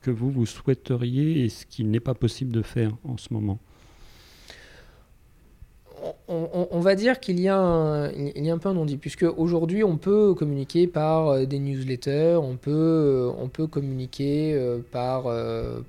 que 0.00 0.10
vous, 0.10 0.30
vous 0.30 0.46
souhaiteriez 0.46 1.44
et 1.44 1.48
ce 1.48 1.66
qui 1.66 1.84
n'est 1.84 2.00
pas 2.00 2.14
possible 2.14 2.52
de 2.52 2.62
faire 2.62 2.92
en 3.04 3.16
ce 3.16 3.32
moment? 3.32 3.58
On, 6.28 6.80
va 6.80 6.94
dire 6.94 7.20
qu'il 7.20 7.38
y, 7.38 7.48
a 7.48 7.56
un, 7.56 8.10
y 8.10 8.50
a 8.50 8.52
un 8.52 8.58
peu 8.58 8.68
un 8.68 8.74
non-dit, 8.74 8.96
puisque 8.96 9.22
aujourd'hui 9.22 9.84
on 9.84 9.96
peut 9.96 10.34
communiquer 10.34 10.86
par 10.86 11.28
euh, 11.28 11.44
des 11.44 11.58
newsletters, 11.58 12.36
on 12.42 12.56
peut, 12.56 12.70
euh, 12.70 13.30
on 13.38 13.48
peut 13.48 13.66
communiquer 13.66 14.54
euh, 14.54 14.78
par, 14.90 15.24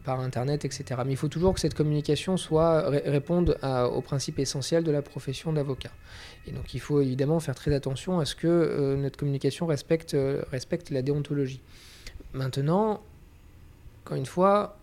par 0.04 0.19
Internet, 0.19 0.65
etc. 0.65 1.02
Mais 1.06 1.13
il 1.13 1.17
faut 1.17 1.28
toujours 1.28 1.54
que 1.54 1.60
cette 1.60 1.73
communication 1.73 2.38
soit, 2.38 2.89
réponde 2.89 3.58
au 3.63 4.02
principe 4.02 4.39
essentiel 4.39 4.84
de 4.84 4.91
la 4.91 5.02
profession 5.02 5.54
d'avocat. 5.54 5.91
Et 6.47 6.52
donc 6.52 6.73
il 6.73 6.80
faut 6.80 7.02
évidemment 7.02 7.39
faire 7.39 7.56
très 7.56 7.73
attention 7.73 8.19
à 8.19 8.26
ce 8.26 8.36
que 8.36 8.95
notre 8.95 9.17
communication 9.17 9.65
respecte, 9.65 10.15
respecte 10.52 10.89
la 10.89 11.02
déontologie. 11.02 11.62
Maintenant, 12.34 13.02
encore 14.04 14.17
une 14.17 14.26
fois, 14.26 14.78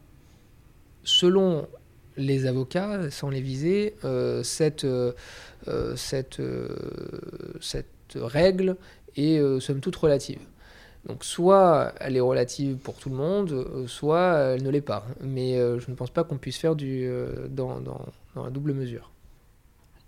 selon 1.04 1.68
les 2.16 2.46
avocats, 2.46 3.10
sans 3.10 3.30
les 3.30 3.40
viser, 3.40 3.94
euh, 4.04 4.42
cette, 4.42 4.84
euh, 4.84 5.12
euh, 5.68 5.94
cette, 5.96 6.40
règle 8.14 8.76
est 9.16 9.40
somme 9.60 9.80
toute 9.80 9.94
relative. 9.96 10.40
Donc 11.06 11.24
soit 11.24 11.94
elle 12.00 12.16
est 12.16 12.20
relative 12.20 12.76
pour 12.76 12.96
tout 12.96 13.08
le 13.08 13.16
monde, 13.16 13.86
soit 13.86 14.54
elle 14.54 14.64
ne 14.64 14.70
l'est 14.70 14.80
pas. 14.80 15.06
Mais 15.20 15.54
je 15.56 15.90
ne 15.90 15.94
pense 15.94 16.10
pas 16.10 16.24
qu'on 16.24 16.36
puisse 16.36 16.58
faire 16.58 16.74
du, 16.74 17.08
dans, 17.48 17.80
dans, 17.80 18.04
la 18.34 18.50
double 18.50 18.74
mesure. 18.74 19.12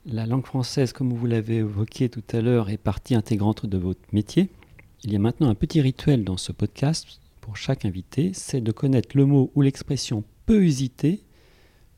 La 0.05 0.27
langue 0.27 0.45
française, 0.45 0.93
comme 0.93 1.13
vous 1.13 1.27
l'avez 1.27 1.59
évoqué 1.59 2.09
tout 2.09 2.25
à 2.33 2.41
l'heure, 2.41 2.71
est 2.71 2.77
partie 2.77 3.15
intégrante 3.15 3.67
de 3.67 3.79
votre 3.79 4.01
métier. 4.13 4.49
Il 5.05 5.13
y 5.13 5.17
a 5.17 5.21
maintenant 5.21 5.49
un 5.49 5.55
petit 5.55 5.81
rituel 5.81 6.25
dans 6.25 6.37
ce 6.37 6.51
podcast 6.51 7.21
pour 7.41 7.57
chaque 7.57 7.85
invité, 7.85 8.33
c'est 8.35 8.61
de 8.61 8.73
connaître 8.73 9.17
le 9.17 9.27
mot 9.27 9.53
ou 9.55 9.63
l'expression 9.63 10.25
peu 10.47 10.65
hésiter 10.65 11.21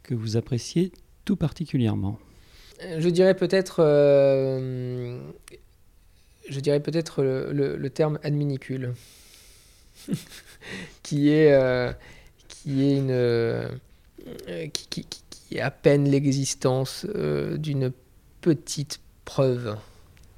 que 0.04 0.14
vous 0.14 0.36
appréciez 0.36 0.92
tout 1.24 1.34
particulièrement 1.34 2.18
Je 2.98 3.08
dirais 3.08 3.34
peut-être, 3.34 3.76
euh, 3.80 5.18
je 6.48 6.60
dirais 6.60 6.80
peut-être 6.80 7.22
le, 7.24 7.88
terme 7.88 8.20
adminicule, 8.22 8.94
qui 11.02 11.30
est, 11.30 11.52
euh, 11.52 11.92
qui 12.46 12.84
est 12.84 12.96
une, 12.98 13.10
euh, 13.10 13.68
qui, 14.90 15.06
est 15.50 15.60
à 15.60 15.70
peine 15.70 16.08
l'existence 16.08 17.06
d'une 17.06 17.92
petite 18.40 19.00
preuve 19.24 19.76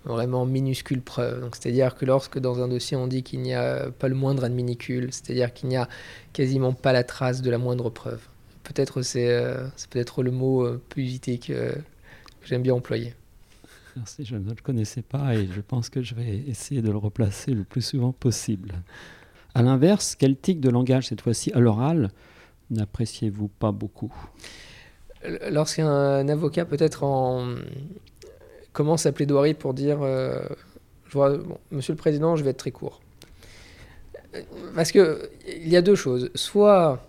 vraiment 0.05 0.46
minuscule 0.46 1.02
preuve. 1.02 1.48
C'est-à-dire 1.52 1.96
que 1.96 2.05
lorsque 2.05 2.38
dans 2.38 2.62
un 2.62 2.68
dossier 2.68 2.96
on 2.96 3.09
dit 3.09 3.24
qu'il 3.24 3.40
n'y 3.40 3.55
a 3.55 3.90
pas 3.90 4.07
le 4.07 4.14
moindre 4.14 4.44
adminicule, 4.44 5.09
c'est-à-dire 5.11 5.52
qu'il 5.52 5.68
n'y 5.68 5.76
a 5.76 5.88
quasiment 6.33 6.72
pas 6.72 6.92
la 6.92 7.02
trace 7.02 7.42
de 7.42 7.50
la 7.50 7.59
moindre 7.59 7.90
preuve 7.90 8.20
peut-être 8.66 9.02
c'est 9.02 9.29
euh, 9.31 9.68
peut-être 9.90 10.22
le 10.22 10.31
mot 10.31 10.64
euh, 10.64 10.83
plus 10.88 11.18
que, 11.20 11.38
que 11.38 11.74
j'aime 12.44 12.62
bien 12.62 12.74
employer. 12.74 13.14
Merci, 13.96 14.24
je 14.24 14.37
ne 14.37 14.50
le 14.50 14.62
connaissais 14.62 15.02
pas 15.02 15.35
et 15.35 15.46
je 15.46 15.61
pense 15.61 15.88
que 15.88 16.02
je 16.02 16.14
vais 16.14 16.37
essayer 16.46 16.83
de 16.83 16.90
le 16.90 16.98
replacer 16.98 17.52
le 17.52 17.64
plus 17.64 17.81
souvent 17.81 18.12
possible. 18.12 18.74
À 19.55 19.62
l'inverse, 19.62 20.16
quel 20.18 20.37
tic 20.37 20.61
de 20.61 20.68
langage 20.68 21.09
cette 21.09 21.22
fois-ci 21.22 21.50
à 21.52 21.61
l'oral 21.61 22.11
n'appréciez-vous 22.70 23.48
pas 23.48 23.72
beaucoup? 23.72 24.12
Lorsqu'un 25.50 26.29
avocat 26.29 26.66
peut-être 26.66 27.05
en 27.05 27.55
commence 28.72 29.07
à 29.07 29.12
plaidoirie 29.12 29.55
pour 29.55 29.72
dire 29.72 30.02
euh, 30.02 30.40
je 31.07 31.12
vois, 31.12 31.38
Monsieur 31.70 31.94
le 31.94 31.98
Président, 31.98 32.37
je 32.37 32.44
vais 32.44 32.50
être 32.50 32.59
très 32.59 32.72
court. 32.72 33.00
Parce 34.74 34.92
qu'il 34.92 35.16
y 35.64 35.76
a 35.76 35.83
deux 35.83 35.94
choses. 35.94 36.31
Soit 36.35 37.00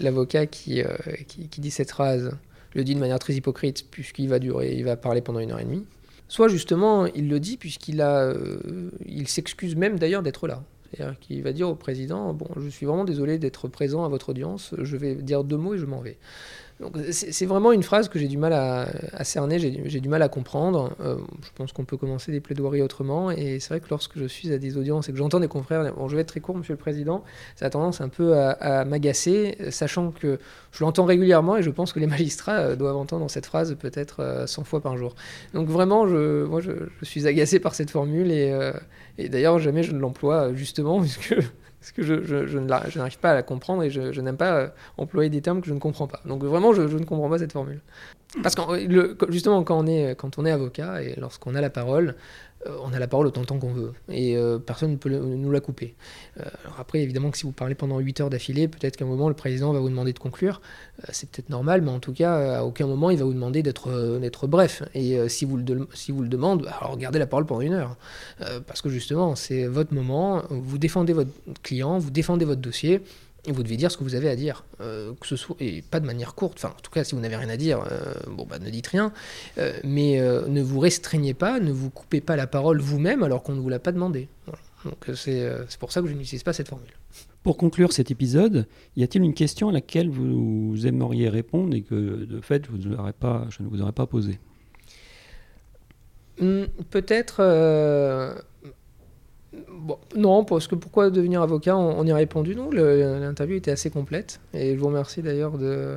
l'avocat 0.00 0.46
qui, 0.46 0.82
euh, 0.82 0.86
qui, 1.26 1.60
dit 1.60 1.70
cette 1.70 1.90
phrase 1.90 2.32
le 2.74 2.84
dit 2.84 2.94
de 2.94 3.00
manière 3.00 3.18
très 3.18 3.34
hypocrite, 3.34 3.86
puisqu'il 3.90 4.28
va 4.28 4.38
durer, 4.38 4.74
il 4.74 4.84
va 4.84 4.96
parler 4.96 5.20
pendant 5.20 5.40
une 5.40 5.50
heure 5.50 5.60
et 5.60 5.64
demie. 5.64 5.84
Soit 6.28 6.48
justement, 6.48 7.06
il 7.06 7.28
le 7.28 7.40
dit 7.40 7.56
puisqu'il 7.56 8.00
a, 8.00 8.22
euh, 8.22 8.90
il 9.06 9.26
s'excuse 9.26 9.74
même 9.74 9.98
d'ailleurs 9.98 10.22
d'être 10.22 10.46
là. 10.46 10.62
C'est-à-dire 10.90 11.18
qu'il 11.20 11.42
va 11.42 11.52
dire 11.52 11.68
au 11.68 11.74
président 11.74 12.32
Bon, 12.32 12.46
je 12.56 12.68
suis 12.68 12.86
vraiment 12.86 13.04
désolé 13.04 13.38
d'être 13.38 13.68
présent 13.68 14.04
à 14.04 14.08
votre 14.08 14.30
audience, 14.30 14.74
je 14.78 14.96
vais 14.96 15.14
dire 15.16 15.44
deux 15.44 15.56
mots 15.56 15.74
et 15.74 15.78
je 15.78 15.86
m'en 15.86 16.00
vais. 16.00 16.18
C'est 17.10 17.46
vraiment 17.46 17.72
une 17.72 17.82
phrase 17.82 18.08
que 18.08 18.18
j'ai 18.18 18.28
du 18.28 18.38
mal 18.38 18.52
à, 18.52 19.24
cerner, 19.24 19.58
j'ai 19.58 20.00
du 20.00 20.08
mal 20.08 20.22
à 20.22 20.28
comprendre. 20.28 20.92
Euh, 21.00 21.16
je 21.42 21.50
pense 21.54 21.72
qu'on 21.72 21.84
peut 21.84 21.96
commencer 21.96 22.32
des 22.32 22.40
plaidoiries 22.40 22.82
autrement. 22.82 23.30
Et 23.30 23.60
c'est 23.60 23.68
vrai 23.70 23.80
que 23.80 23.88
lorsque 23.90 24.18
je 24.18 24.24
suis 24.24 24.52
à 24.52 24.58
des 24.58 24.76
audiences 24.76 25.08
et 25.08 25.12
que 25.12 25.18
j'entends 25.18 25.40
des 25.40 25.48
confrères, 25.48 25.92
bon, 25.94 26.08
je 26.08 26.16
vais 26.16 26.22
être 26.22 26.28
très 26.28 26.40
court, 26.40 26.56
Monsieur 26.56 26.74
le 26.74 26.78
Président, 26.78 27.22
ça 27.56 27.66
a 27.66 27.70
tendance 27.70 28.00
un 28.00 28.08
peu 28.08 28.36
à, 28.36 28.84
m'agacer, 28.84 29.56
sachant 29.70 30.10
que 30.10 30.38
je 30.72 30.84
l'entends 30.84 31.04
régulièrement 31.04 31.56
et 31.56 31.62
je 31.62 31.70
pense 31.70 31.92
que 31.92 32.00
les 32.00 32.06
magistrats 32.06 32.58
euh, 32.58 32.76
doivent 32.76 32.96
entendre 32.96 33.28
cette 33.30 33.46
phrase 33.46 33.76
peut-être 33.78 34.44
100 34.46 34.64
fois 34.64 34.80
par 34.80 34.96
jour. 34.96 35.14
Donc 35.54 35.68
vraiment, 35.68 36.08
je, 36.08 36.44
moi, 36.44 36.60
je, 36.60 36.72
suis 37.02 37.26
agacé 37.26 37.60
par 37.60 37.74
cette 37.74 37.90
formule 37.90 38.30
et, 38.30 38.72
et 39.18 39.28
d'ailleurs 39.28 39.58
jamais 39.58 39.82
je 39.82 39.92
ne 39.92 39.98
l'emploie 39.98 40.54
justement 40.54 41.00
puisque 41.00 41.34
parce 41.80 41.92
que 41.92 42.02
je, 42.02 42.58
n'arrive 42.58 43.18
pas 43.18 43.30
à 43.30 43.34
la 43.34 43.42
comprendre 43.42 43.82
et 43.82 43.90
je, 43.90 44.20
n'aime 44.20 44.36
pas 44.36 44.52
euh, 44.52 44.68
employer 44.98 45.30
des 45.30 45.40
termes 45.40 45.62
que 45.62 45.66
je 45.66 45.72
ne 45.72 45.78
comprends 45.78 46.06
pas. 46.06 46.20
Donc 46.26 46.44
vraiment, 46.44 46.74
je, 46.74 46.82
ne 46.82 47.04
comprends 47.04 47.30
pas 47.30 47.38
cette 47.38 47.52
formule. 47.52 47.80
Parce 48.42 48.54
que 48.54 48.62
justement, 49.30 49.64
quand 49.64 49.82
on, 49.82 49.86
est, 49.86 50.50
avocat 50.50 51.02
et 51.02 51.14
lorsqu'on 51.18 51.54
a 51.54 51.60
la 51.60 51.70
parole, 51.70 52.16
on 52.66 52.92
a 52.92 52.98
la 52.98 53.08
parole 53.08 53.26
autant 53.26 53.42
de 53.42 53.46
qu'on 53.46 53.72
veut 53.72 53.92
et 54.10 54.36
euh, 54.36 54.58
personne 54.58 54.92
ne 54.92 54.96
peut 54.96 55.08
nous 55.08 55.50
la 55.50 55.60
couper. 55.60 55.94
Euh, 56.38 56.44
alors 56.64 56.80
après, 56.80 57.00
évidemment 57.00 57.30
que 57.30 57.38
si 57.38 57.44
vous 57.44 57.52
parlez 57.52 57.74
pendant 57.74 57.98
8 57.98 58.20
heures 58.20 58.30
d'affilée, 58.30 58.68
peut-être 58.68 58.96
qu'à 58.96 59.04
un 59.04 59.08
moment 59.08 59.28
le 59.28 59.34
président 59.34 59.72
va 59.72 59.80
vous 59.80 59.88
demander 59.88 60.12
de 60.12 60.18
conclure. 60.18 60.60
c'est 61.10 61.30
peut-être 61.30 61.48
normal, 61.48 61.82
mais 61.82 61.90
en 61.90 62.00
tout 62.00 62.12
cas, 62.12 62.58
à 62.58 62.64
aucun 62.64 62.86
moment 62.86 63.10
il 63.10 63.18
va 63.18 63.24
vous 63.24 63.32
demander 63.32 63.62
d'être 63.62 64.46
bref. 64.46 64.82
Et 64.94 65.28
si, 65.28 65.44
vous 65.44 65.56
le 65.56 65.88
si 65.94 66.12
vous 66.12 66.22
le 66.22 66.28
bah, 66.28 66.78
alors 66.80 66.96
gardez 66.96 67.18
la 67.18 67.26
parole 67.26 67.46
pendant 67.46 67.60
une 67.60 67.72
heure. 67.72 67.96
parce 68.66 68.82
que 68.82 68.88
justement, 68.88 69.36
c'est 69.36 69.66
votre 69.66 69.94
moment, 69.94 70.42
vous 70.50 70.78
défendez 70.78 71.12
votre 71.12 71.30
client, 71.62 71.98
vous 71.98 72.10
défendez 72.10 72.44
votre 72.44 72.60
dossier. 72.60 73.02
Et 73.46 73.52
vous 73.52 73.62
devez 73.62 73.76
dire 73.76 73.90
ce 73.90 73.96
que 73.96 74.04
vous 74.04 74.14
avez 74.14 74.28
à 74.28 74.36
dire, 74.36 74.64
euh, 74.80 75.12
que 75.18 75.26
ce 75.26 75.36
soit 75.36 75.56
et 75.60 75.82
pas 75.82 76.00
de 76.00 76.06
manière 76.06 76.34
courte. 76.34 76.58
Enfin, 76.58 76.74
en 76.76 76.80
tout 76.82 76.90
cas, 76.90 77.04
si 77.04 77.14
vous 77.14 77.20
n'avez 77.20 77.36
rien 77.36 77.48
à 77.48 77.56
dire, 77.56 77.82
euh, 77.90 78.12
bon 78.28 78.44
bah 78.44 78.58
ne 78.58 78.68
dites 78.68 78.88
rien. 78.88 79.12
Euh, 79.58 79.72
mais 79.82 80.20
ne 80.20 80.62
vous 80.62 80.78
restreignez 80.78 81.34
pas, 81.34 81.58
ne 81.60 81.72
vous 81.72 81.90
coupez 81.90 82.20
pas 82.20 82.36
la 82.36 82.46
parole 82.46 82.80
vous-même 82.80 83.22
alors 83.22 83.42
qu'on 83.42 83.54
ne 83.54 83.60
vous 83.60 83.68
l'a 83.68 83.78
pas 83.78 83.92
demandé. 83.92 84.28
Donc 84.84 85.10
c'est 85.14 85.78
pour 85.78 85.92
ça 85.92 86.00
que 86.02 86.06
je 86.06 86.12
n'utilise 86.14 86.42
pas 86.42 86.52
cette 86.52 86.68
formule. 86.68 86.90
Pour 87.42 87.56
conclure 87.56 87.92
cet 87.92 88.10
épisode, 88.10 88.66
y 88.96 89.02
a-t-il 89.02 89.24
une 89.24 89.34
question 89.34 89.70
à 89.70 89.72
laquelle 89.72 90.10
vous 90.10 90.86
aimeriez 90.86 91.28
répondre 91.30 91.74
et 91.74 91.80
que 91.80 91.94
de 92.24 92.40
fait 92.40 92.66
vous 92.68 92.94
pas, 93.18 93.46
je 93.48 93.62
ne 93.62 93.68
vous 93.68 93.80
aurais 93.80 93.92
pas 93.92 94.06
posée? 94.06 94.38
Hmm, 96.38 96.64
Peut-être 96.90 97.42
non, 100.16 100.44
parce 100.44 100.68
que 100.68 100.74
pourquoi 100.74 101.10
devenir 101.10 101.42
avocat 101.42 101.76
on, 101.76 102.04
y 102.04 102.10
a 102.10 102.16
répondu. 102.16 102.54
Non, 102.54 102.70
l'interview 102.70 103.56
était 103.56 103.72
assez 103.72 103.90
complète. 103.90 104.40
Et 104.54 104.74
je 104.74 104.80
vous 104.80 104.86
remercie 104.86 105.22
d'ailleurs 105.22 105.58
de, 105.58 105.96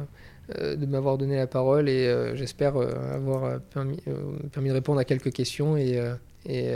euh, 0.57 0.77
m'avoir 0.87 1.17
donné 1.17 1.37
la 1.37 1.47
parole 1.47 1.87
et 1.87 2.07
euh, 2.07 2.35
j'espère 2.35 2.77
euh, 2.77 2.91
avoir 3.13 3.59
permis, 3.61 3.97
de 4.05 4.71
répondre 4.71 4.99
à 4.99 5.05
quelques 5.05 5.31
questions 5.31 5.77
et, 5.77 6.01
et 6.45 6.73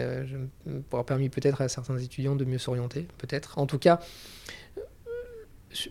avoir 0.92 1.06
permis 1.06 1.30
peut-être 1.30 1.62
à 1.62 1.68
certains 1.68 1.98
étudiants 1.98 2.36
de 2.36 2.46
mieux 2.46 2.60
s'orienter. 2.60 3.08
Peut-être. 3.18 3.58
En 3.58 3.66
tout 3.66 3.80
cas, 3.80 4.00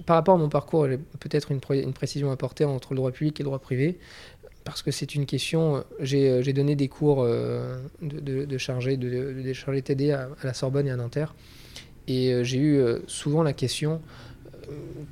par 0.06 0.16
rapport 0.16 0.36
à 0.36 0.38
mon 0.38 0.48
parcours, 0.48 0.88
j'ai 0.88 0.98
peut-être 0.98 1.50
une, 1.52 1.60
une, 1.70 1.92
précision 1.92 2.30
à 2.30 2.34
apporter 2.34 2.64
entre 2.64 2.92
le 2.92 2.96
droit 2.96 3.10
public 3.10 3.38
et 3.40 3.42
le 3.42 3.46
droit 3.46 3.58
privé 3.58 3.98
parce 4.66 4.82
que 4.82 4.90
c'est 4.90 5.14
une 5.14 5.26
question. 5.26 5.84
J'ai 6.00 6.28
euh, 6.28 6.52
donné 6.52 6.74
des 6.74 6.88
cours 6.88 7.22
euh, 7.22 7.78
de, 8.02 8.58
chargé, 8.58 8.96
de, 8.96 9.52
chargé 9.52 9.80
TD 9.80 10.10
à, 10.10 10.28
la 10.42 10.52
Sorbonne 10.52 10.88
et 10.88 10.90
à 10.90 10.96
Nanterre. 10.96 11.36
Et 12.08 12.32
euh, 12.32 12.42
j'ai 12.42 12.58
eu 12.58 12.84
souvent 13.06 13.42
la 13.42 13.54
question 13.54 14.02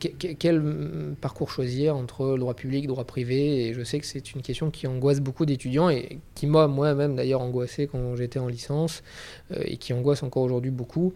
quel 0.00 1.14
parcours 1.20 1.48
choisir 1.48 1.94
entre 1.94 2.36
droit 2.36 2.54
public, 2.54 2.88
droit 2.88 3.04
privé? 3.04 3.68
Et 3.68 3.74
je 3.74 3.84
sais 3.84 4.00
que 4.00 4.06
c'est 4.06 4.34
une 4.34 4.42
question 4.42 4.72
qui 4.72 4.88
angoisse 4.88 5.20
beaucoup 5.20 5.46
d'étudiants 5.46 5.88
et 5.88 6.18
qui 6.34 6.48
m'a 6.48 6.66
moi-même 6.66 7.14
d'ailleurs 7.14 7.40
angoissé 7.40 7.86
quand 7.86 8.16
j'étais 8.16 8.40
en 8.40 8.48
licence 8.48 9.04
et 9.56 9.76
qui 9.76 9.92
angoisse 9.92 10.24
encore 10.24 10.42
aujourd'hui 10.42 10.72
beaucoup. 10.72 11.12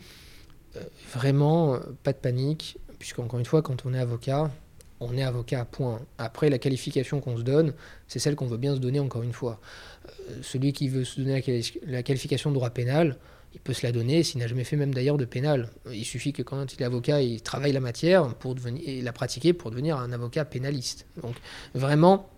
Vraiment, 1.12 1.80
pas 2.04 2.12
de 2.12 2.18
panique, 2.18 2.78
puisque 3.00 3.18
encore 3.18 3.40
une 3.40 3.44
fois, 3.44 3.60
quand 3.60 3.84
on 3.84 3.92
est 3.92 3.98
avocat, 3.98 4.52
on 5.00 5.16
est 5.16 5.22
avocat, 5.22 5.64
point. 5.64 6.00
Après, 6.18 6.50
la 6.50 6.58
qualification 6.58 7.20
qu'on 7.20 7.36
se 7.36 7.42
donne, 7.42 7.74
c'est 8.06 8.18
celle 8.18 8.34
qu'on 8.34 8.46
veut 8.46 8.56
bien 8.56 8.74
se 8.74 8.80
donner 8.80 9.00
encore 9.00 9.22
une 9.22 9.32
fois. 9.32 9.60
Euh, 10.06 10.38
celui 10.42 10.72
qui 10.72 10.88
veut 10.88 11.04
se 11.04 11.20
donner 11.20 11.42
la, 11.86 12.02
qualification 12.02 12.50
de 12.50 12.54
droit 12.54 12.70
pénal, 12.70 13.16
il 13.54 13.60
peut 13.60 13.72
se 13.72 13.86
la 13.86 13.92
donner 13.92 14.22
s'il 14.22 14.40
n'a 14.40 14.46
jamais 14.46 14.64
fait 14.64 14.76
même 14.76 14.92
d'ailleurs 14.92 15.16
de 15.16 15.24
pénal. 15.24 15.70
Il 15.90 16.04
suffit 16.04 16.32
que 16.32 16.42
quand 16.42 16.74
il 16.74 16.82
est 16.82 16.84
avocat, 16.84 17.22
il 17.22 17.40
travaille 17.42 17.72
la 17.72 17.80
matière 17.80 18.34
pour 18.34 18.54
devenir, 18.54 18.82
et 18.86 19.00
la 19.00 19.12
pratiquer 19.12 19.52
pour 19.52 19.70
devenir 19.70 19.98
un 19.98 20.12
avocat 20.12 20.44
pénaliste. 20.44 21.06
Donc 21.22 21.36
vraiment, 21.74 22.28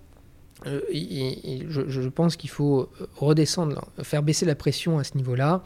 euh, 0.67 0.81
je, 0.93 2.09
pense 2.09 2.37
qu'il 2.37 2.51
faut 2.51 2.91
redescendre, 3.17 3.89
faire 4.03 4.23
baisser 4.23 4.47
la 4.47 4.55
pression 4.55 4.99
à 4.99 5.05
ce 5.05 5.17
niveau-là. 5.17 5.65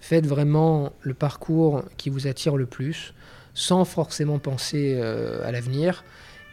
Faites 0.00 0.26
vraiment 0.26 0.92
le 1.00 1.14
parcours 1.14 1.82
qui 1.96 2.08
vous 2.08 2.28
attire 2.28 2.56
le 2.56 2.66
plus, 2.66 3.14
sans 3.54 3.84
forcément 3.84 4.38
penser 4.38 4.94
euh, 4.96 5.46
à 5.46 5.50
l'avenir. 5.50 6.04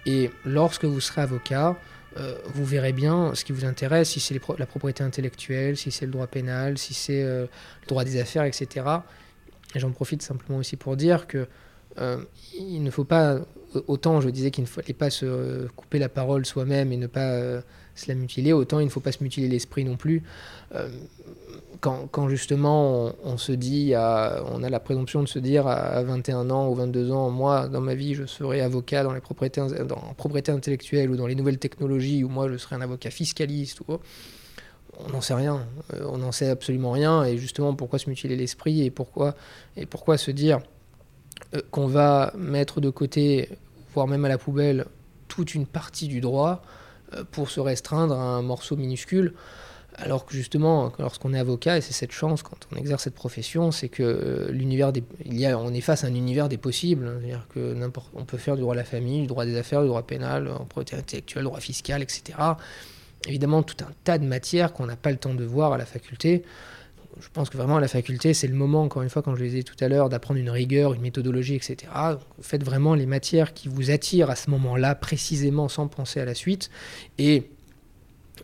Et 0.05 0.29
lorsque 0.45 0.85
vous 0.85 0.99
serez 0.99 1.21
avocat, 1.21 1.77
euh, 2.17 2.37
vous 2.53 2.65
verrez 2.65 2.93
bien 2.93 3.33
ce 3.35 3.43
qui 3.43 3.51
vous 3.51 3.65
intéresse, 3.65 4.11
si 4.11 4.19
c'est 4.19 4.39
la 4.57 4.65
propriété 4.65 5.03
intellectuelle, 5.03 5.75
si 5.75 5.91
c'est 5.91 6.05
le 6.05 6.11
droit 6.11 6.27
pénal, 6.27 6.77
si 6.77 6.93
c'est 6.93 7.23
euh, 7.23 7.45
le 7.81 7.87
droit 7.87 8.03
des 8.03 8.19
affaires, 8.19 8.45
etc. 8.45 8.85
Et 9.73 9.79
j'en 9.79 9.91
profite 9.91 10.21
simplement 10.21 10.59
aussi 10.59 10.77
pour 10.77 10.95
dire 10.95 11.27
que 11.27 11.47
euh, 11.99 12.17
il 12.57 12.83
ne 12.83 12.91
faut 12.91 13.03
pas, 13.03 13.39
autant 13.87 14.21
je 14.21 14.29
disais 14.29 14.51
qu'il 14.51 14.63
ne 14.63 14.69
fallait 14.69 14.93
pas 14.93 15.09
se 15.09 15.67
couper 15.75 15.99
la 15.99 16.09
parole 16.09 16.45
soi-même 16.45 16.91
et 16.91 16.97
ne 16.97 17.07
pas 17.07 17.61
se 17.95 18.07
la 18.07 18.15
mutiler, 18.15 18.53
autant 18.53 18.79
il 18.79 18.85
ne 18.85 18.89
faut 18.89 18.99
pas 18.99 19.11
se 19.11 19.23
mutiler 19.23 19.47
l'esprit 19.47 19.83
non 19.83 19.97
plus 19.97 20.23
quand, 22.11 22.29
justement 22.29 23.11
on, 23.23 23.37
se 23.37 23.51
dit, 23.51 23.93
on 23.95 24.63
a 24.63 24.69
la 24.69 24.79
présomption 24.79 25.21
de 25.21 25.27
se 25.27 25.39
dire 25.39 25.67
à 25.67 26.01
21 26.03 26.49
ans 26.49 26.69
ou 26.69 26.75
22 26.75 27.11
ans, 27.11 27.29
moi 27.29 27.67
dans 27.67 27.81
ma 27.81 27.95
vie 27.95 28.13
je 28.15 28.25
serai 28.25 28.61
avocat 28.61 29.03
dans 29.03 29.13
les 29.13 29.21
propriétés, 29.21 29.61
dans 29.87 30.13
propriété 30.17 30.51
intellectuelle 30.51 31.09
ou 31.09 31.15
dans 31.15 31.27
les 31.27 31.35
nouvelles 31.35 31.59
technologies, 31.59 32.23
ou 32.23 32.29
moi 32.29 32.49
je 32.49 32.57
serai 32.57 32.75
un 32.75 32.81
avocat 32.81 33.11
fiscaliste, 33.11 33.81
ou, 33.81 33.99
on 34.99 35.09
n'en 35.09 35.21
sait 35.21 35.33
rien, 35.33 35.65
euh, 35.93 36.05
on 36.09 36.17
n'en 36.17 36.31
sait 36.31 36.49
absolument 36.49 36.91
rien, 36.91 37.23
et 37.23 37.37
justement 37.37 37.73
pourquoi 37.73 37.99
se 37.99 38.09
mutiler 38.09 38.35
l'esprit 38.35 38.83
et 38.83 38.91
pourquoi, 38.91 39.35
et 39.77 39.85
pourquoi 39.85 40.17
se 40.17 40.31
dire 40.31 40.59
euh, 41.53 41.61
qu'on 41.71 41.87
va 41.87 42.33
mettre 42.37 42.81
de 42.81 42.89
côté, 42.89 43.49
voire 43.93 44.07
même 44.07 44.25
à 44.25 44.29
la 44.29 44.37
poubelle, 44.37 44.85
toute 45.27 45.55
une 45.55 45.65
partie 45.65 46.07
du 46.07 46.21
droit 46.21 46.61
euh, 47.13 47.23
pour 47.31 47.49
se 47.49 47.59
restreindre 47.59 48.15
à 48.15 48.23
un 48.23 48.41
morceau 48.41 48.75
minuscule? 48.75 49.33
Alors 49.97 50.25
que 50.25 50.33
justement, 50.33 50.91
lorsqu'on 50.99 51.33
est 51.33 51.39
avocat, 51.39 51.77
et 51.77 51.81
c'est 51.81 51.93
cette 51.93 52.11
chance 52.11 52.43
quand 52.43 52.57
on 52.71 52.75
exerce 52.75 53.03
cette 53.03 53.15
profession, 53.15 53.71
c'est 53.71 53.87
que 53.87 54.03
euh, 54.03 54.51
l'univers 54.51 54.91
il 55.23 55.39
y 55.39 55.45
a, 55.45 55.57
on 55.57 55.73
est 55.73 55.81
face 55.81 56.03
à 56.03 56.07
un 56.07 56.13
univers 56.15 56.49
des 56.49 56.57
possibles. 56.57 57.17
C'est-à-dire 57.21 57.47
on 58.13 58.25
peut 58.25 58.37
faire 58.37 58.55
du 58.55 58.61
droit 58.61 58.73
de 58.73 58.79
la 58.79 58.85
famille, 58.85 59.21
du 59.21 59.27
droit 59.27 59.45
des 59.45 59.57
affaires, 59.57 59.81
du 59.81 59.87
droit 59.87 60.03
pénal, 60.03 60.49
en 60.49 60.65
propriété 60.65 60.97
intellectuelle, 60.97 61.45
droit 61.45 61.61
fiscal, 61.61 62.03
etc. 62.03 62.37
Évidemment, 63.25 63.63
tout 63.63 63.77
un 63.83 63.91
tas 64.03 64.17
de 64.17 64.25
matières 64.25 64.73
qu'on 64.73 64.85
n'a 64.85 64.97
pas 64.97 65.11
le 65.11 65.17
temps 65.17 65.33
de 65.33 65.45
voir 65.45 65.71
à 65.71 65.77
la 65.77 65.85
faculté. 65.85 66.43
Je 67.21 67.29
pense 67.31 67.49
que 67.49 67.55
vraiment 67.55 67.77
à 67.77 67.79
la 67.79 67.87
faculté, 67.87 68.33
c'est 68.33 68.47
le 68.47 68.55
moment, 68.55 68.83
encore 68.83 69.01
une 69.01 69.09
fois, 69.09 69.21
quand 69.21 69.35
je 69.35 69.41
le 69.41 69.47
disais 69.47 69.63
tout 69.63 69.75
à 69.79 69.87
l'heure, 69.87 70.09
d'apprendre 70.09 70.39
une 70.39 70.49
rigueur, 70.49 70.93
une 70.93 71.01
méthodologie, 71.01 71.55
etc. 71.55 71.89
Faites 72.41 72.63
vraiment 72.63 72.93
les 72.93 73.05
matières 73.05 73.53
qui 73.53 73.69
vous 73.69 73.89
attirent 73.89 74.29
à 74.29 74.35
ce 74.35 74.49
moment-là, 74.49 74.95
précisément, 74.95 75.69
sans 75.69 75.87
penser 75.87 76.19
à 76.19 76.25
la 76.25 76.33
suite. 76.33 76.69
Et 77.17 77.49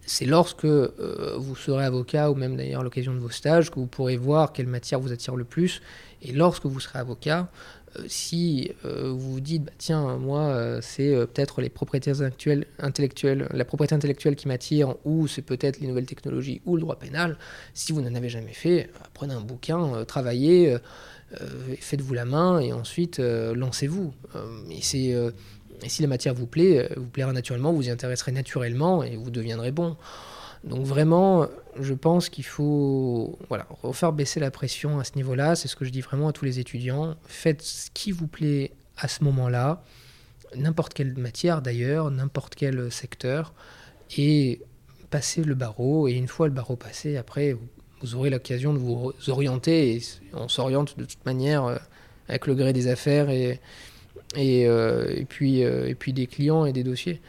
c'est 0.06 0.26
lorsque 0.26 0.66
euh, 0.66 1.36
vous 1.38 1.56
serez 1.56 1.86
avocat, 1.86 2.32
ou 2.32 2.36
même 2.36 2.56
d'ailleurs 2.56 2.84
l'occasion 2.84 3.14
de 3.14 3.20
vos 3.20 3.30
stages, 3.30 3.70
que 3.70 3.76
vous 3.76 3.88
pourrez 3.88 4.18
voir 4.18 4.52
quelle 4.52 4.68
matière 4.68 5.00
vous 5.00 5.12
attire 5.12 5.36
le 5.36 5.44
plus. 5.44 5.82
Et 6.22 6.32
lorsque 6.32 6.66
vous 6.66 6.80
serez 6.80 7.00
avocat, 7.00 7.50
euh, 7.98 8.04
si 8.08 8.72
euh, 8.86 9.12
vous 9.12 9.34
vous 9.34 9.40
dites, 9.40 9.64
bah, 9.64 9.72
tiens, 9.78 10.18
moi, 10.18 10.80
c'est 10.82 11.12
peut-être 11.12 11.62
les 11.62 11.70
propriétés 11.70 12.14
intellectuelles, 12.80 13.48
la 13.52 13.66
propriété 13.66 13.96
intellectuelle 13.96 14.36
qui 14.36 14.48
m'attire, 14.48 14.96
ou 15.06 15.28
c'est 15.28 15.42
peut-être 15.42 15.80
les 15.80 15.88
nouvelles 15.88 16.08
technologies, 16.08 16.62
ou 16.66 16.76
le 16.76 16.82
droit 16.82 16.98
pénal, 16.98 17.38
si 17.74 17.92
vous 17.92 18.02
n'en 18.02 18.16
avez 18.16 18.30
jamais 18.30 18.54
fait, 18.54 18.90
prenez 19.14 19.34
un 19.34 19.42
bouquin, 19.42 20.04
travaillez, 20.06 20.78
faites-vous 21.80 22.14
la 22.14 22.26
main, 22.26 22.60
et 22.60 22.74
ensuite 22.74 23.20
lancez-vous. 23.20 24.14
et 24.70 24.82
c'est 24.82 25.16
et 25.84 25.90
si 25.90 26.02
la 26.02 26.08
matière 26.08 26.34
vous 26.34 26.48
plaît, 26.48 26.90
euh, 26.92 26.94
vous 26.98 27.08
plaira 27.08 27.34
naturellement, 27.34 27.74
vous 27.74 27.88
y 27.88 27.90
intéresserez 27.90 28.32
naturellement 28.32 29.04
et 29.04 29.16
vous 29.16 29.32
deviendrez 29.32 29.72
bon. 29.72 29.98
Donc 30.64 30.86
vraiment, 30.86 31.48
je 31.80 31.94
pense 31.94 32.30
qu'il 32.30 32.46
faut 32.46 33.40
voilà, 33.50 33.66
refaire 33.82 34.14
baisser 34.14 34.40
la 34.40 34.52
pression 34.52 35.00
à 35.00 35.04
ce 35.04 35.14
niveau-là. 35.16 35.56
C'est 35.56 35.68
ce 35.68 35.76
que 35.76 35.86
je 35.86 35.90
dis 35.90 36.02
vraiment 36.02 36.28
à 36.28 36.34
tous 36.34 36.46
les 36.46 36.60
étudiants. 36.60 37.16
Faites 37.26 37.64
ce 37.64 37.90
qui 37.92 38.12
vous 38.12 38.28
plaît 38.28 38.72
à 38.98 39.08
ce 39.08 39.24
moment-là, 39.24 39.84
n'importe 40.56 40.94
quelle 40.94 41.18
matière 41.18 41.64
d'ailleurs, 41.64 42.12
n'importe 42.12 42.54
quel 42.54 42.92
secteur, 42.92 43.54
et 44.18 44.62
passez 45.10 45.44
le 45.44 45.56
barreau. 45.56 46.08
Et 46.08 46.12
une 46.12 46.28
fois 46.28 46.48
le 46.48 46.54
barreau 46.54 46.76
passé, 46.76 47.18
après, 47.18 47.58
vous 48.02 48.16
aurez 48.16 48.30
l'occasion 48.30 48.74
de 48.74 48.78
vous 48.78 49.14
orienter. 49.30 50.02
On 50.34 50.48
s'oriente 50.48 50.98
de 51.00 51.06
toute 51.06 51.26
manière 51.26 51.66
euh, 51.66 51.78
avec 52.28 52.46
le 52.46 52.54
gré 52.54 52.72
des 52.72 52.88
affaires 52.88 53.30
et, 54.36 54.62
et, 54.62 55.26
puis, 55.28 55.60
et 55.60 55.96
puis 55.96 56.14
des 56.14 56.28
clients 56.28 56.66
et 56.66 56.74
des 56.74 56.84
dossiers. 56.84 57.22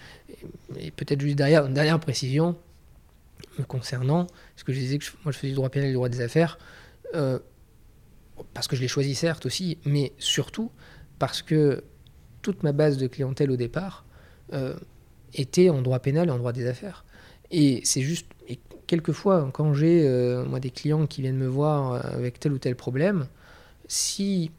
Et, 0.78 0.90
peut-être 0.90 1.20
juste 1.20 1.36
derrière, 1.36 1.66
une 1.66 1.74
dernière 1.74 2.00
précision 2.00 2.56
me 3.58 3.64
concernant, 3.64 4.26
parce 4.54 4.64
que 4.64 4.72
je 4.72 4.78
disais 4.78 4.98
que 4.98 5.04
moi 5.24 5.32
je 5.32 5.38
faisais 5.38 5.48
du 5.48 5.54
droit 5.54 5.68
pénal 5.68 5.88
et 5.88 5.90
du 5.90 5.94
droit 5.94 6.08
des 6.08 6.20
affaires, 6.20 6.58
parce 8.54 8.68
que 8.68 8.76
je 8.76 8.82
l'ai 8.82 8.88
choisi 8.88 9.14
certes 9.14 9.46
aussi, 9.46 9.78
mais 9.84 10.12
surtout 10.18 10.70
parce 11.18 11.42
que 11.42 11.84
toute 12.42 12.62
ma 12.62 12.72
base 12.72 12.98
de 12.98 13.06
clientèle 13.06 13.50
au 13.50 13.56
départ 13.56 14.04
euh, 14.52 14.74
était 15.34 15.70
en 15.70 15.80
droit 15.82 16.00
pénal 16.00 16.28
et 16.28 16.30
en 16.30 16.38
droit 16.38 16.52
des 16.52 16.66
affaires. 16.66 17.04
Et 17.50 17.80
c'est 17.84 18.00
juste, 18.00 18.26
et 18.48 18.58
quelquefois, 18.86 19.48
quand 19.52 19.72
j'ai 19.74 20.06
euh, 20.06 20.44
moi 20.44 20.60
des 20.60 20.70
clients 20.70 21.06
qui 21.06 21.22
viennent 21.22 21.36
me 21.36 21.46
voir 21.46 21.92
euh, 21.92 22.00
avec 22.12 22.40
tel 22.40 22.52
ou 22.52 22.58
tel 22.58 22.76
problème, 22.76 23.28
si 23.86 24.50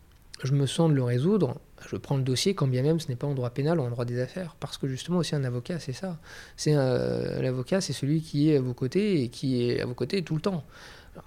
je 0.43 0.53
me 0.53 0.65
sens 0.65 0.89
de 0.89 0.95
le 0.95 1.03
résoudre, 1.03 1.59
je 1.89 1.95
prends 1.97 2.17
le 2.17 2.23
dossier 2.23 2.53
quand 2.53 2.67
bien 2.67 2.81
même 2.81 2.99
ce 2.99 3.07
n'est 3.07 3.15
pas 3.15 3.27
en 3.27 3.33
droit 3.33 3.49
pénal 3.49 3.79
ou 3.79 3.83
en 3.83 3.89
droit 3.89 4.05
des 4.05 4.19
affaires. 4.19 4.55
Parce 4.59 4.77
que 4.77 4.87
justement 4.87 5.19
aussi 5.19 5.35
un 5.35 5.43
avocat, 5.43 5.79
c'est 5.79 5.93
ça. 5.93 6.19
C'est 6.57 6.73
L'avocat, 6.73 7.81
c'est 7.81 7.93
celui 7.93 8.21
qui 8.21 8.51
est 8.51 8.57
à 8.57 8.61
vos 8.61 8.73
côtés 8.73 9.23
et 9.23 9.29
qui 9.29 9.63
est 9.63 9.81
à 9.81 9.85
vos 9.85 9.93
côtés 9.93 10.21
tout 10.21 10.35
le 10.35 10.41
temps. 10.41 10.63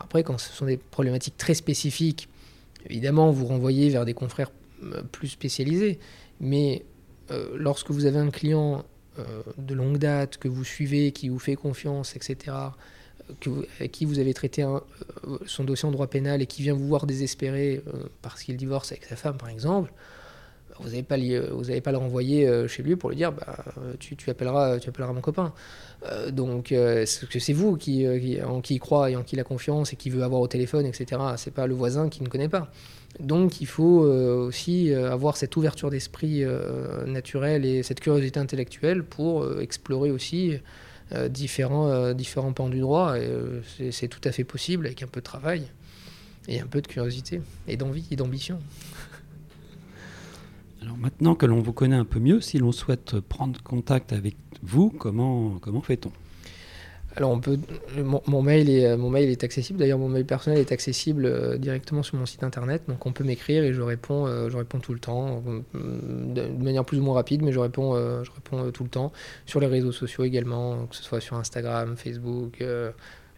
après, 0.01 0.23
quand 0.23 0.39
ce 0.39 0.53
sont 0.53 0.67
des 0.67 0.77
problématiques 0.77 1.37
très 1.37 1.55
spécifiques, 1.55 2.29
évidemment, 2.89 3.31
vous 3.31 3.47
renvoyez 3.47 3.89
vers 3.91 4.05
des 4.05 4.15
confrères 4.15 4.51
plus 5.13 5.29
spécialisés. 5.29 5.99
Mais 6.41 6.85
euh, 7.31 7.57
lorsque 7.57 7.91
vous 7.91 8.07
avez 8.07 8.19
un 8.19 8.31
client 8.31 8.85
euh, 9.19 9.43
de 9.59 9.75
longue 9.75 9.99
date, 9.99 10.39
que 10.39 10.49
vous 10.49 10.65
suivez, 10.65 11.13
qui 11.13 11.29
vous 11.29 11.39
fait 11.39 11.57
confiance, 11.57 12.17
etc., 12.17 12.37
euh, 12.57 13.33
que 13.41 13.87
qui 13.87 14.05
vous 14.05 14.21
avez 14.21 14.35
traité 14.35 14.65
son 15.47 15.65
dossier 15.65 15.89
en 15.89 15.91
droit 15.91 16.07
pénal 16.07 16.43
et 16.43 16.47
qui 16.47 16.63
vient 16.63 16.75
vous 16.75 16.87
voir 16.87 17.07
désespéré 17.07 17.83
parce 18.23 18.45
qu'il 18.45 18.57
divorce 18.57 18.93
avec 18.93 19.05
sa 19.05 19.17
femme, 19.17 19.37
par 19.37 19.49
exemple, 19.49 19.93
vous 20.81 20.91
n'allez 20.91 21.03
pas, 21.03 21.17
pas 21.83 21.93
le 21.93 21.99
renvoyer 21.99 22.69
chez 22.69 22.83
lui 22.83 22.97
pour 22.97 23.11
lui 23.11 23.17
dire 23.17 23.33
bah, 23.33 23.57
tu, 23.99 24.17
appelleras, 24.29 24.79
tu 24.79 24.89
appelleras 24.89 25.13
mon 25.13 25.21
copain. 25.21 25.53
donc, 26.31 26.75
c'est 27.05 27.53
vous 27.53 27.77
qui, 27.77 28.07
en 28.43 28.61
qui 28.61 28.75
il 28.75 28.79
croit 28.79 29.11
et 29.11 29.17
en 29.17 29.23
qui 29.23 29.37
il 29.37 29.41
a 29.41 29.45
confiance 29.45 29.93
et 29.93 29.97
qui 29.97 30.11
veut 30.11 30.23
avoir 30.23 30.41
au 30.41 30.49
téléphone, 30.49 30.87
etc. 30.87 31.21
C'est 31.37 31.55
pas 31.55 31.67
le 31.67 31.75
voisin 31.75 32.09
qui 32.09 32.23
ne 32.23 32.29
connaît 32.29 32.49
pas. 32.49 32.71
Donc 33.21 33.61
il 33.61 33.67
faut 33.67 34.05
euh, 34.05 34.47
aussi 34.47 34.93
euh, 34.93 35.11
avoir 35.11 35.37
cette 35.37 35.57
ouverture 35.57 35.91
d'esprit 35.91 36.45
euh, 36.45 37.07
naturelle 37.07 37.65
et 37.65 37.83
cette 37.83 38.01
curiosité 38.01 38.39
intellectuelle 38.39 39.03
pour 39.03 39.61
explorer 39.61 40.11
aussi 40.11 40.59
différents, 41.31 42.13
différents 42.15 42.53
pans 42.53 42.69
du 42.69 42.81
droit. 42.81 43.15
c'est 43.91 44.09
tout 44.09 44.21
à 44.25 44.33
fait 44.33 44.43
possible 44.43 44.87
avec 44.87 45.05
un 45.05 45.07
peu 45.07 45.21
de 45.21 45.25
travail 45.25 45.63
et 46.49 46.61
un 46.61 46.67
peu 46.67 46.81
de 46.81 46.89
curiosité 46.89 47.41
et 47.69 47.77
d'envie 47.77 48.07
et 48.11 48.17
d'ambition. 48.17 48.59
Alors 50.87 50.99
maintenant 50.99 51.35
que 51.35 51.47
l'on 51.47 51.59
vous 51.59 51.73
connaît 51.73 51.97
un 51.97 52.05
peu 52.05 52.21
mieux, 52.21 52.41
si 52.41 52.59
l'on 52.59 52.71
souhaite 52.71 53.19
prendre 53.19 53.61
contact 53.61 54.13
avec 54.13 54.37
vous, 54.63 54.91
comment, 54.91 55.59
comment 55.61 55.81
fait-on? 55.81 56.13
Alors 57.17 57.33
on 57.33 57.41
peut, 57.41 57.59
mon, 57.97 58.41
mail 58.41 58.71
est, 58.71 58.97
mon 58.97 59.11
mail 59.11 59.29
est 59.29 59.43
accessible. 59.43 59.81
D'ailleurs, 59.81 59.99
mon 59.99 60.09
mail 60.09 60.25
personnel 60.25 60.61
est 60.61 60.71
accessible 60.71 61.27
euh, 61.27 61.57
directement 61.57 62.05
sur 62.05 62.17
mon 62.19 62.27
site 62.27 62.45
internet. 62.45 62.85
Donc 62.87 63.05
on 63.05 63.11
peut 63.11 63.25
m'écrire 63.25 63.65
et 63.65 63.73
je 63.73 63.83
réponds, 63.83 64.29
euh, 64.29 64.49
je 64.49 64.57
réponds 64.57 64.79
tout 64.79 64.93
le 64.93 65.01
temps, 65.01 65.43
euh, 65.75 66.53
de 66.55 66.63
manière 66.63 66.85
plus 66.85 67.01
ou 67.01 67.03
moins 67.03 67.15
rapide, 67.15 67.43
mais 67.43 67.51
je 67.51 67.59
réponds, 67.59 67.97
je 68.23 68.31
réponds 68.31 68.71
tout 68.71 68.85
le 68.85 68.91
temps 68.91 69.13
sur 69.45 69.59
les 69.59 69.67
réseaux 69.67 69.93
sociaux 69.93 70.23
également, 70.23 70.87
que 70.87 70.95
ce 70.95 71.03
soit 71.03 71.21
sur 71.21 71.37
Instagram, 71.37 71.97
Facebook. 71.97 72.65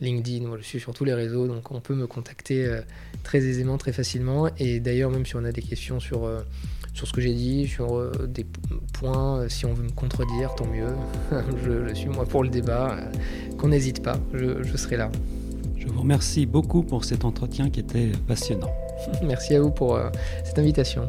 LinkedIn, 0.00 0.56
je 0.58 0.62
suis 0.62 0.78
sur 0.78 0.94
tous 0.94 1.04
les 1.04 1.14
réseaux, 1.14 1.48
donc 1.48 1.72
on 1.72 1.80
peut 1.80 1.94
me 1.94 2.06
contacter 2.06 2.78
très 3.24 3.38
aisément, 3.38 3.78
très 3.78 3.92
facilement. 3.92 4.48
Et 4.58 4.78
d'ailleurs, 4.78 5.10
même 5.10 5.26
si 5.26 5.34
on 5.34 5.44
a 5.44 5.50
des 5.50 5.62
questions 5.62 5.98
sur, 5.98 6.30
sur 6.98 7.06
ce 7.06 7.12
que 7.12 7.20
j'ai 7.20 7.32
dit, 7.32 7.68
sur 7.68 7.96
euh, 7.96 8.10
des 8.28 8.44
points, 8.92 9.42
euh, 9.42 9.48
si 9.48 9.64
on 9.66 9.72
veut 9.72 9.84
me 9.84 9.90
contredire, 9.90 10.52
tant 10.56 10.66
mieux. 10.66 10.96
je, 11.88 11.94
suis 11.94 12.08
moi 12.08 12.26
pour 12.26 12.42
le 12.42 12.48
débat, 12.48 12.90
euh, 12.90 13.56
qu'on 13.56 13.68
n'hésite 13.68 14.02
pas, 14.02 14.16
je, 14.34 14.76
serai 14.76 14.96
là. 14.96 15.08
Je 15.76 15.86
vous 15.86 16.00
remercie 16.00 16.44
beaucoup 16.44 16.82
pour 16.82 17.04
cet 17.04 17.24
entretien 17.24 17.70
qui 17.70 17.78
était 17.78 18.10
passionnant. 18.26 18.72
Merci 19.22 19.54
à 19.54 19.60
vous 19.60 19.70
pour 19.70 19.96
cette 20.44 20.58
invitation. 20.58 21.08